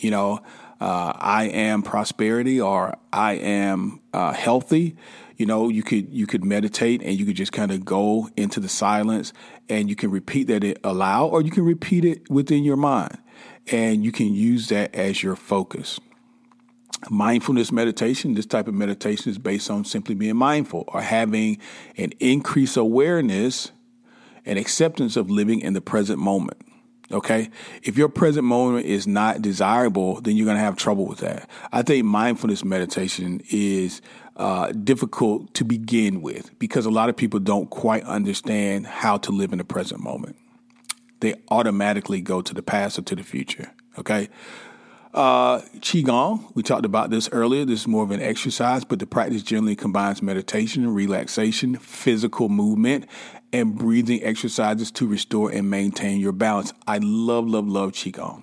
You 0.00 0.10
know, 0.10 0.40
uh, 0.80 1.12
I 1.14 1.44
am 1.44 1.82
prosperity 1.82 2.60
or 2.60 2.96
I 3.12 3.34
am 3.34 4.00
uh, 4.12 4.32
healthy. 4.32 4.96
You 5.36 5.44
know, 5.44 5.68
you 5.68 5.82
could 5.82 6.12
you 6.12 6.26
could 6.26 6.44
meditate 6.44 7.02
and 7.02 7.18
you 7.18 7.26
could 7.26 7.36
just 7.36 7.52
kind 7.52 7.70
of 7.70 7.84
go 7.84 8.30
into 8.36 8.58
the 8.58 8.68
silence 8.68 9.34
and 9.68 9.90
you 9.90 9.94
can 9.94 10.10
repeat 10.10 10.46
that 10.48 10.64
it 10.64 10.78
aloud 10.82 11.26
or 11.26 11.42
you 11.42 11.50
can 11.50 11.64
repeat 11.64 12.04
it 12.04 12.28
within 12.30 12.64
your 12.64 12.76
mind 12.76 13.18
and 13.70 14.02
you 14.02 14.12
can 14.12 14.32
use 14.32 14.68
that 14.68 14.94
as 14.94 15.22
your 15.22 15.36
focus. 15.36 16.00
Mindfulness 17.10 17.70
meditation, 17.70 18.34
this 18.34 18.46
type 18.46 18.68
of 18.68 18.74
meditation 18.74 19.30
is 19.30 19.38
based 19.38 19.70
on 19.70 19.84
simply 19.84 20.14
being 20.14 20.36
mindful 20.36 20.84
or 20.88 21.02
having 21.02 21.58
an 21.96 22.12
increased 22.20 22.76
awareness 22.76 23.70
and 24.44 24.58
acceptance 24.58 25.16
of 25.16 25.30
living 25.30 25.60
in 25.60 25.74
the 25.74 25.80
present 25.80 26.18
moment. 26.18 26.56
Okay. 27.12 27.50
If 27.82 27.96
your 27.96 28.08
present 28.08 28.44
moment 28.44 28.86
is 28.86 29.06
not 29.06 29.40
desirable, 29.40 30.20
then 30.20 30.36
you're 30.36 30.46
going 30.46 30.56
to 30.56 30.62
have 30.62 30.76
trouble 30.76 31.06
with 31.06 31.18
that. 31.18 31.48
I 31.72 31.82
think 31.82 32.04
mindfulness 32.04 32.64
meditation 32.64 33.40
is 33.50 34.00
uh, 34.36 34.72
difficult 34.72 35.54
to 35.54 35.64
begin 35.64 36.20
with 36.20 36.58
because 36.58 36.84
a 36.84 36.90
lot 36.90 37.08
of 37.08 37.16
people 37.16 37.38
don't 37.38 37.70
quite 37.70 38.02
understand 38.04 38.86
how 38.86 39.18
to 39.18 39.30
live 39.30 39.52
in 39.52 39.58
the 39.58 39.64
present 39.64 40.00
moment. 40.00 40.36
They 41.20 41.34
automatically 41.50 42.20
go 42.20 42.42
to 42.42 42.52
the 42.52 42.62
past 42.62 42.98
or 42.98 43.02
to 43.02 43.14
the 43.14 43.22
future. 43.22 43.70
Okay. 43.98 44.28
Uh, 45.16 45.62
Qigong, 45.78 46.54
we 46.54 46.62
talked 46.62 46.84
about 46.84 47.08
this 47.08 47.26
earlier. 47.32 47.64
This 47.64 47.80
is 47.80 47.88
more 47.88 48.04
of 48.04 48.10
an 48.10 48.20
exercise, 48.20 48.84
but 48.84 48.98
the 48.98 49.06
practice 49.06 49.42
generally 49.42 49.74
combines 49.74 50.20
meditation, 50.20 50.92
relaxation, 50.92 51.76
physical 51.76 52.50
movement, 52.50 53.06
and 53.50 53.74
breathing 53.74 54.22
exercises 54.22 54.90
to 54.90 55.06
restore 55.06 55.50
and 55.50 55.70
maintain 55.70 56.20
your 56.20 56.32
balance. 56.32 56.74
I 56.86 56.98
love, 56.98 57.48
love, 57.48 57.66
love 57.66 57.92
Qigong. 57.92 58.42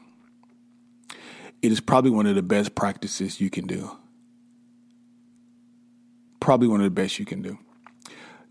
It 1.61 1.71
is 1.71 1.79
probably 1.79 2.09
one 2.09 2.25
of 2.25 2.33
the 2.33 2.41
best 2.41 2.73
practices 2.73 3.39
you 3.39 3.51
can 3.51 3.67
do. 3.67 3.95
Probably 6.39 6.67
one 6.67 6.79
of 6.81 6.85
the 6.85 6.89
best 6.89 7.19
you 7.19 7.25
can 7.25 7.43
do. 7.43 7.59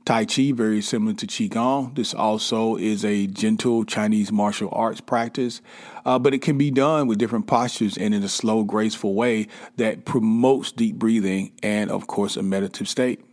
Tai 0.04 0.24
Chi, 0.24 0.50
very 0.52 0.82
similar 0.82 1.14
to 1.14 1.26
Qigong. 1.26 1.94
This 1.94 2.12
also 2.12 2.76
is 2.76 3.04
a 3.04 3.28
gentle 3.28 3.84
Chinese 3.84 4.32
martial 4.32 4.68
arts 4.72 5.00
practice, 5.00 5.60
uh, 6.04 6.18
but 6.18 6.34
it 6.34 6.42
can 6.42 6.58
be 6.58 6.72
done 6.72 7.06
with 7.06 7.18
different 7.18 7.46
postures 7.46 7.96
and 7.96 8.12
in 8.12 8.22
a 8.24 8.28
slow, 8.28 8.64
graceful 8.64 9.14
way 9.14 9.46
that 9.76 10.04
promotes 10.04 10.72
deep 10.72 10.96
breathing 10.96 11.52
and, 11.62 11.88
of 11.90 12.08
course, 12.08 12.36
a 12.36 12.42
meditative 12.42 12.88
state. 12.88 13.24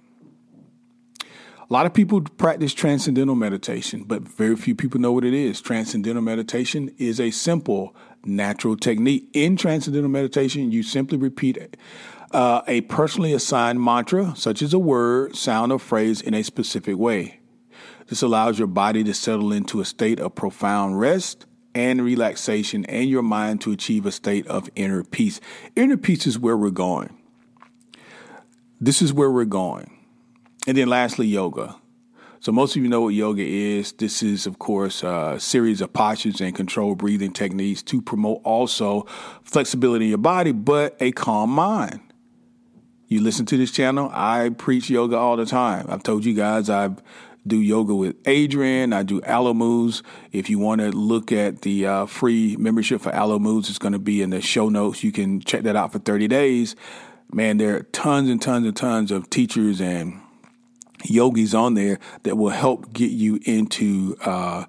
A 1.21 1.73
lot 1.73 1.85
of 1.85 1.93
people 1.93 2.21
practice 2.21 2.73
transcendental 2.73 3.35
meditation, 3.35 4.03
but 4.03 4.23
very 4.23 4.55
few 4.55 4.75
people 4.75 4.99
know 4.99 5.11
what 5.11 5.23
it 5.23 5.35
is. 5.35 5.61
Transcendental 5.61 6.21
meditation 6.21 6.93
is 6.97 7.19
a 7.19 7.29
simple, 7.29 7.95
natural 8.25 8.75
technique. 8.75 9.29
In 9.33 9.55
transcendental 9.55 10.09
meditation, 10.09 10.71
you 10.71 10.81
simply 10.81 11.17
repeat 11.17 11.57
uh, 12.31 12.61
a 12.67 12.81
personally 12.81 13.33
assigned 13.33 13.81
mantra, 13.81 14.33
such 14.35 14.61
as 14.61 14.73
a 14.73 14.79
word, 14.79 15.35
sound, 15.35 15.71
or 15.71 15.79
phrase, 15.79 16.21
in 16.21 16.33
a 16.33 16.43
specific 16.43 16.97
way. 16.97 17.39
This 18.07 18.21
allows 18.21 18.57
your 18.57 18.67
body 18.67 19.03
to 19.03 19.13
settle 19.13 19.51
into 19.51 19.81
a 19.81 19.85
state 19.85 20.19
of 20.19 20.35
profound 20.35 20.99
rest 20.99 21.45
and 21.75 22.01
relaxation, 22.03 22.83
and 22.85 23.09
your 23.09 23.21
mind 23.21 23.61
to 23.61 23.71
achieve 23.71 24.05
a 24.05 24.11
state 24.11 24.47
of 24.47 24.69
inner 24.75 25.03
peace. 25.03 25.39
Inner 25.75 25.97
peace 25.97 26.25
is 26.25 26.39
where 26.39 26.57
we're 26.57 26.71
going. 26.71 27.15
This 28.81 29.01
is 29.01 29.13
where 29.13 29.29
we're 29.29 29.45
going. 29.45 29.95
And 30.67 30.77
then 30.77 30.87
lastly, 30.87 31.27
yoga. 31.27 31.75
So 32.41 32.51
most 32.51 32.75
of 32.75 32.81
you 32.81 32.87
know 32.87 33.01
what 33.01 33.13
yoga 33.13 33.43
is. 33.43 33.91
This 33.91 34.23
is, 34.23 34.47
of 34.47 34.59
course, 34.59 35.03
a 35.03 35.35
series 35.39 35.81
of 35.81 35.91
postures 35.91 36.39
and 36.39 36.55
controlled 36.55 36.97
breathing 36.97 37.33
techniques 37.33 37.83
to 37.83 38.01
promote 38.01 38.41
also 38.43 39.03
flexibility 39.43 40.05
in 40.05 40.09
your 40.09 40.17
body, 40.17 40.53
but 40.53 40.95
a 40.99 41.11
calm 41.11 41.49
mind. 41.49 42.01
You 43.09 43.21
listen 43.21 43.47
to 43.47 43.57
this 43.57 43.71
channel, 43.71 44.11
I 44.13 44.49
preach 44.49 44.87
yoga 44.87 45.17
all 45.17 45.35
the 45.35 45.47
time. 45.47 45.87
I've 45.89 46.03
told 46.03 46.25
you 46.25 46.35
guys 46.35 46.69
I 46.69 46.91
do 47.47 47.59
yoga 47.59 47.95
with 47.95 48.21
Adriene, 48.25 48.93
I 48.93 49.01
do 49.01 49.19
Alo 49.25 49.55
Moves. 49.55 50.03
If 50.31 50.47
you 50.47 50.59
want 50.59 50.81
to 50.81 50.91
look 50.91 51.31
at 51.31 51.63
the 51.63 51.87
uh, 51.87 52.05
free 52.05 52.55
membership 52.57 53.01
for 53.01 53.11
Alo 53.15 53.39
Moves, 53.39 53.67
it's 53.67 53.79
going 53.79 53.93
to 53.93 53.99
be 53.99 54.21
in 54.21 54.29
the 54.29 54.41
show 54.41 54.69
notes. 54.69 55.03
You 55.03 55.11
can 55.11 55.41
check 55.41 55.63
that 55.63 55.75
out 55.75 55.91
for 55.91 55.97
30 55.97 56.27
days. 56.27 56.75
Man, 57.33 57.57
there 57.57 57.77
are 57.77 57.83
tons 57.83 58.29
and 58.29 58.39
tons 58.39 58.67
and 58.67 58.77
tons 58.77 59.09
of 59.09 59.27
teachers 59.31 59.81
and 59.81 60.21
yogis 61.03 61.55
on 61.55 61.73
there 61.73 61.97
that 62.23 62.35
will 62.35 62.49
help 62.49 62.93
get 62.93 63.09
you 63.09 63.39
into 63.43 64.17
uh, 64.23 64.65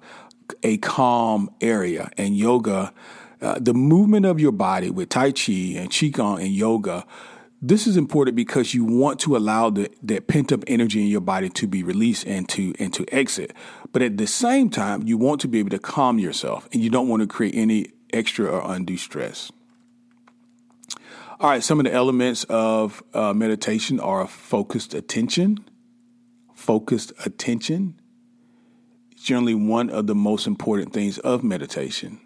a 0.63 0.77
calm 0.79 1.51
area. 1.61 2.09
And 2.17 2.35
yoga, 2.35 2.91
uh, 3.39 3.59
the 3.61 3.75
movement 3.75 4.25
of 4.25 4.39
your 4.39 4.51
body 4.51 4.89
with 4.89 5.09
Tai 5.09 5.31
Chi 5.33 5.75
and 5.77 5.91
Qigong 5.91 6.39
and 6.39 6.49
yoga 6.49 7.05
this 7.61 7.85
is 7.85 7.95
important 7.95 8.35
because 8.35 8.73
you 8.73 8.83
want 8.83 9.19
to 9.19 9.37
allow 9.37 9.69
the, 9.69 9.89
that 10.01 10.27
pent 10.27 10.51
up 10.51 10.63
energy 10.65 11.01
in 11.01 11.07
your 11.07 11.21
body 11.21 11.47
to 11.49 11.67
be 11.67 11.83
released 11.83 12.25
and 12.25 12.49
to 12.49 12.73
and 12.79 12.91
to 12.93 13.05
exit. 13.13 13.53
But 13.91 14.01
at 14.01 14.17
the 14.17 14.25
same 14.25 14.69
time, 14.69 15.03
you 15.03 15.17
want 15.17 15.41
to 15.41 15.47
be 15.47 15.59
able 15.59 15.69
to 15.69 15.79
calm 15.79 16.17
yourself, 16.17 16.67
and 16.73 16.81
you 16.81 16.89
don't 16.89 17.07
want 17.07 17.21
to 17.21 17.27
create 17.27 17.53
any 17.55 17.91
extra 18.11 18.47
or 18.47 18.73
undue 18.73 18.97
stress. 18.97 19.51
All 21.39 21.49
right, 21.49 21.63
some 21.63 21.79
of 21.79 21.85
the 21.85 21.93
elements 21.93 22.43
of 22.45 23.03
uh, 23.13 23.33
meditation 23.33 23.99
are 23.99 24.27
focused 24.27 24.93
attention. 24.93 25.59
Focused 26.53 27.13
attention 27.25 27.99
is 29.15 29.23
generally 29.23 29.55
one 29.55 29.89
of 29.89 30.07
the 30.07 30.15
most 30.15 30.45
important 30.45 30.93
things 30.93 31.17
of 31.19 31.43
meditation. 31.43 32.19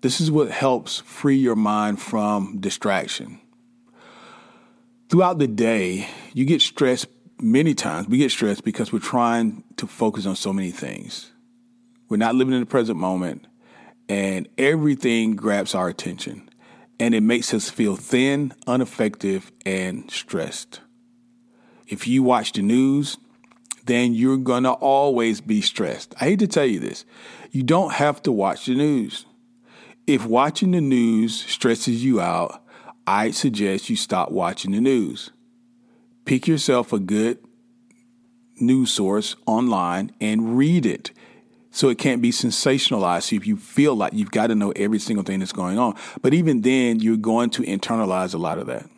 This 0.00 0.20
is 0.20 0.30
what 0.30 0.50
helps 0.50 1.00
free 1.00 1.36
your 1.36 1.56
mind 1.56 2.00
from 2.00 2.58
distraction. 2.60 3.40
Throughout 5.08 5.38
the 5.38 5.48
day, 5.48 6.08
you 6.34 6.44
get 6.44 6.60
stressed 6.60 7.08
many 7.40 7.74
times. 7.74 8.06
We 8.08 8.18
get 8.18 8.30
stressed 8.30 8.62
because 8.62 8.92
we're 8.92 9.00
trying 9.00 9.64
to 9.76 9.86
focus 9.88 10.24
on 10.24 10.36
so 10.36 10.52
many 10.52 10.70
things. 10.70 11.32
We're 12.08 12.16
not 12.16 12.36
living 12.36 12.54
in 12.54 12.60
the 12.60 12.66
present 12.66 12.98
moment, 12.98 13.46
and 14.08 14.48
everything 14.56 15.34
grabs 15.34 15.74
our 15.74 15.88
attention, 15.88 16.48
and 17.00 17.14
it 17.14 17.22
makes 17.22 17.52
us 17.52 17.68
feel 17.68 17.96
thin, 17.96 18.54
ineffective, 18.66 19.50
and 19.66 20.08
stressed. 20.10 20.80
If 21.88 22.06
you 22.06 22.22
watch 22.22 22.52
the 22.52 22.62
news, 22.62 23.16
then 23.86 24.14
you're 24.14 24.36
going 24.36 24.62
to 24.62 24.72
always 24.72 25.40
be 25.40 25.60
stressed. 25.60 26.14
I 26.20 26.26
hate 26.26 26.38
to 26.38 26.46
tell 26.46 26.66
you 26.66 26.78
this. 26.78 27.04
You 27.50 27.62
don't 27.62 27.94
have 27.94 28.22
to 28.22 28.32
watch 28.32 28.66
the 28.66 28.74
news. 28.74 29.24
If 30.08 30.24
watching 30.24 30.70
the 30.70 30.80
news 30.80 31.44
stresses 31.44 32.02
you 32.02 32.18
out, 32.18 32.62
I 33.06 33.30
suggest 33.30 33.90
you 33.90 33.96
stop 33.96 34.30
watching 34.30 34.70
the 34.70 34.80
news. 34.80 35.32
Pick 36.24 36.48
yourself 36.48 36.94
a 36.94 36.98
good 36.98 37.38
news 38.58 38.90
source 38.90 39.36
online 39.44 40.10
and 40.18 40.56
read 40.56 40.86
it 40.86 41.10
so 41.70 41.90
it 41.90 41.98
can't 41.98 42.22
be 42.22 42.30
sensationalized. 42.30 43.24
So 43.24 43.36
if 43.36 43.46
you 43.46 43.58
feel 43.58 43.94
like 43.94 44.14
you've 44.14 44.30
got 44.30 44.46
to 44.46 44.54
know 44.54 44.72
every 44.76 44.98
single 44.98 45.24
thing 45.24 45.40
that's 45.40 45.52
going 45.52 45.78
on, 45.78 45.94
but 46.22 46.32
even 46.32 46.62
then, 46.62 47.00
you're 47.00 47.18
going 47.18 47.50
to 47.50 47.62
internalize 47.64 48.32
a 48.32 48.38
lot 48.38 48.56
of 48.56 48.66
that. 48.68 48.88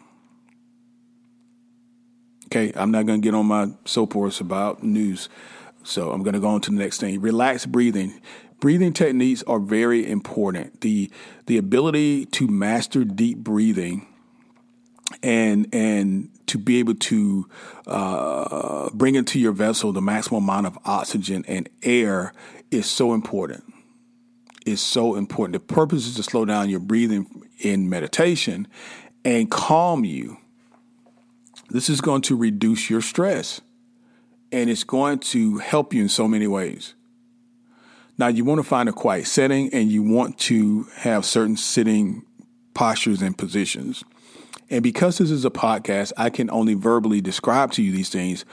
Okay, 2.46 2.70
I'm 2.76 2.92
not 2.92 3.06
going 3.06 3.20
to 3.20 3.24
get 3.24 3.34
on 3.34 3.46
my 3.46 3.72
soapbox 3.84 4.38
about 4.38 4.84
news. 4.84 5.28
So 5.82 6.12
I'm 6.12 6.22
going 6.22 6.34
to 6.34 6.40
go 6.40 6.50
on 6.50 6.60
to 6.60 6.70
the 6.70 6.76
next 6.76 7.00
thing. 7.00 7.20
Relax 7.20 7.66
breathing. 7.66 8.20
Breathing 8.60 8.92
techniques 8.92 9.42
are 9.44 9.58
very 9.58 10.08
important. 10.08 10.82
The 10.82 11.10
the 11.46 11.56
ability 11.56 12.26
to 12.26 12.46
master 12.46 13.04
deep 13.04 13.38
breathing 13.38 14.06
and 15.22 15.66
and 15.72 16.30
to 16.46 16.58
be 16.58 16.78
able 16.78 16.94
to 16.94 17.48
uh, 17.86 18.90
bring 18.92 19.14
into 19.14 19.38
your 19.38 19.52
vessel 19.52 19.92
the 19.92 20.02
maximum 20.02 20.44
amount 20.44 20.66
of 20.66 20.78
oxygen 20.84 21.44
and 21.48 21.68
air 21.82 22.32
is 22.70 22.88
so 22.88 23.14
important. 23.14 23.64
Is 24.66 24.80
so 24.80 25.16
important. 25.16 25.54
The 25.54 25.74
purpose 25.74 26.06
is 26.06 26.16
to 26.16 26.22
slow 26.22 26.44
down 26.44 26.68
your 26.68 26.80
breathing 26.80 27.44
in 27.60 27.88
meditation 27.88 28.68
and 29.24 29.50
calm 29.50 30.04
you. 30.04 30.36
This 31.70 31.88
is 31.88 32.00
going 32.00 32.22
to 32.22 32.36
reduce 32.36 32.90
your 32.90 33.00
stress 33.00 33.62
and 34.52 34.68
it's 34.68 34.84
going 34.84 35.20
to 35.20 35.58
help 35.58 35.94
you 35.94 36.02
in 36.02 36.08
so 36.08 36.28
many 36.28 36.46
ways. 36.46 36.94
Now, 38.20 38.28
you 38.28 38.44
want 38.44 38.58
to 38.58 38.64
find 38.64 38.86
a 38.86 38.92
quiet 38.92 39.26
setting 39.26 39.72
and 39.72 39.90
you 39.90 40.02
want 40.02 40.36
to 40.40 40.82
have 40.96 41.24
certain 41.24 41.56
sitting 41.56 42.22
postures 42.74 43.22
and 43.22 43.36
positions. 43.36 44.04
And 44.68 44.82
because 44.82 45.16
this 45.16 45.30
is 45.30 45.46
a 45.46 45.50
podcast, 45.50 46.12
I 46.18 46.28
can 46.28 46.50
only 46.50 46.74
verbally 46.74 47.22
describe 47.22 47.72
to 47.72 47.82
you 47.82 47.90
these 47.90 48.10
things. 48.10 48.44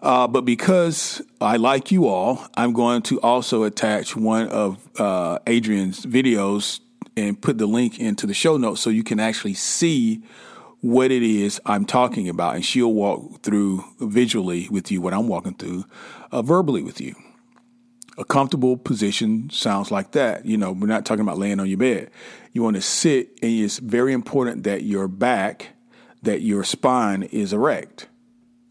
Uh, 0.00 0.28
but 0.28 0.42
because 0.42 1.20
I 1.40 1.56
like 1.56 1.90
you 1.90 2.06
all, 2.06 2.46
I'm 2.54 2.72
going 2.72 3.02
to 3.02 3.20
also 3.20 3.64
attach 3.64 4.14
one 4.14 4.46
of 4.46 4.88
uh, 4.96 5.40
Adriene's 5.44 6.06
videos 6.06 6.78
and 7.16 7.42
put 7.42 7.58
the 7.58 7.66
link 7.66 7.98
into 7.98 8.28
the 8.28 8.34
show 8.34 8.58
notes 8.58 8.80
so 8.80 8.90
you 8.90 9.02
can 9.02 9.18
actually 9.18 9.54
see 9.54 10.22
what 10.82 11.10
it 11.10 11.24
is 11.24 11.60
I'm 11.66 11.84
talking 11.84 12.28
about. 12.28 12.54
And 12.54 12.64
she'll 12.64 12.94
walk 12.94 13.42
through 13.42 13.82
visually 13.98 14.68
with 14.70 14.92
you 14.92 15.00
what 15.00 15.14
I'm 15.14 15.26
walking 15.26 15.54
through 15.54 15.84
uh, 16.30 16.42
verbally 16.42 16.84
with 16.84 17.00
you. 17.00 17.16
A 18.20 18.24
comfortable 18.24 18.76
position 18.76 19.50
sounds 19.50 19.90
like 19.90 20.12
that. 20.12 20.44
You 20.44 20.56
know, 20.56 20.72
we're 20.72 20.86
not 20.86 21.04
talking 21.04 21.22
about 21.22 21.38
laying 21.38 21.58
on 21.58 21.68
your 21.68 21.78
bed. 21.78 22.10
You 22.52 22.62
want 22.62 22.76
to 22.76 22.82
sit, 22.82 23.30
and 23.42 23.50
it's 23.50 23.78
very 23.78 24.12
important 24.12 24.64
that 24.64 24.82
your 24.82 25.08
back 25.08 25.70
that 26.22 26.42
your 26.42 26.64
spine 26.64 27.22
is 27.24 27.52
erect. 27.52 28.08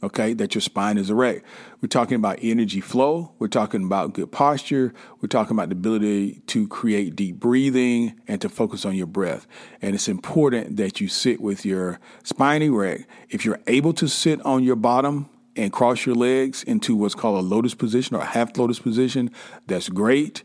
Okay, 0.02 0.32
that 0.34 0.56
your 0.56 0.62
spine 0.62 0.98
is 0.98 1.10
erect. 1.10 1.46
We're 1.82 1.90
talking 1.90 2.16
about 2.16 2.40
energy 2.42 2.80
flow. 2.80 3.34
We're 3.38 3.50
talking 3.50 3.84
about 3.84 4.14
good 4.14 4.32
posture. 4.32 4.94
We're 5.20 5.28
talking 5.28 5.58
about 5.58 5.68
the 5.68 5.76
ability 5.76 6.42
to 6.48 6.70
create 6.70 7.18
deep 7.18 7.38
breathing 7.38 8.22
and 8.26 8.40
to 8.40 8.48
focus 8.48 8.86
on 8.86 8.96
your 8.96 9.08
breath. 9.08 9.46
And 9.82 9.96
it's 9.96 10.08
important 10.08 10.78
that 10.78 11.02
you 11.02 11.10
sit 11.10 11.42
with 11.42 11.66
your 11.66 12.00
spine 12.24 12.62
erect. 12.62 13.08
If 13.30 13.44
you're 13.44 13.60
able 13.68 13.92
to 13.94 14.08
sit 14.08 14.46
on 14.46 14.64
your 14.64 14.78
bottom 14.78 15.30
and 15.56 15.72
cross 15.72 16.06
your 16.06 16.16
legs 16.16 16.64
into 16.64 16.96
what's 16.96 17.16
called 17.16 17.40
a 17.40 17.48
lotus 17.48 17.74
position 17.74 18.16
or 18.16 18.22
a 18.22 18.26
half 18.26 18.58
lotus 18.58 18.80
position, 18.80 19.32
that's 19.68 19.90
great 19.90 20.44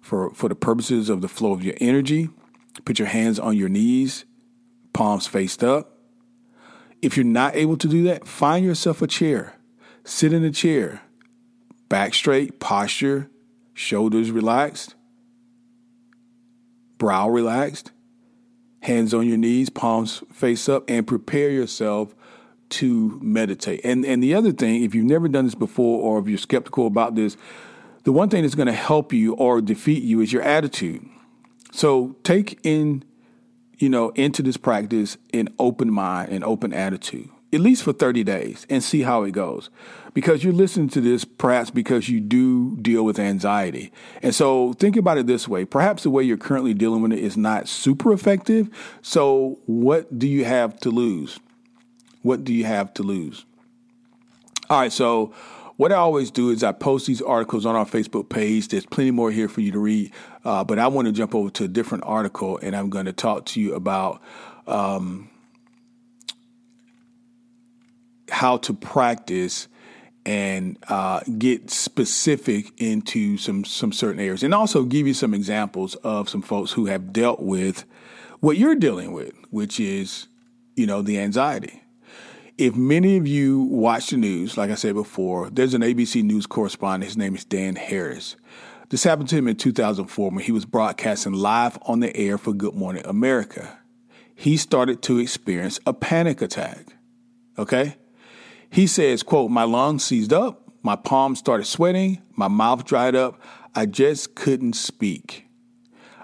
for, 0.00 0.30
for 0.34 0.48
the 0.48 0.54
purposes 0.54 1.08
of 1.08 1.20
the 1.20 1.28
flow 1.28 1.52
of 1.52 1.64
your 1.64 1.74
energy. 1.80 2.28
Put 2.84 2.98
your 2.98 3.08
hands 3.08 3.38
on 3.38 3.56
your 3.56 3.68
knees, 3.68 4.24
palms 4.92 5.26
faced 5.26 5.64
up. 5.64 5.98
If 7.02 7.16
you're 7.16 7.24
not 7.24 7.56
able 7.56 7.76
to 7.78 7.88
do 7.88 8.02
that, 8.04 8.26
find 8.26 8.64
yourself 8.64 9.02
a 9.02 9.06
chair. 9.06 9.54
Sit 10.04 10.32
in 10.32 10.44
a 10.44 10.50
chair, 10.50 11.02
back 11.88 12.14
straight, 12.14 12.60
posture, 12.60 13.28
shoulders 13.74 14.30
relaxed, 14.30 14.94
brow 16.96 17.28
relaxed, 17.28 17.92
hands 18.80 19.12
on 19.12 19.26
your 19.26 19.36
knees, 19.36 19.68
palms 19.68 20.22
face 20.32 20.68
up, 20.68 20.88
and 20.88 21.06
prepare 21.06 21.50
yourself 21.50 22.14
to 22.70 23.18
meditate. 23.22 23.80
And 23.84 24.04
and 24.04 24.22
the 24.22 24.34
other 24.34 24.52
thing, 24.52 24.82
if 24.82 24.94
you've 24.94 25.04
never 25.04 25.28
done 25.28 25.44
this 25.44 25.54
before 25.54 26.00
or 26.02 26.18
if 26.18 26.28
you're 26.28 26.38
skeptical 26.38 26.86
about 26.86 27.14
this, 27.14 27.36
the 28.04 28.12
one 28.12 28.28
thing 28.28 28.42
that's 28.42 28.54
going 28.54 28.66
to 28.66 28.72
help 28.72 29.12
you 29.12 29.34
or 29.34 29.60
defeat 29.60 30.02
you 30.02 30.20
is 30.20 30.32
your 30.32 30.42
attitude. 30.42 31.04
So 31.72 32.16
take 32.22 32.58
in, 32.62 33.04
you 33.78 33.88
know, 33.88 34.10
into 34.10 34.42
this 34.42 34.56
practice 34.56 35.18
an 35.34 35.48
open 35.58 35.92
mind 35.92 36.30
and 36.30 36.44
open 36.44 36.72
attitude, 36.72 37.28
at 37.52 37.60
least 37.60 37.82
for 37.82 37.92
30 37.92 38.24
days, 38.24 38.66
and 38.70 38.82
see 38.82 39.02
how 39.02 39.24
it 39.24 39.32
goes. 39.32 39.70
Because 40.14 40.42
you're 40.44 40.52
listening 40.52 40.88
to 40.90 41.00
this 41.00 41.24
perhaps 41.24 41.70
because 41.70 42.08
you 42.08 42.20
do 42.20 42.76
deal 42.76 43.04
with 43.04 43.18
anxiety. 43.18 43.92
And 44.22 44.34
so 44.34 44.72
think 44.74 44.96
about 44.96 45.18
it 45.18 45.26
this 45.26 45.46
way. 45.48 45.64
Perhaps 45.64 46.04
the 46.04 46.10
way 46.10 46.22
you're 46.22 46.36
currently 46.36 46.74
dealing 46.74 47.02
with 47.02 47.12
it 47.12 47.18
is 47.18 47.36
not 47.36 47.68
super 47.68 48.12
effective. 48.12 48.70
So 49.02 49.58
what 49.66 50.18
do 50.18 50.28
you 50.28 50.44
have 50.44 50.78
to 50.80 50.90
lose? 50.90 51.38
What 52.26 52.42
do 52.42 52.52
you 52.52 52.64
have 52.64 52.92
to 52.94 53.04
lose? 53.04 53.44
All 54.68 54.80
right, 54.80 54.92
so 54.92 55.32
what 55.76 55.92
I 55.92 55.94
always 55.94 56.32
do 56.32 56.50
is 56.50 56.64
I 56.64 56.72
post 56.72 57.06
these 57.06 57.22
articles 57.22 57.64
on 57.64 57.76
our 57.76 57.86
Facebook 57.86 58.28
page. 58.28 58.66
There's 58.66 58.84
plenty 58.84 59.12
more 59.12 59.30
here 59.30 59.48
for 59.48 59.60
you 59.60 59.70
to 59.70 59.78
read, 59.78 60.12
uh, 60.44 60.64
but 60.64 60.80
I 60.80 60.88
want 60.88 61.06
to 61.06 61.12
jump 61.12 61.36
over 61.36 61.50
to 61.50 61.64
a 61.64 61.68
different 61.68 62.02
article 62.04 62.58
and 62.60 62.74
I'm 62.74 62.90
going 62.90 63.04
to 63.06 63.12
talk 63.12 63.46
to 63.46 63.60
you 63.60 63.76
about 63.76 64.20
um, 64.66 65.30
how 68.28 68.56
to 68.56 68.74
practice 68.74 69.68
and 70.24 70.78
uh, 70.88 71.20
get 71.38 71.70
specific 71.70 72.72
into 72.76 73.38
some 73.38 73.64
some 73.64 73.92
certain 73.92 74.18
areas, 74.18 74.42
and 74.42 74.52
also 74.52 74.82
give 74.82 75.06
you 75.06 75.14
some 75.14 75.32
examples 75.32 75.94
of 76.02 76.28
some 76.28 76.42
folks 76.42 76.72
who 76.72 76.86
have 76.86 77.12
dealt 77.12 77.38
with 77.38 77.84
what 78.40 78.56
you're 78.56 78.74
dealing 78.74 79.12
with, 79.12 79.32
which 79.50 79.78
is 79.78 80.26
you 80.74 80.88
know 80.88 81.02
the 81.02 81.20
anxiety. 81.20 81.84
If 82.58 82.74
many 82.74 83.18
of 83.18 83.26
you 83.26 83.60
watch 83.64 84.08
the 84.08 84.16
news, 84.16 84.56
like 84.56 84.70
I 84.70 84.76
said 84.76 84.94
before, 84.94 85.50
there's 85.50 85.74
an 85.74 85.82
ABC 85.82 86.22
News 86.22 86.46
correspondent. 86.46 87.04
His 87.04 87.16
name 87.18 87.34
is 87.34 87.44
Dan 87.44 87.76
Harris. 87.76 88.36
This 88.88 89.04
happened 89.04 89.28
to 89.28 89.36
him 89.36 89.46
in 89.46 89.56
2004 89.56 90.30
when 90.30 90.42
he 90.42 90.52
was 90.52 90.64
broadcasting 90.64 91.34
live 91.34 91.78
on 91.82 92.00
the 92.00 92.16
air 92.16 92.38
for 92.38 92.54
Good 92.54 92.74
Morning 92.74 93.04
America. 93.04 93.78
He 94.34 94.56
started 94.56 95.02
to 95.02 95.18
experience 95.18 95.78
a 95.84 95.92
panic 95.92 96.40
attack. 96.40 96.96
Okay? 97.58 97.96
He 98.70 98.86
says, 98.86 99.22
quote, 99.22 99.50
my 99.50 99.64
lungs 99.64 100.06
seized 100.06 100.32
up, 100.32 100.72
my 100.82 100.96
palms 100.96 101.38
started 101.38 101.66
sweating, 101.66 102.22
my 102.36 102.48
mouth 102.48 102.86
dried 102.86 103.14
up, 103.14 103.38
I 103.74 103.84
just 103.84 104.34
couldn't 104.34 104.76
speak. 104.76 105.46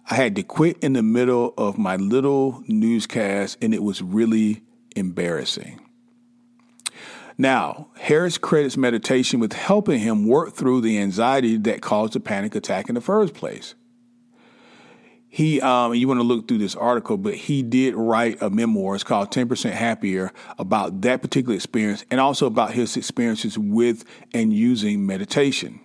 I 0.09 0.15
had 0.15 0.35
to 0.37 0.43
quit 0.43 0.79
in 0.79 0.95
the 0.95 1.03
middle 1.03 1.53
of 1.59 1.77
my 1.77 1.97
little 1.97 2.65
newscast 2.69 3.59
and 3.61 3.75
it 3.75 3.83
was 3.83 4.01
really 4.01 4.63
embarrassing. 4.97 5.82
Now, 7.39 7.89
Harris 7.99 8.39
credits 8.39 8.77
meditation 8.77 9.41
with 9.41 9.53
helping 9.53 10.01
him 10.01 10.27
work 10.27 10.55
through 10.55 10.83
the 10.83 10.99
anxiety 10.99 11.57
that 11.59 11.81
caused 11.81 12.13
the 12.13 12.21
panic 12.21 12.55
attack 12.55 12.89
in 12.89 12.95
the 12.95 13.01
first 13.01 13.35
place. 13.35 13.75
He, 15.29 15.63
um, 15.63 15.95
you 15.95 16.07
want 16.09 16.21
to 16.21 16.25
look 16.25 16.47
through 16.47 16.59
this 16.59 16.77
article, 16.77 17.17
but 17.17 17.35
he 17.35 17.63
did 17.63 17.95
write 17.95 18.43
a 18.43 18.51
memoir. 18.51 18.95
It's 18.95 19.03
called 19.03 19.31
10% 19.31 19.71
Happier 19.71 20.31
about 20.59 21.01
that 21.01 21.23
particular 21.23 21.55
experience 21.55 22.05
and 22.11 22.21
also 22.21 22.47
about 22.47 22.73
his 22.73 22.99
experiences 22.99 23.57
with 23.57 24.05
and 24.35 24.53
using 24.53 25.07
meditation. 25.07 25.81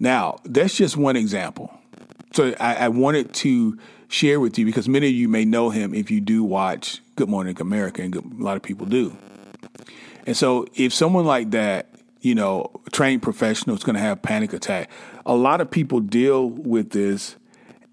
Now, 0.00 0.38
that's 0.44 0.76
just 0.76 0.96
one 0.96 1.14
example. 1.14 1.72
So 2.32 2.52
I, 2.58 2.74
I 2.74 2.88
wanted 2.88 3.32
to 3.34 3.78
share 4.08 4.40
with 4.40 4.58
you 4.58 4.66
because 4.66 4.88
many 4.88 5.08
of 5.08 5.14
you 5.14 5.28
may 5.28 5.44
know 5.44 5.70
him 5.70 5.94
if 5.94 6.10
you 6.10 6.20
do 6.20 6.44
watch 6.44 7.00
Good 7.16 7.28
Morning 7.28 7.56
America, 7.60 8.02
and 8.02 8.14
a 8.14 8.22
lot 8.42 8.56
of 8.56 8.62
people 8.62 8.86
do. 8.86 9.16
And 10.26 10.36
so, 10.36 10.66
if 10.74 10.92
someone 10.92 11.26
like 11.26 11.50
that, 11.50 11.88
you 12.20 12.34
know, 12.34 12.70
trained 12.92 13.22
professional 13.22 13.76
is 13.76 13.84
going 13.84 13.94
to 13.94 14.00
have 14.00 14.22
panic 14.22 14.52
attack, 14.52 14.90
a 15.26 15.34
lot 15.34 15.60
of 15.60 15.70
people 15.70 16.00
deal 16.00 16.48
with 16.48 16.90
this, 16.90 17.36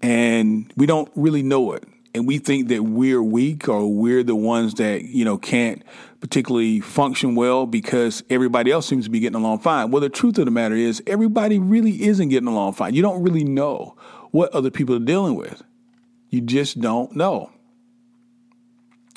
and 0.00 0.72
we 0.76 0.86
don't 0.86 1.10
really 1.14 1.42
know 1.42 1.72
it, 1.72 1.84
and 2.14 2.26
we 2.26 2.38
think 2.38 2.68
that 2.68 2.82
we're 2.82 3.22
weak 3.22 3.68
or 3.68 3.86
we're 3.92 4.22
the 4.22 4.34
ones 4.34 4.74
that 4.74 5.02
you 5.02 5.24
know 5.24 5.38
can't 5.38 5.82
particularly 6.20 6.80
function 6.80 7.34
well 7.34 7.66
because 7.66 8.22
everybody 8.30 8.70
else 8.70 8.86
seems 8.86 9.04
to 9.04 9.10
be 9.10 9.20
getting 9.20 9.36
along 9.36 9.58
fine. 9.58 9.90
Well, 9.90 10.00
the 10.00 10.08
truth 10.08 10.38
of 10.38 10.44
the 10.44 10.50
matter 10.50 10.76
is, 10.76 11.02
everybody 11.06 11.58
really 11.58 12.04
isn't 12.04 12.28
getting 12.28 12.48
along 12.48 12.74
fine. 12.74 12.94
You 12.94 13.02
don't 13.02 13.22
really 13.22 13.44
know 13.44 13.96
what 14.30 14.52
other 14.52 14.70
people 14.70 14.94
are 14.94 15.00
dealing 15.00 15.34
with. 15.34 15.62
You 16.32 16.40
just 16.40 16.80
don't 16.80 17.14
know. 17.14 17.50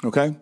Okay? 0.04 0.36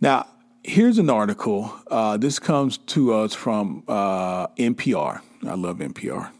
Now, 0.00 0.28
here's 0.62 0.98
an 0.98 1.10
article. 1.10 1.74
Uh, 1.90 2.16
this 2.16 2.38
comes 2.38 2.78
to 2.78 3.12
us 3.12 3.34
from 3.34 3.82
uh, 3.88 4.46
NPR. 4.56 5.20
I 5.44 5.54
love 5.54 5.78
NPR. 5.78 6.30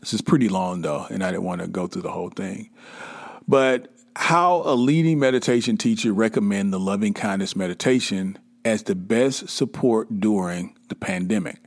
This 0.00 0.14
is 0.14 0.22
pretty 0.22 0.48
long, 0.48 0.80
though, 0.80 1.06
and 1.10 1.22
I 1.22 1.30
didn't 1.30 1.44
want 1.44 1.60
to 1.60 1.68
go 1.68 1.86
through 1.86 2.02
the 2.02 2.10
whole 2.10 2.30
thing. 2.30 2.70
But 3.46 3.92
how 4.16 4.62
a 4.64 4.74
leading 4.74 5.18
meditation 5.18 5.76
teacher 5.76 6.14
recommend 6.14 6.72
the 6.72 6.80
loving 6.80 7.12
kindness 7.12 7.54
meditation 7.54 8.38
as 8.64 8.84
the 8.84 8.94
best 8.94 9.50
support 9.50 10.20
during 10.20 10.74
the 10.88 10.94
pandemic. 10.94 11.58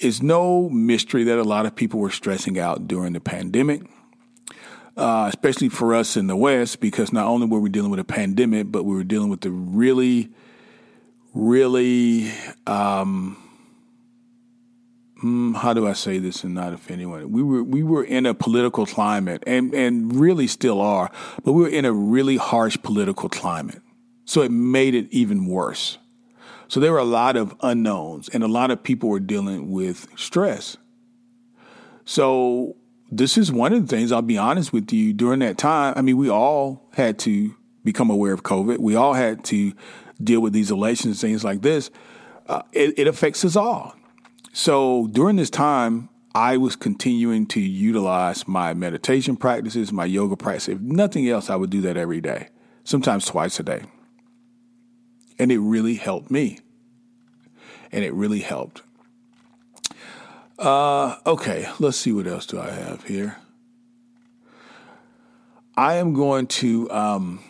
It's 0.00 0.20
no 0.20 0.68
mystery 0.70 1.22
that 1.22 1.38
a 1.38 1.44
lot 1.44 1.66
of 1.66 1.76
people 1.76 2.00
were 2.00 2.10
stressing 2.10 2.58
out 2.58 2.88
during 2.88 3.12
the 3.12 3.20
pandemic 3.20 3.82
uh, 4.96 5.26
especially 5.28 5.68
for 5.68 5.94
us 5.94 6.16
in 6.16 6.26
the 6.26 6.36
West, 6.36 6.80
because 6.80 7.12
not 7.12 7.26
only 7.26 7.46
were 7.46 7.60
we 7.60 7.68
dealing 7.68 7.90
with 7.90 8.00
a 8.00 8.04
pandemic, 8.04 8.70
but 8.70 8.84
we 8.84 8.94
were 8.94 9.04
dealing 9.04 9.28
with 9.28 9.40
the 9.40 9.50
really, 9.50 10.30
really, 11.32 12.30
um, 12.66 13.36
hmm, 15.20 15.54
how 15.54 15.72
do 15.72 15.86
I 15.86 15.94
say 15.94 16.18
this 16.18 16.44
and 16.44 16.54
not 16.54 16.72
offend 16.72 17.00
anyone? 17.00 17.32
We 17.32 17.42
were 17.42 17.64
we 17.64 17.82
were 17.82 18.04
in 18.04 18.24
a 18.24 18.34
political 18.34 18.86
climate, 18.86 19.42
and 19.46 19.74
and 19.74 20.14
really 20.14 20.46
still 20.46 20.80
are, 20.80 21.10
but 21.42 21.52
we 21.52 21.62
were 21.62 21.68
in 21.68 21.84
a 21.84 21.92
really 21.92 22.36
harsh 22.36 22.76
political 22.82 23.28
climate, 23.28 23.82
so 24.24 24.42
it 24.42 24.52
made 24.52 24.94
it 24.94 25.08
even 25.10 25.46
worse. 25.46 25.98
So 26.68 26.80
there 26.80 26.92
were 26.92 26.98
a 26.98 27.04
lot 27.04 27.36
of 27.36 27.54
unknowns, 27.60 28.28
and 28.28 28.42
a 28.42 28.48
lot 28.48 28.70
of 28.70 28.82
people 28.82 29.08
were 29.08 29.20
dealing 29.20 29.70
with 29.70 30.06
stress. 30.16 30.76
So 32.04 32.76
this 33.16 33.38
is 33.38 33.52
one 33.52 33.72
of 33.72 33.86
the 33.86 33.96
things 33.96 34.10
I'll 34.10 34.22
be 34.22 34.38
honest 34.38 34.72
with 34.72 34.92
you 34.92 35.12
during 35.12 35.38
that 35.40 35.56
time. 35.56 35.94
I 35.96 36.02
mean, 36.02 36.16
we 36.16 36.28
all 36.28 36.88
had 36.94 37.18
to 37.20 37.54
become 37.84 38.10
aware 38.10 38.32
of 38.32 38.42
COVID. 38.42 38.78
We 38.78 38.96
all 38.96 39.14
had 39.14 39.44
to 39.44 39.72
deal 40.22 40.40
with 40.40 40.52
these 40.52 40.70
elections, 40.70 41.20
things 41.20 41.44
like 41.44 41.62
this. 41.62 41.90
Uh, 42.46 42.62
it, 42.72 42.98
it 42.98 43.06
affects 43.06 43.44
us 43.44 43.56
all. 43.56 43.94
So 44.52 45.08
during 45.12 45.36
this 45.36 45.50
time, 45.50 46.08
I 46.34 46.56
was 46.56 46.74
continuing 46.74 47.46
to 47.46 47.60
utilize 47.60 48.48
my 48.48 48.74
meditation 48.74 49.36
practices, 49.36 49.92
my 49.92 50.04
yoga 50.04 50.36
practice. 50.36 50.68
If 50.68 50.80
nothing 50.80 51.28
else, 51.28 51.48
I 51.48 51.56
would 51.56 51.70
do 51.70 51.80
that 51.82 51.96
every 51.96 52.20
day, 52.20 52.48
sometimes 52.82 53.26
twice 53.26 53.60
a 53.60 53.62
day. 53.62 53.82
And 55.38 55.52
it 55.52 55.58
really 55.58 55.94
helped 55.94 56.30
me. 56.30 56.58
And 57.92 58.04
it 58.04 58.12
really 58.12 58.40
helped. 58.40 58.82
Uh, 60.64 61.18
okay, 61.26 61.68
let's 61.78 61.98
see 61.98 62.10
what 62.10 62.26
else 62.26 62.46
do 62.46 62.58
I 62.58 62.70
have 62.70 63.04
here. 63.04 63.36
I 65.76 65.96
am 65.96 66.14
going 66.14 66.46
to 66.46 66.90
um, 66.90 67.40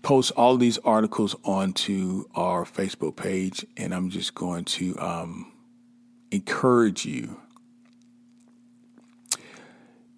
post 0.00 0.30
all 0.38 0.56
these 0.56 0.78
articles 0.78 1.36
onto 1.44 2.24
our 2.34 2.64
Facebook 2.64 3.16
page, 3.16 3.66
and 3.76 3.94
I'm 3.94 4.08
just 4.08 4.34
going 4.34 4.64
to 4.64 4.98
um, 4.98 5.52
encourage 6.30 7.04
you, 7.04 7.42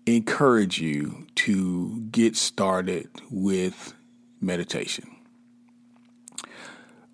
encourage 0.07 0.81
you 0.81 1.27
to 1.35 2.03
get 2.13 2.37
started 2.37 3.11
with 3.33 3.95
meditation. 4.41 5.11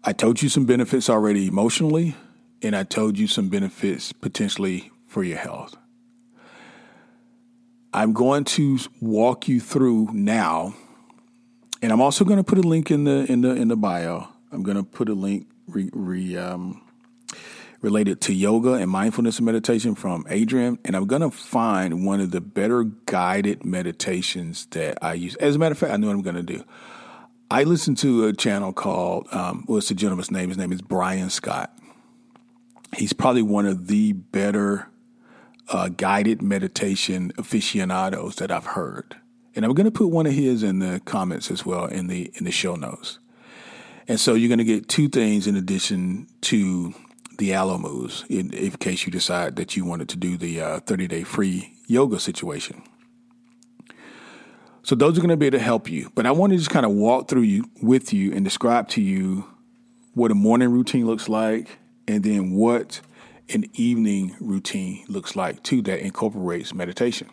I 0.04 0.12
told 0.12 0.42
you 0.42 0.50
some 0.50 0.66
benefits 0.66 1.08
already 1.08 1.46
emotionally, 1.46 2.14
and 2.60 2.76
I 2.76 2.82
told 2.82 3.16
you 3.16 3.26
some 3.26 3.48
benefits 3.48 4.12
potentially 4.12 4.90
for 5.08 5.24
your 5.24 5.38
health. 5.38 5.76
I'm 7.92 8.12
going 8.12 8.44
to 8.44 8.78
walk 9.00 9.48
you 9.48 9.60
through 9.60 10.10
now, 10.12 10.74
and 11.82 11.90
I'm 11.90 12.00
also 12.00 12.24
going 12.24 12.36
to 12.36 12.44
put 12.44 12.58
a 12.58 12.68
link 12.68 12.90
in 12.90 13.04
the 13.04 13.30
in 13.30 13.40
the 13.40 13.50
in 13.50 13.68
the 13.68 13.76
bio. 13.76 14.28
I'm 14.52 14.62
going 14.62 14.76
to 14.76 14.84
put 14.84 15.08
a 15.08 15.14
link 15.14 15.46
re, 15.66 15.90
re, 15.92 16.36
um, 16.36 16.82
related 17.82 18.20
to 18.22 18.32
yoga 18.32 18.74
and 18.74 18.90
mindfulness 18.90 19.38
and 19.38 19.46
meditation 19.46 19.94
from 19.94 20.24
Adriene, 20.24 20.78
and 20.84 20.96
I'm 20.96 21.06
going 21.06 21.22
to 21.22 21.30
find 21.30 22.06
one 22.06 22.20
of 22.20 22.30
the 22.30 22.40
better 22.40 22.84
guided 22.84 23.64
meditations 23.64 24.66
that 24.70 24.98
I 25.02 25.14
use. 25.14 25.34
As 25.36 25.56
a 25.56 25.58
matter 25.58 25.72
of 25.72 25.78
fact, 25.78 25.92
I 25.92 25.96
know 25.96 26.08
what 26.08 26.14
I'm 26.14 26.22
going 26.22 26.36
to 26.36 26.42
do. 26.42 26.64
I 27.50 27.64
listen 27.64 27.94
to 27.96 28.26
a 28.26 28.32
channel 28.34 28.74
called, 28.74 29.26
um, 29.32 29.64
what's 29.66 29.88
the 29.88 29.94
gentleman's 29.94 30.30
name? 30.30 30.50
His 30.50 30.58
name 30.58 30.72
is 30.72 30.82
Brian 30.82 31.30
Scott. 31.30 31.76
He's 32.94 33.14
probably 33.14 33.42
one 33.42 33.64
of 33.66 33.86
the 33.86 34.12
better 34.12 34.88
uh, 35.70 35.88
guided 35.88 36.42
meditation 36.42 37.32
aficionados 37.38 38.36
that 38.36 38.50
I've 38.50 38.66
heard. 38.66 39.16
And 39.54 39.64
I'm 39.64 39.74
going 39.74 39.86
to 39.86 39.90
put 39.90 40.08
one 40.08 40.26
of 40.26 40.32
his 40.32 40.62
in 40.62 40.78
the 40.78 41.00
comments 41.04 41.50
as 41.50 41.66
well 41.66 41.86
in 41.86 42.06
the 42.06 42.30
in 42.34 42.44
the 42.44 42.50
show 42.50 42.76
notes. 42.76 43.18
And 44.06 44.18
so 44.18 44.34
you're 44.34 44.48
going 44.48 44.58
to 44.58 44.64
get 44.64 44.88
two 44.88 45.08
things 45.08 45.46
in 45.46 45.56
addition 45.56 46.28
to 46.42 46.94
the 47.36 47.52
Alo 47.52 47.78
moves 47.78 48.24
in, 48.28 48.52
in 48.52 48.70
case 48.72 49.04
you 49.04 49.12
decide 49.12 49.56
that 49.56 49.76
you 49.76 49.84
wanted 49.84 50.08
to 50.10 50.16
do 50.16 50.36
the 50.36 50.60
uh, 50.60 50.80
30 50.80 51.06
day 51.08 51.24
free 51.24 51.74
yoga 51.86 52.18
situation. 52.18 52.82
So 54.82 54.94
those 54.94 55.18
are 55.18 55.20
going 55.20 55.30
to 55.30 55.36
be 55.36 55.46
able 55.46 55.58
to 55.58 55.64
help 55.64 55.90
you. 55.90 56.10
But 56.14 56.24
I 56.24 56.30
want 56.30 56.52
to 56.52 56.56
just 56.56 56.70
kind 56.70 56.86
of 56.86 56.92
walk 56.92 57.28
through 57.28 57.42
you 57.42 57.64
with 57.82 58.12
you 58.12 58.32
and 58.32 58.44
describe 58.44 58.88
to 58.90 59.02
you 59.02 59.44
what 60.14 60.30
a 60.30 60.34
morning 60.34 60.70
routine 60.70 61.06
looks 61.06 61.28
like 61.28 61.78
and 62.06 62.24
then 62.24 62.52
what 62.52 63.00
an 63.52 63.64
evening 63.74 64.36
routine 64.40 65.04
looks 65.08 65.36
like 65.36 65.62
too 65.62 65.82
that 65.82 66.00
incorporates 66.00 66.74
meditation. 66.74 67.28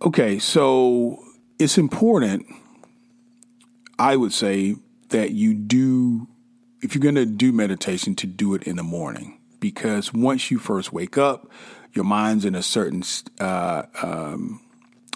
Okay, 0.00 0.38
so 0.38 1.22
it's 1.58 1.78
important, 1.78 2.46
I 3.98 4.16
would 4.16 4.32
say, 4.32 4.76
that 5.08 5.32
you 5.32 5.54
do 5.54 6.28
if 6.80 6.94
you're 6.94 7.02
going 7.02 7.16
to 7.16 7.26
do 7.26 7.52
meditation, 7.52 8.14
to 8.16 8.26
do 8.26 8.54
it 8.54 8.62
in 8.62 8.76
the 8.76 8.82
morning 8.82 9.38
because 9.60 10.12
once 10.12 10.50
you 10.50 10.58
first 10.58 10.92
wake 10.92 11.18
up, 11.18 11.50
your 11.92 12.04
mind's 12.04 12.44
in 12.44 12.54
a 12.54 12.62
certain 12.62 13.02
uh, 13.40 13.82
um, 14.02 14.60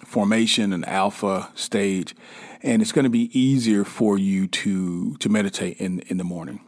formation, 0.05 0.72
an 0.72 0.84
alpha 0.84 1.48
stage, 1.55 2.16
and 2.62 2.82
it's 2.82 2.92
going 2.92 3.05
to 3.05 3.11
be 3.11 3.38
easier 3.38 3.84
for 3.84 4.18
you 4.18 4.46
to 4.48 5.16
to 5.16 5.28
meditate 5.28 5.76
in 5.78 6.00
in 6.00 6.16
the 6.16 6.24
morning. 6.24 6.61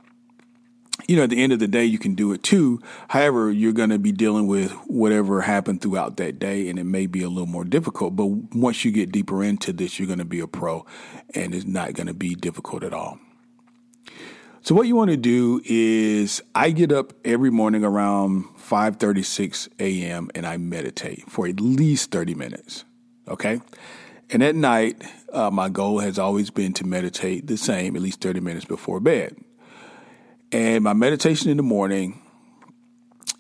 You 1.07 1.16
know, 1.16 1.24
at 1.24 1.30
the 1.30 1.42
end 1.42 1.53
of 1.53 1.59
the 1.59 1.68
day, 1.68 1.84
you 1.84 1.99
can 1.99 2.14
do 2.14 2.32
it 2.32 2.42
too. 2.42 2.80
However, 3.09 3.51
you're 3.51 3.72
going 3.72 3.90
to 3.90 3.99
be 3.99 4.12
dealing 4.12 4.47
with 4.47 4.70
whatever 4.86 5.42
happened 5.42 5.82
throughout 5.82 6.16
that 6.16 6.38
day, 6.38 6.68
and 6.68 6.78
it 6.78 6.84
may 6.84 7.07
be 7.07 7.22
a 7.22 7.28
little 7.28 7.47
more 7.47 7.64
difficult. 7.64 8.16
But 8.16 8.26
once 8.26 8.84
you 8.84 8.90
get 8.90 9.12
deeper 9.12 9.42
into 9.42 9.72
this, 9.72 9.99
you're 9.99 10.07
going 10.07 10.20
to 10.20 10.24
be 10.24 10.40
a 10.40 10.47
pro, 10.47 10.86
and 11.34 11.55
it's 11.55 11.66
not 11.66 11.92
going 11.95 12.07
to 12.07 12.14
be 12.14 12.34
difficult 12.34 12.84
at 12.84 12.95
all. 12.95 13.18
So 14.62 14.74
what 14.74 14.86
you 14.86 14.97
want 14.97 15.11
to 15.11 15.18
do 15.18 15.61
is 15.66 16.42
I 16.55 16.70
get 16.70 16.90
up 16.90 17.12
every 17.22 17.51
morning 17.51 17.84
around 17.84 18.45
5:36 18.57 19.68
a.m. 19.78 20.30
and 20.34 20.47
I 20.47 20.57
meditate 20.57 21.30
for 21.30 21.47
at 21.47 21.61
least 21.61 22.11
30 22.12 22.34
minutes. 22.34 22.84
Okay? 23.28 23.61
And 24.30 24.42
at 24.42 24.55
night, 24.55 25.05
uh, 25.34 25.51
my 25.51 25.68
goal 25.68 25.99
has 25.99 26.18
always 26.18 26.49
been 26.49 26.72
to 26.74 26.86
meditate 26.86 27.47
the 27.47 27.59
same, 27.59 27.95
at 27.95 28.01
least 28.01 28.22
30 28.22 28.40
minutes 28.40 28.64
before 28.64 29.01
bed. 29.01 29.36
And 30.55 30.84
my 30.84 30.92
meditation 30.92 31.50
in 31.50 31.57
the 31.57 31.64
morning 31.64 32.22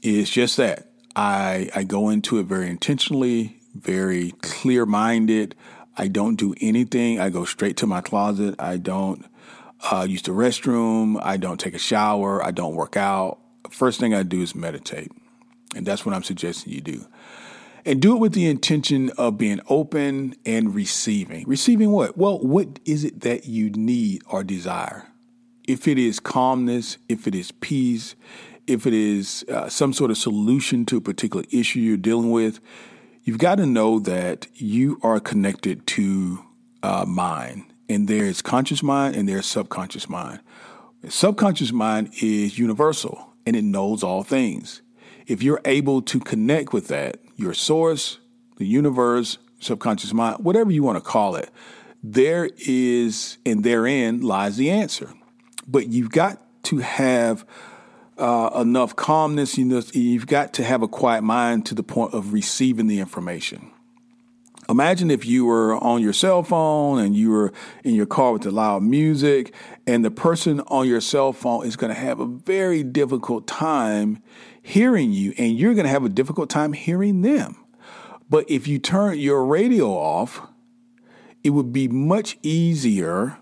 is 0.02 0.28
just 0.28 0.56
that. 0.56 0.90
I, 1.14 1.70
I 1.72 1.84
go 1.84 2.08
into 2.08 2.40
it 2.40 2.46
very 2.46 2.68
intentionally, 2.68 3.60
very 3.72 4.32
clear 4.42 4.84
minded. 4.84 5.54
I 5.96 6.08
don't 6.08 6.34
do 6.34 6.56
anything. 6.60 7.20
I 7.20 7.30
go 7.30 7.44
straight 7.44 7.76
to 7.76 7.86
my 7.86 8.00
closet. 8.00 8.56
I 8.58 8.78
don't 8.78 9.24
uh, 9.92 10.04
use 10.10 10.22
the 10.22 10.32
restroom. 10.32 11.20
I 11.22 11.36
don't 11.36 11.60
take 11.60 11.74
a 11.74 11.78
shower. 11.78 12.44
I 12.44 12.50
don't 12.50 12.74
work 12.74 12.96
out. 12.96 13.38
First 13.70 14.00
thing 14.00 14.12
I 14.12 14.24
do 14.24 14.42
is 14.42 14.56
meditate. 14.56 15.12
And 15.76 15.86
that's 15.86 16.04
what 16.04 16.16
I'm 16.16 16.24
suggesting 16.24 16.72
you 16.72 16.80
do. 16.80 17.06
And 17.84 18.02
do 18.02 18.16
it 18.16 18.18
with 18.18 18.32
the 18.32 18.46
intention 18.46 19.10
of 19.10 19.38
being 19.38 19.60
open 19.68 20.34
and 20.44 20.74
receiving. 20.74 21.44
Receiving 21.46 21.92
what? 21.92 22.18
Well, 22.18 22.40
what 22.40 22.80
is 22.84 23.04
it 23.04 23.20
that 23.20 23.46
you 23.46 23.70
need 23.70 24.22
or 24.26 24.42
desire? 24.42 25.06
If 25.66 25.88
it 25.88 25.98
is 25.98 26.20
calmness, 26.20 26.98
if 27.08 27.26
it 27.26 27.34
is 27.34 27.52
peace, 27.52 28.14
if 28.66 28.86
it 28.86 28.94
is 28.94 29.44
uh, 29.48 29.68
some 29.68 29.92
sort 29.92 30.10
of 30.10 30.18
solution 30.18 30.84
to 30.86 30.96
a 30.96 31.00
particular 31.00 31.44
issue 31.50 31.80
you're 31.80 31.96
dealing 31.96 32.30
with, 32.30 32.60
you've 33.22 33.38
got 33.38 33.56
to 33.56 33.66
know 33.66 33.98
that 34.00 34.46
you 34.54 34.98
are 35.02 35.20
connected 35.20 35.86
to 35.88 36.44
uh, 36.82 37.04
mind 37.06 37.64
and 37.88 38.08
there's 38.08 38.42
conscious 38.42 38.82
mind 38.82 39.16
and 39.16 39.28
there's 39.28 39.46
subconscious 39.46 40.08
mind. 40.08 40.40
Subconscious 41.08 41.72
mind 41.72 42.12
is 42.22 42.58
universal 42.58 43.32
and 43.46 43.56
it 43.56 43.64
knows 43.64 44.02
all 44.02 44.22
things. 44.22 44.82
If 45.26 45.42
you're 45.42 45.60
able 45.64 46.02
to 46.02 46.20
connect 46.20 46.72
with 46.72 46.88
that, 46.88 47.18
your 47.36 47.54
source, 47.54 48.18
the 48.56 48.66
universe, 48.66 49.38
subconscious 49.60 50.12
mind, 50.12 50.44
whatever 50.44 50.70
you 50.70 50.82
want 50.82 50.96
to 50.96 51.10
call 51.10 51.36
it, 51.36 51.50
there 52.02 52.50
is, 52.66 53.38
and 53.46 53.64
therein 53.64 54.20
lies 54.20 54.56
the 54.56 54.70
answer. 54.70 55.10
But 55.66 55.88
you've 55.88 56.10
got 56.10 56.40
to 56.64 56.78
have 56.78 57.46
uh, 58.18 58.50
enough 58.60 58.96
calmness. 58.96 59.58
You 59.58 59.64
know, 59.64 59.82
you've 59.92 60.26
got 60.26 60.54
to 60.54 60.64
have 60.64 60.82
a 60.82 60.88
quiet 60.88 61.22
mind 61.22 61.66
to 61.66 61.74
the 61.74 61.82
point 61.82 62.14
of 62.14 62.32
receiving 62.32 62.86
the 62.86 63.00
information. 63.00 63.70
Imagine 64.68 65.10
if 65.10 65.26
you 65.26 65.44
were 65.44 65.76
on 65.76 66.00
your 66.00 66.14
cell 66.14 66.42
phone 66.42 66.98
and 66.98 67.14
you 67.14 67.30
were 67.30 67.52
in 67.82 67.94
your 67.94 68.06
car 68.06 68.32
with 68.32 68.42
the 68.42 68.50
loud 68.50 68.82
music, 68.82 69.54
and 69.86 70.02
the 70.02 70.10
person 70.10 70.60
on 70.68 70.88
your 70.88 71.02
cell 71.02 71.34
phone 71.34 71.66
is 71.66 71.76
going 71.76 71.94
to 71.94 72.00
have 72.00 72.18
a 72.18 72.26
very 72.26 72.82
difficult 72.82 73.46
time 73.46 74.22
hearing 74.62 75.12
you, 75.12 75.34
and 75.36 75.58
you're 75.58 75.74
going 75.74 75.84
to 75.84 75.90
have 75.90 76.04
a 76.04 76.08
difficult 76.08 76.48
time 76.48 76.72
hearing 76.72 77.20
them. 77.20 77.56
But 78.30 78.50
if 78.50 78.66
you 78.66 78.78
turn 78.78 79.18
your 79.18 79.44
radio 79.44 79.90
off, 79.90 80.40
it 81.42 81.50
would 81.50 81.70
be 81.70 81.86
much 81.86 82.38
easier 82.42 83.36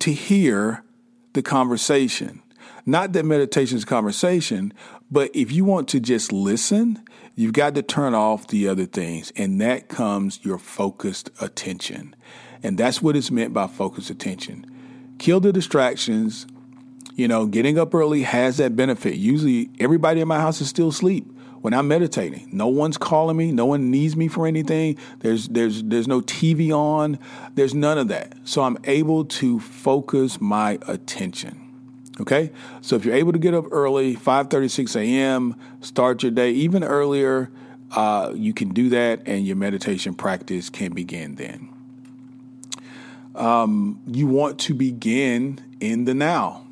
to 0.00 0.12
hear 0.12 0.84
the 1.32 1.42
conversation. 1.42 2.42
Not 2.86 3.12
that 3.12 3.24
meditation 3.24 3.76
is 3.76 3.84
conversation, 3.84 4.72
but 5.10 5.30
if 5.34 5.52
you 5.52 5.64
want 5.64 5.88
to 5.88 6.00
just 6.00 6.32
listen, 6.32 7.02
you've 7.34 7.52
got 7.52 7.74
to 7.74 7.82
turn 7.82 8.14
off 8.14 8.48
the 8.48 8.68
other 8.68 8.86
things, 8.86 9.32
and 9.36 9.60
that 9.60 9.88
comes 9.88 10.40
your 10.42 10.58
focused 10.58 11.30
attention. 11.40 12.14
And 12.62 12.78
that's 12.78 13.02
what 13.02 13.16
is 13.16 13.30
meant 13.30 13.52
by 13.52 13.66
focused 13.66 14.10
attention. 14.10 14.66
Kill 15.18 15.40
the 15.40 15.52
distractions. 15.52 16.46
You 17.14 17.28
know, 17.28 17.46
getting 17.46 17.78
up 17.78 17.94
early 17.94 18.22
has 18.22 18.56
that 18.58 18.76
benefit. 18.76 19.16
Usually, 19.16 19.70
everybody 19.78 20.20
in 20.20 20.28
my 20.28 20.38
house 20.38 20.60
is 20.60 20.68
still 20.68 20.88
asleep 20.88 21.26
when 21.60 21.74
I'm 21.74 21.88
meditating. 21.88 22.48
No 22.52 22.68
one's 22.68 22.96
calling 22.96 23.36
me. 23.36 23.52
No 23.52 23.66
one 23.66 23.90
needs 23.90 24.16
me 24.16 24.28
for 24.28 24.46
anything. 24.46 24.96
There's 25.20 25.48
there's 25.48 25.82
there's 25.82 26.08
no 26.08 26.20
TV 26.20 26.72
on. 26.72 27.18
There's 27.54 27.74
none 27.74 27.98
of 27.98 28.08
that. 28.08 28.34
So 28.44 28.62
I'm 28.62 28.78
able 28.84 29.24
to 29.26 29.60
focus 29.60 30.40
my 30.40 30.78
attention. 30.86 31.66
Okay, 32.20 32.52
so 32.82 32.96
if 32.96 33.04
you're 33.04 33.14
able 33.14 33.32
to 33.32 33.38
get 33.38 33.54
up 33.54 33.66
early, 33.70 34.14
5:36 34.14 34.94
a.m., 34.96 35.56
start 35.80 36.22
your 36.22 36.32
day 36.32 36.50
even 36.50 36.84
earlier. 36.84 37.50
Uh, 37.92 38.32
you 38.34 38.52
can 38.52 38.68
do 38.68 38.88
that, 38.90 39.22
and 39.26 39.46
your 39.46 39.56
meditation 39.56 40.14
practice 40.14 40.70
can 40.70 40.92
begin 40.92 41.36
then. 41.36 41.68
Um, 43.34 44.00
you 44.06 44.26
want 44.26 44.58
to 44.60 44.74
begin 44.74 45.60
in 45.80 46.04
the 46.04 46.14
now 46.14 46.66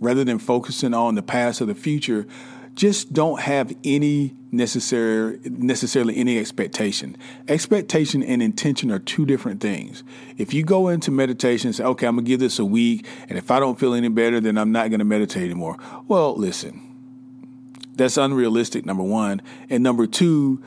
rather 0.00 0.24
than 0.24 0.38
focusing 0.38 0.92
on 0.92 1.14
the 1.14 1.22
past 1.22 1.62
or 1.62 1.64
the 1.64 1.74
future 1.74 2.26
just 2.74 3.12
don't 3.12 3.40
have 3.40 3.72
any 3.84 4.34
necessary 4.50 5.38
necessarily 5.44 6.16
any 6.16 6.38
expectation. 6.38 7.16
Expectation 7.48 8.22
and 8.22 8.42
intention 8.42 8.90
are 8.90 8.98
two 8.98 9.26
different 9.26 9.60
things. 9.60 10.02
If 10.38 10.54
you 10.54 10.64
go 10.64 10.88
into 10.88 11.10
meditation 11.10 11.68
and 11.68 11.76
say, 11.76 11.84
"Okay, 11.84 12.06
I'm 12.06 12.16
gonna 12.16 12.26
give 12.26 12.40
this 12.40 12.58
a 12.58 12.64
week, 12.64 13.06
and 13.28 13.38
if 13.38 13.50
I 13.50 13.60
don't 13.60 13.78
feel 13.78 13.94
any 13.94 14.08
better, 14.08 14.40
then 14.40 14.58
I'm 14.58 14.72
not 14.72 14.90
gonna 14.90 15.04
meditate 15.04 15.44
anymore." 15.44 15.76
Well, 16.08 16.34
listen, 16.36 16.80
that's 17.96 18.16
unrealistic. 18.16 18.84
Number 18.86 19.04
one, 19.04 19.42
and 19.70 19.82
number 19.82 20.06
two, 20.06 20.60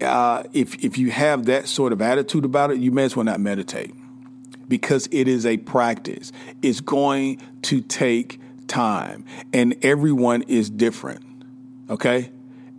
uh, 0.00 0.44
if 0.52 0.82
if 0.82 0.96
you 0.96 1.10
have 1.10 1.46
that 1.46 1.68
sort 1.68 1.92
of 1.92 2.00
attitude 2.00 2.44
about 2.44 2.70
it, 2.70 2.78
you 2.78 2.90
may 2.90 3.04
as 3.04 3.16
well 3.16 3.24
not 3.24 3.40
meditate 3.40 3.92
because 4.68 5.08
it 5.10 5.28
is 5.28 5.44
a 5.44 5.58
practice. 5.58 6.32
It's 6.62 6.80
going 6.80 7.40
to 7.62 7.80
take 7.82 8.40
time, 8.66 9.24
and 9.52 9.76
everyone 9.82 10.42
is 10.42 10.70
different. 10.70 11.29
Okay? 11.90 12.30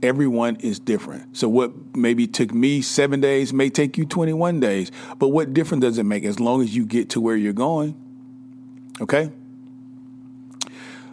Everyone 0.02 0.56
is 0.58 0.80
different. 0.80 1.38
So, 1.38 1.48
what 1.48 1.96
maybe 1.96 2.26
took 2.26 2.54
me 2.54 2.82
seven 2.82 3.20
days 3.20 3.54
may 3.54 3.70
take 3.70 3.98
you 3.98 4.06
21 4.06 4.60
days. 4.60 4.92
But 5.20 5.28
what 5.28 5.54
difference 5.54 5.84
does 5.84 5.98
it 6.00 6.04
make 6.04 6.24
as 6.24 6.40
long 6.40 6.62
as 6.64 6.76
you 6.76 6.86
get 6.86 7.10
to 7.12 7.22
where 7.22 7.36
you're 7.36 7.54
going? 7.54 7.96
Okay? 9.00 9.32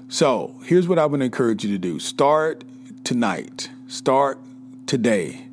So, 0.08 0.54
here's 0.64 0.88
what 0.88 0.98
I 0.98 1.04
would 1.04 1.20
encourage 1.20 1.64
you 1.64 1.70
to 1.72 1.78
do 1.78 1.98
start 1.98 2.64
tonight, 3.04 3.70
start 3.88 4.38
today, 4.86 5.46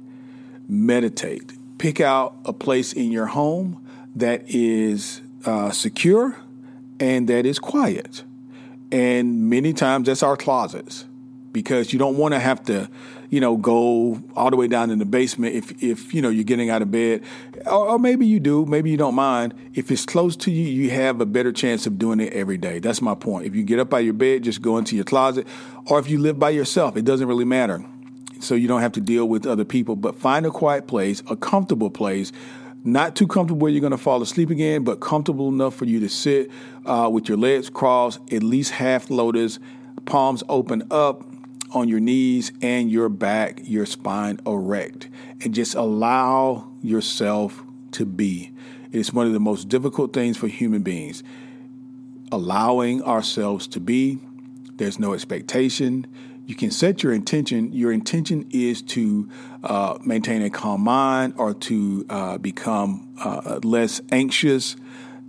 meditate. 0.70 1.52
Pick 1.78 2.00
out 2.00 2.38
a 2.46 2.54
place 2.54 2.94
in 2.94 3.12
your 3.12 3.26
home 3.26 3.86
that 4.16 4.44
is 4.48 5.20
uh, 5.46 5.72
secure 5.72 6.38
and 7.02 7.28
that 7.28 7.46
is 7.46 7.60
quiet. 7.60 8.24
And 8.94 9.50
many 9.50 9.74
times 9.74 10.08
that's 10.08 10.24
our 10.24 10.38
closets 10.38 11.04
because 11.56 11.94
you 11.94 11.98
don't 11.98 12.18
want 12.18 12.34
to 12.34 12.40
have 12.40 12.62
to, 12.66 12.90
you 13.30 13.40
know, 13.40 13.56
go 13.56 14.22
all 14.36 14.50
the 14.50 14.58
way 14.58 14.68
down 14.68 14.92
in 14.92 15.00
the 15.00 15.06
basement 15.06 15.56
if, 15.56 15.82
if 15.82 16.14
you 16.14 16.22
know, 16.22 16.28
you're 16.28 16.44
getting 16.44 16.70
out 16.70 16.82
of 16.82 16.92
bed. 16.92 17.24
Or, 17.66 17.92
or, 17.92 17.98
maybe 17.98 18.28
you 18.28 18.42
do, 18.42 18.66
maybe 18.66 18.92
you 18.92 18.98
don't 18.98 19.16
mind. 19.16 19.54
If 19.74 19.90
it's 19.90 20.06
close 20.06 20.36
to 20.36 20.52
you, 20.52 20.66
you 20.66 20.90
have 20.90 21.22
a 21.22 21.26
better 21.26 21.54
chance 21.54 21.88
of 21.88 21.98
doing 21.98 22.20
it 22.20 22.34
every 22.34 22.58
day. 22.58 22.80
That's 22.80 23.02
my 23.02 23.16
point. 23.16 23.46
If 23.46 23.56
you 23.56 23.64
get 23.64 23.80
up 23.80 23.94
out 23.94 24.02
of 24.02 24.04
your 24.04 24.14
bed, 24.14 24.44
just 24.44 24.62
go 24.62 24.78
into 24.78 24.98
your 24.98 25.06
closet. 25.06 25.48
Or 25.86 25.98
if 25.98 26.10
you 26.10 26.20
live 26.20 26.38
by 26.38 26.50
yourself, 26.50 26.98
it 26.98 27.06
doesn't 27.06 27.26
really 27.26 27.46
matter. 27.46 27.84
So 28.42 28.54
you 28.54 28.68
don't 28.68 28.82
have 28.82 28.92
to 28.92 29.02
deal 29.02 29.26
with 29.26 29.48
other 29.48 29.64
people, 29.64 29.96
but 29.96 30.18
find 30.20 30.46
a 30.46 30.52
quiet 30.52 30.88
place, 30.88 31.24
a 31.30 31.38
comfortable 31.38 31.90
place 31.90 32.34
not 32.88 33.16
too 33.16 33.26
comfortable 33.26 33.62
where 33.62 33.72
you're 33.72 33.82
going 33.82 33.90
to 33.90 33.98
fall 33.98 34.22
asleep 34.22 34.52
again, 34.52 34.84
but 34.84 35.00
comfortable 35.00 35.48
enough 35.48 35.74
for 35.74 35.86
you 35.86 36.00
to 36.02 36.08
sit 36.08 36.52
uh, 36.86 37.10
with 37.12 37.28
your 37.28 37.36
legs 37.36 37.68
crossed, 37.68 38.20
at 38.32 38.44
least 38.44 38.70
half 38.70 39.10
lotus, 39.10 39.58
palms 40.06 40.44
open 40.50 40.88
up 40.92 41.24
on 41.72 41.88
your 41.88 42.00
knees 42.00 42.52
and 42.62 42.90
your 42.90 43.10
back, 43.10 43.60
your 43.64 43.86
spine 43.86 44.40
erect, 44.46 45.10
and 45.42 45.54
just 45.54 45.76
allow 45.76 46.72
yourself 46.82 47.64
to 47.92 48.06
be. 48.06 48.52
It's 48.92 49.12
one 49.12 49.28
of 49.28 49.34
the 49.34 49.40
most 49.40 49.68
difficult 49.68 50.14
things 50.14 50.38
for 50.38 50.48
human 50.48 50.82
beings. 50.82 51.24
Allowing 52.32 53.04
ourselves 53.04 53.68
to 53.68 53.80
be. 53.80 54.20
There's 54.78 55.00
no 55.00 55.14
expectation 55.14 56.08
you 56.48 56.54
can 56.56 56.70
set 56.70 57.02
your 57.02 57.12
intention. 57.12 57.74
Your 57.74 57.92
intention 57.92 58.48
is 58.52 58.82
to 58.84 59.30
uh, 59.64 59.98
maintain 60.06 60.44
a 60.44 60.50
calm 60.50 60.82
mind 60.82 61.34
or 61.38 61.54
to 61.56 62.06
uh, 62.10 62.38
become 62.38 63.16
uh, 63.20 63.60
less 63.64 64.02
anxious 64.12 64.76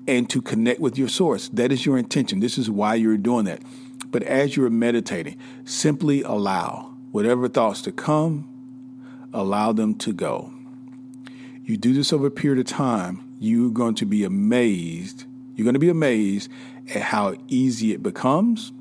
and 0.07 0.29
to 0.31 0.43
connect 0.43 0.79
with 0.79 0.99
your 0.99 1.09
source. 1.09 1.49
That 1.49 1.73
is 1.73 1.87
your 1.87 1.97
intention. 1.97 2.41
This 2.41 2.59
is 2.59 2.71
why 2.71 2.97
you're 2.97 3.17
doing 3.17 3.47
that. 3.47 3.63
But 4.17 4.23
as 4.23 4.57
you're 4.57 4.71
meditating, 4.71 5.37
simply 5.67 6.23
allow 6.23 6.95
whatever 7.13 7.49
thoughts 7.49 7.83
to 7.83 7.93
come, 7.93 8.49
allow 9.35 9.73
them 9.73 9.95
to 9.97 10.15
go. 10.15 10.55
You 11.63 11.77
do 11.77 11.93
this 11.93 12.15
over 12.15 12.29
a 12.29 12.31
period 12.31 12.59
of 12.59 12.65
time, 12.65 13.37
you're 13.39 13.69
going 13.69 13.95
to 13.97 14.07
be 14.07 14.25
amazed. 14.25 15.27
You're 15.55 15.67
going 15.67 15.75
to 15.75 15.79
be 15.79 15.91
amazed 15.91 16.51
at 16.95 17.03
how 17.03 17.35
easy 17.49 17.93
it 17.93 18.03
becomes 18.03 18.73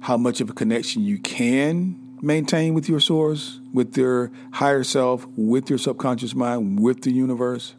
how 0.00 0.16
much 0.16 0.40
of 0.40 0.50
a 0.50 0.52
connection 0.52 1.02
you 1.02 1.18
can 1.18 1.96
maintain 2.20 2.74
with 2.74 2.88
your 2.88 2.98
source, 2.98 3.60
with 3.72 3.96
your 3.96 4.32
higher 4.54 4.82
self, 4.82 5.24
with 5.36 5.70
your 5.70 5.78
subconscious 5.78 6.34
mind, 6.34 6.80
with 6.80 7.02
the 7.02 7.12
universe. 7.12 7.76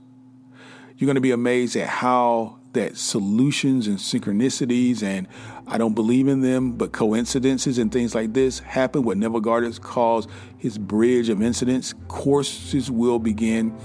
You're 0.97 1.07
going 1.07 1.16
to 1.16 1.20
be 1.20 1.32
amazed 1.32 1.76
at 1.76 1.89
how 1.89 2.59
that 2.74 2.97
solutions 2.97 3.88
and 3.88 3.97
synchronicities 3.97 5.03
and 5.03 5.28
I 5.67 5.78
don't 5.78 5.93
believe 5.93 6.28
in 6.28 6.41
them, 6.41 6.74
but 6.74 6.91
coincidences 6.91 7.78
and 7.78 7.91
things 7.91 8.13
like 8.13 8.34
this 8.34 8.59
happen. 8.59 9.03
What 9.03 9.17
Neville 9.17 9.39
Goddard 9.39 9.82
calls 9.82 10.28
his 10.57 10.78
bridge 10.78 11.30
of 11.30 11.41
incidents, 11.41 11.93
courses 12.07 12.91
will 12.91 13.19
begin 13.19 13.76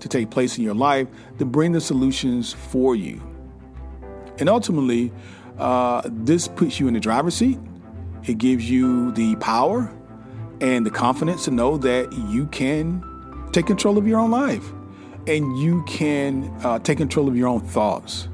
to 0.00 0.08
take 0.08 0.30
place 0.30 0.58
in 0.58 0.64
your 0.64 0.74
life 0.74 1.08
to 1.38 1.44
bring 1.44 1.72
the 1.72 1.80
solutions 1.80 2.52
for 2.52 2.96
you. 2.96 3.22
And 4.38 4.48
ultimately, 4.48 5.12
uh, 5.58 6.02
this 6.04 6.48
puts 6.48 6.78
you 6.78 6.88
in 6.88 6.94
the 6.94 7.00
driver's 7.00 7.34
seat 7.34 7.58
it 8.28 8.38
gives 8.38 8.68
you 8.68 9.12
the 9.12 9.36
power 9.36 9.92
and 10.60 10.84
the 10.84 10.90
confidence 10.90 11.44
to 11.44 11.50
know 11.50 11.76
that 11.78 12.12
you 12.30 12.46
can 12.46 13.02
take 13.52 13.66
control 13.66 13.96
of 13.96 14.06
your 14.06 14.18
own 14.18 14.30
life 14.30 14.72
and 15.26 15.58
you 15.58 15.82
can 15.84 16.44
uh, 16.62 16.78
take 16.78 16.98
control 16.98 17.28
of 17.28 17.36
your 17.36 17.48
own 17.48 17.60
thoughts. 17.60 18.28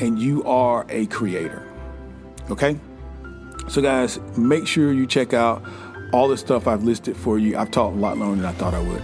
And 0.00 0.18
you 0.18 0.44
are 0.44 0.86
a 0.88 1.06
creator. 1.06 1.66
Okay? 2.50 2.78
So, 3.68 3.82
guys, 3.82 4.18
make 4.36 4.66
sure 4.66 4.92
you 4.92 5.06
check 5.06 5.32
out 5.32 5.62
all 6.12 6.28
the 6.28 6.36
stuff 6.36 6.66
I've 6.66 6.82
listed 6.82 7.16
for 7.16 7.38
you. 7.38 7.56
I've 7.56 7.70
taught 7.70 7.92
a 7.92 7.96
lot 7.96 8.18
longer 8.18 8.42
than 8.42 8.46
I 8.46 8.52
thought 8.52 8.74
I 8.74 8.82
would. 8.82 9.02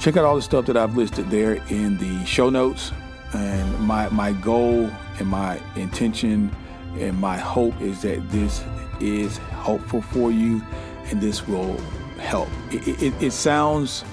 Check 0.00 0.16
out 0.16 0.24
all 0.24 0.36
the 0.36 0.42
stuff 0.42 0.66
that 0.66 0.76
I've 0.76 0.96
listed 0.96 1.30
there 1.30 1.54
in 1.68 1.98
the 1.98 2.24
show 2.24 2.50
notes. 2.50 2.92
And 3.34 3.78
my, 3.80 4.08
my 4.10 4.32
goal 4.32 4.90
and 5.18 5.28
my 5.28 5.60
intention 5.76 6.54
and 6.96 7.18
my 7.18 7.36
hope 7.36 7.80
is 7.80 8.02
that 8.02 8.28
this 8.30 8.64
is 9.00 9.38
helpful 9.38 10.02
for 10.02 10.30
you 10.30 10.62
and 11.10 11.20
this 11.20 11.46
will 11.46 11.78
help. 12.18 12.48
It, 12.70 13.02
it, 13.02 13.22
it 13.22 13.30
sounds 13.32 14.04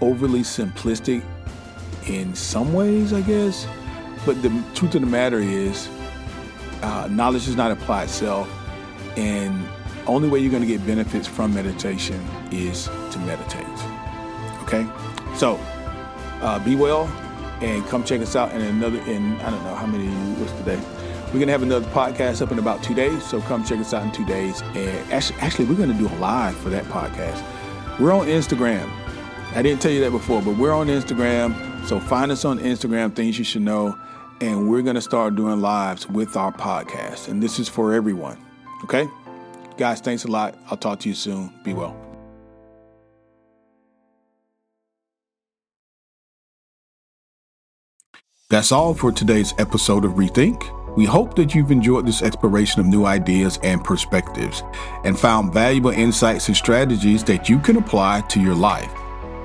overly 0.00 0.40
simplistic 0.40 1.22
in 2.06 2.34
some 2.34 2.72
ways, 2.72 3.12
I 3.12 3.20
guess, 3.20 3.66
but 4.24 4.40
the 4.42 4.48
truth 4.74 4.94
of 4.94 5.00
the 5.00 5.06
matter 5.06 5.38
is, 5.38 5.88
uh, 6.82 7.08
knowledge 7.10 7.46
does 7.46 7.56
not 7.56 7.70
apply 7.70 8.04
itself, 8.04 8.48
and 9.16 9.66
only 10.06 10.28
way 10.28 10.40
you're 10.40 10.50
going 10.50 10.62
to 10.62 10.68
get 10.68 10.84
benefits 10.86 11.28
from 11.28 11.54
meditation 11.54 12.20
is 12.50 12.86
to 13.10 13.18
meditate. 13.20 13.66
Okay, 14.62 14.86
so 15.36 15.58
uh, 16.40 16.58
be 16.64 16.76
well, 16.76 17.06
and 17.60 17.84
come 17.86 18.02
check 18.04 18.20
us 18.20 18.34
out 18.36 18.52
in 18.52 18.60
another. 18.60 18.98
In 19.02 19.36
I 19.40 19.50
don't 19.50 19.62
know 19.64 19.74
how 19.74 19.86
many 19.86 20.08
was 20.40 20.52
today. 20.52 20.80
We're 21.26 21.38
going 21.38 21.46
to 21.46 21.52
have 21.52 21.62
another 21.62 21.86
podcast 21.90 22.42
up 22.42 22.52
in 22.52 22.58
about 22.58 22.82
two 22.82 22.94
days, 22.94 23.24
so 23.24 23.40
come 23.40 23.64
check 23.64 23.78
us 23.78 23.94
out 23.94 24.04
in 24.04 24.12
two 24.12 24.26
days. 24.26 24.60
And 24.74 25.12
actually, 25.12 25.38
actually 25.40 25.64
we're 25.64 25.76
going 25.76 25.90
to 25.90 25.96
do 25.96 26.06
a 26.06 26.16
live 26.18 26.54
for 26.58 26.68
that 26.68 26.84
podcast. 26.84 27.42
We're 27.98 28.12
on 28.12 28.26
Instagram. 28.26 28.90
I 29.54 29.62
didn't 29.62 29.80
tell 29.80 29.92
you 29.92 30.00
that 30.00 30.10
before, 30.10 30.42
but 30.42 30.58
we're 30.58 30.72
on 30.72 30.88
Instagram. 30.88 31.86
So 31.86 32.00
find 32.00 32.30
us 32.30 32.44
on 32.44 32.58
Instagram, 32.58 33.14
things 33.14 33.38
you 33.38 33.44
should 33.44 33.62
know. 33.62 33.96
And 34.42 34.68
we're 34.68 34.82
going 34.82 34.96
to 34.96 35.00
start 35.00 35.36
doing 35.36 35.60
lives 35.60 36.08
with 36.08 36.36
our 36.36 36.50
podcast. 36.50 37.28
And 37.28 37.40
this 37.40 37.60
is 37.60 37.68
for 37.68 37.94
everyone. 37.94 38.44
Okay? 38.82 39.08
Guys, 39.76 40.00
thanks 40.00 40.24
a 40.24 40.28
lot. 40.28 40.58
I'll 40.68 40.76
talk 40.76 40.98
to 41.00 41.08
you 41.08 41.14
soon. 41.14 41.52
Be 41.62 41.72
well. 41.74 41.96
That's 48.50 48.72
all 48.72 48.94
for 48.94 49.12
today's 49.12 49.54
episode 49.58 50.04
of 50.04 50.14
Rethink. 50.14 50.96
We 50.96 51.04
hope 51.04 51.36
that 51.36 51.54
you've 51.54 51.70
enjoyed 51.70 52.04
this 52.04 52.20
exploration 52.20 52.80
of 52.80 52.86
new 52.86 53.06
ideas 53.06 53.60
and 53.62 53.84
perspectives 53.84 54.64
and 55.04 55.16
found 55.16 55.54
valuable 55.54 55.90
insights 55.90 56.48
and 56.48 56.56
strategies 56.56 57.22
that 57.24 57.48
you 57.48 57.60
can 57.60 57.76
apply 57.76 58.22
to 58.22 58.40
your 58.40 58.56
life. 58.56 58.90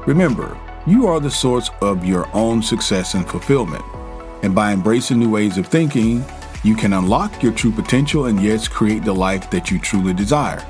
Remember, 0.07 0.57
you 0.87 1.05
are 1.05 1.19
the 1.19 1.29
source 1.29 1.69
of 1.81 2.03
your 2.03 2.27
own 2.35 2.63
success 2.63 3.13
and 3.13 3.29
fulfillment. 3.29 3.85
And 4.43 4.53
by 4.53 4.73
embracing 4.73 5.19
new 5.19 5.29
ways 5.29 5.57
of 5.57 5.67
thinking, 5.67 6.23
you 6.63 6.75
can 6.75 6.93
unlock 6.93 7.43
your 7.43 7.53
true 7.53 7.71
potential 7.71 8.25
and 8.25 8.41
yes, 8.41 8.67
create 8.67 9.03
the 9.03 9.13
life 9.13 9.49
that 9.51 9.71
you 9.71 9.79
truly 9.79 10.13
desire. 10.13 10.65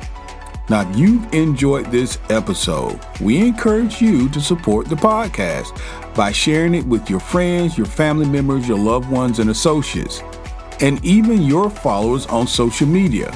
Now, 0.70 0.90
if 0.90 0.98
you've 0.98 1.34
enjoyed 1.34 1.88
this 1.88 2.20
episode, 2.30 3.00
we 3.22 3.38
encourage 3.38 4.02
you 4.02 4.28
to 4.30 4.42
support 4.42 4.88
the 4.88 4.96
podcast 4.96 5.80
by 6.14 6.32
sharing 6.32 6.76
it 6.76 6.86
with 6.86 7.10
your 7.10 7.22
friends, 7.22 7.78
your 7.78 7.88
family 7.88 8.28
members, 8.28 8.68
your 8.68 8.78
loved 8.78 9.10
ones, 9.10 9.40
and 9.40 9.50
associates 9.50 10.22
and 10.80 11.04
even 11.04 11.42
your 11.42 11.70
followers 11.70 12.26
on 12.28 12.48
social 12.48 12.88
media. 12.88 13.36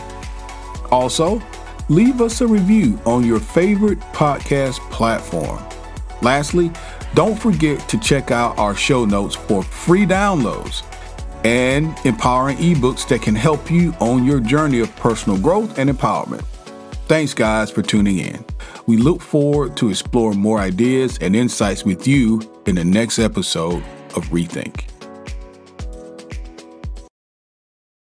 Also, 0.92 1.42
leave 1.90 2.22
us 2.22 2.42
a 2.42 2.48
review 2.48 3.00
on 3.06 3.26
your 3.26 3.40
favorite 3.40 4.00
podcast 4.14 4.80
platform. 4.92 5.64
Lastly, 6.22 6.72
don't 7.14 7.38
forget 7.38 7.88
to 7.90 8.00
check 8.00 8.32
out 8.32 8.58
our 8.58 8.76
show 8.76 9.06
notes 9.06 9.36
for 9.36 9.64
free 9.64 10.06
downloads 10.06 10.84
and 11.44 11.98
empowering 12.06 12.58
ebooks 12.58 13.08
that 13.10 13.22
can 13.22 13.36
help 13.36 13.72
you 13.72 13.94
on 14.00 14.26
your 14.26 14.40
journey 14.40 14.80
of 14.80 14.96
personal 14.98 15.38
growth 15.40 15.78
and 15.78 15.90
empowerment. 15.90 16.44
Thanks, 17.08 17.34
guys, 17.34 17.70
for 17.70 17.82
tuning 17.82 18.20
in. 18.20 18.46
We 18.86 18.98
look 18.98 19.22
forward 19.22 19.76
to 19.78 19.90
exploring 19.90 20.40
more 20.40 20.60
ideas 20.60 21.18
and 21.20 21.36
insights 21.36 21.84
with 21.84 22.08
you 22.08 22.42
in 22.66 22.76
the 22.76 22.86
next 22.86 23.20
episode 23.20 23.84
of 24.16 24.26
Rethink. 24.30 24.91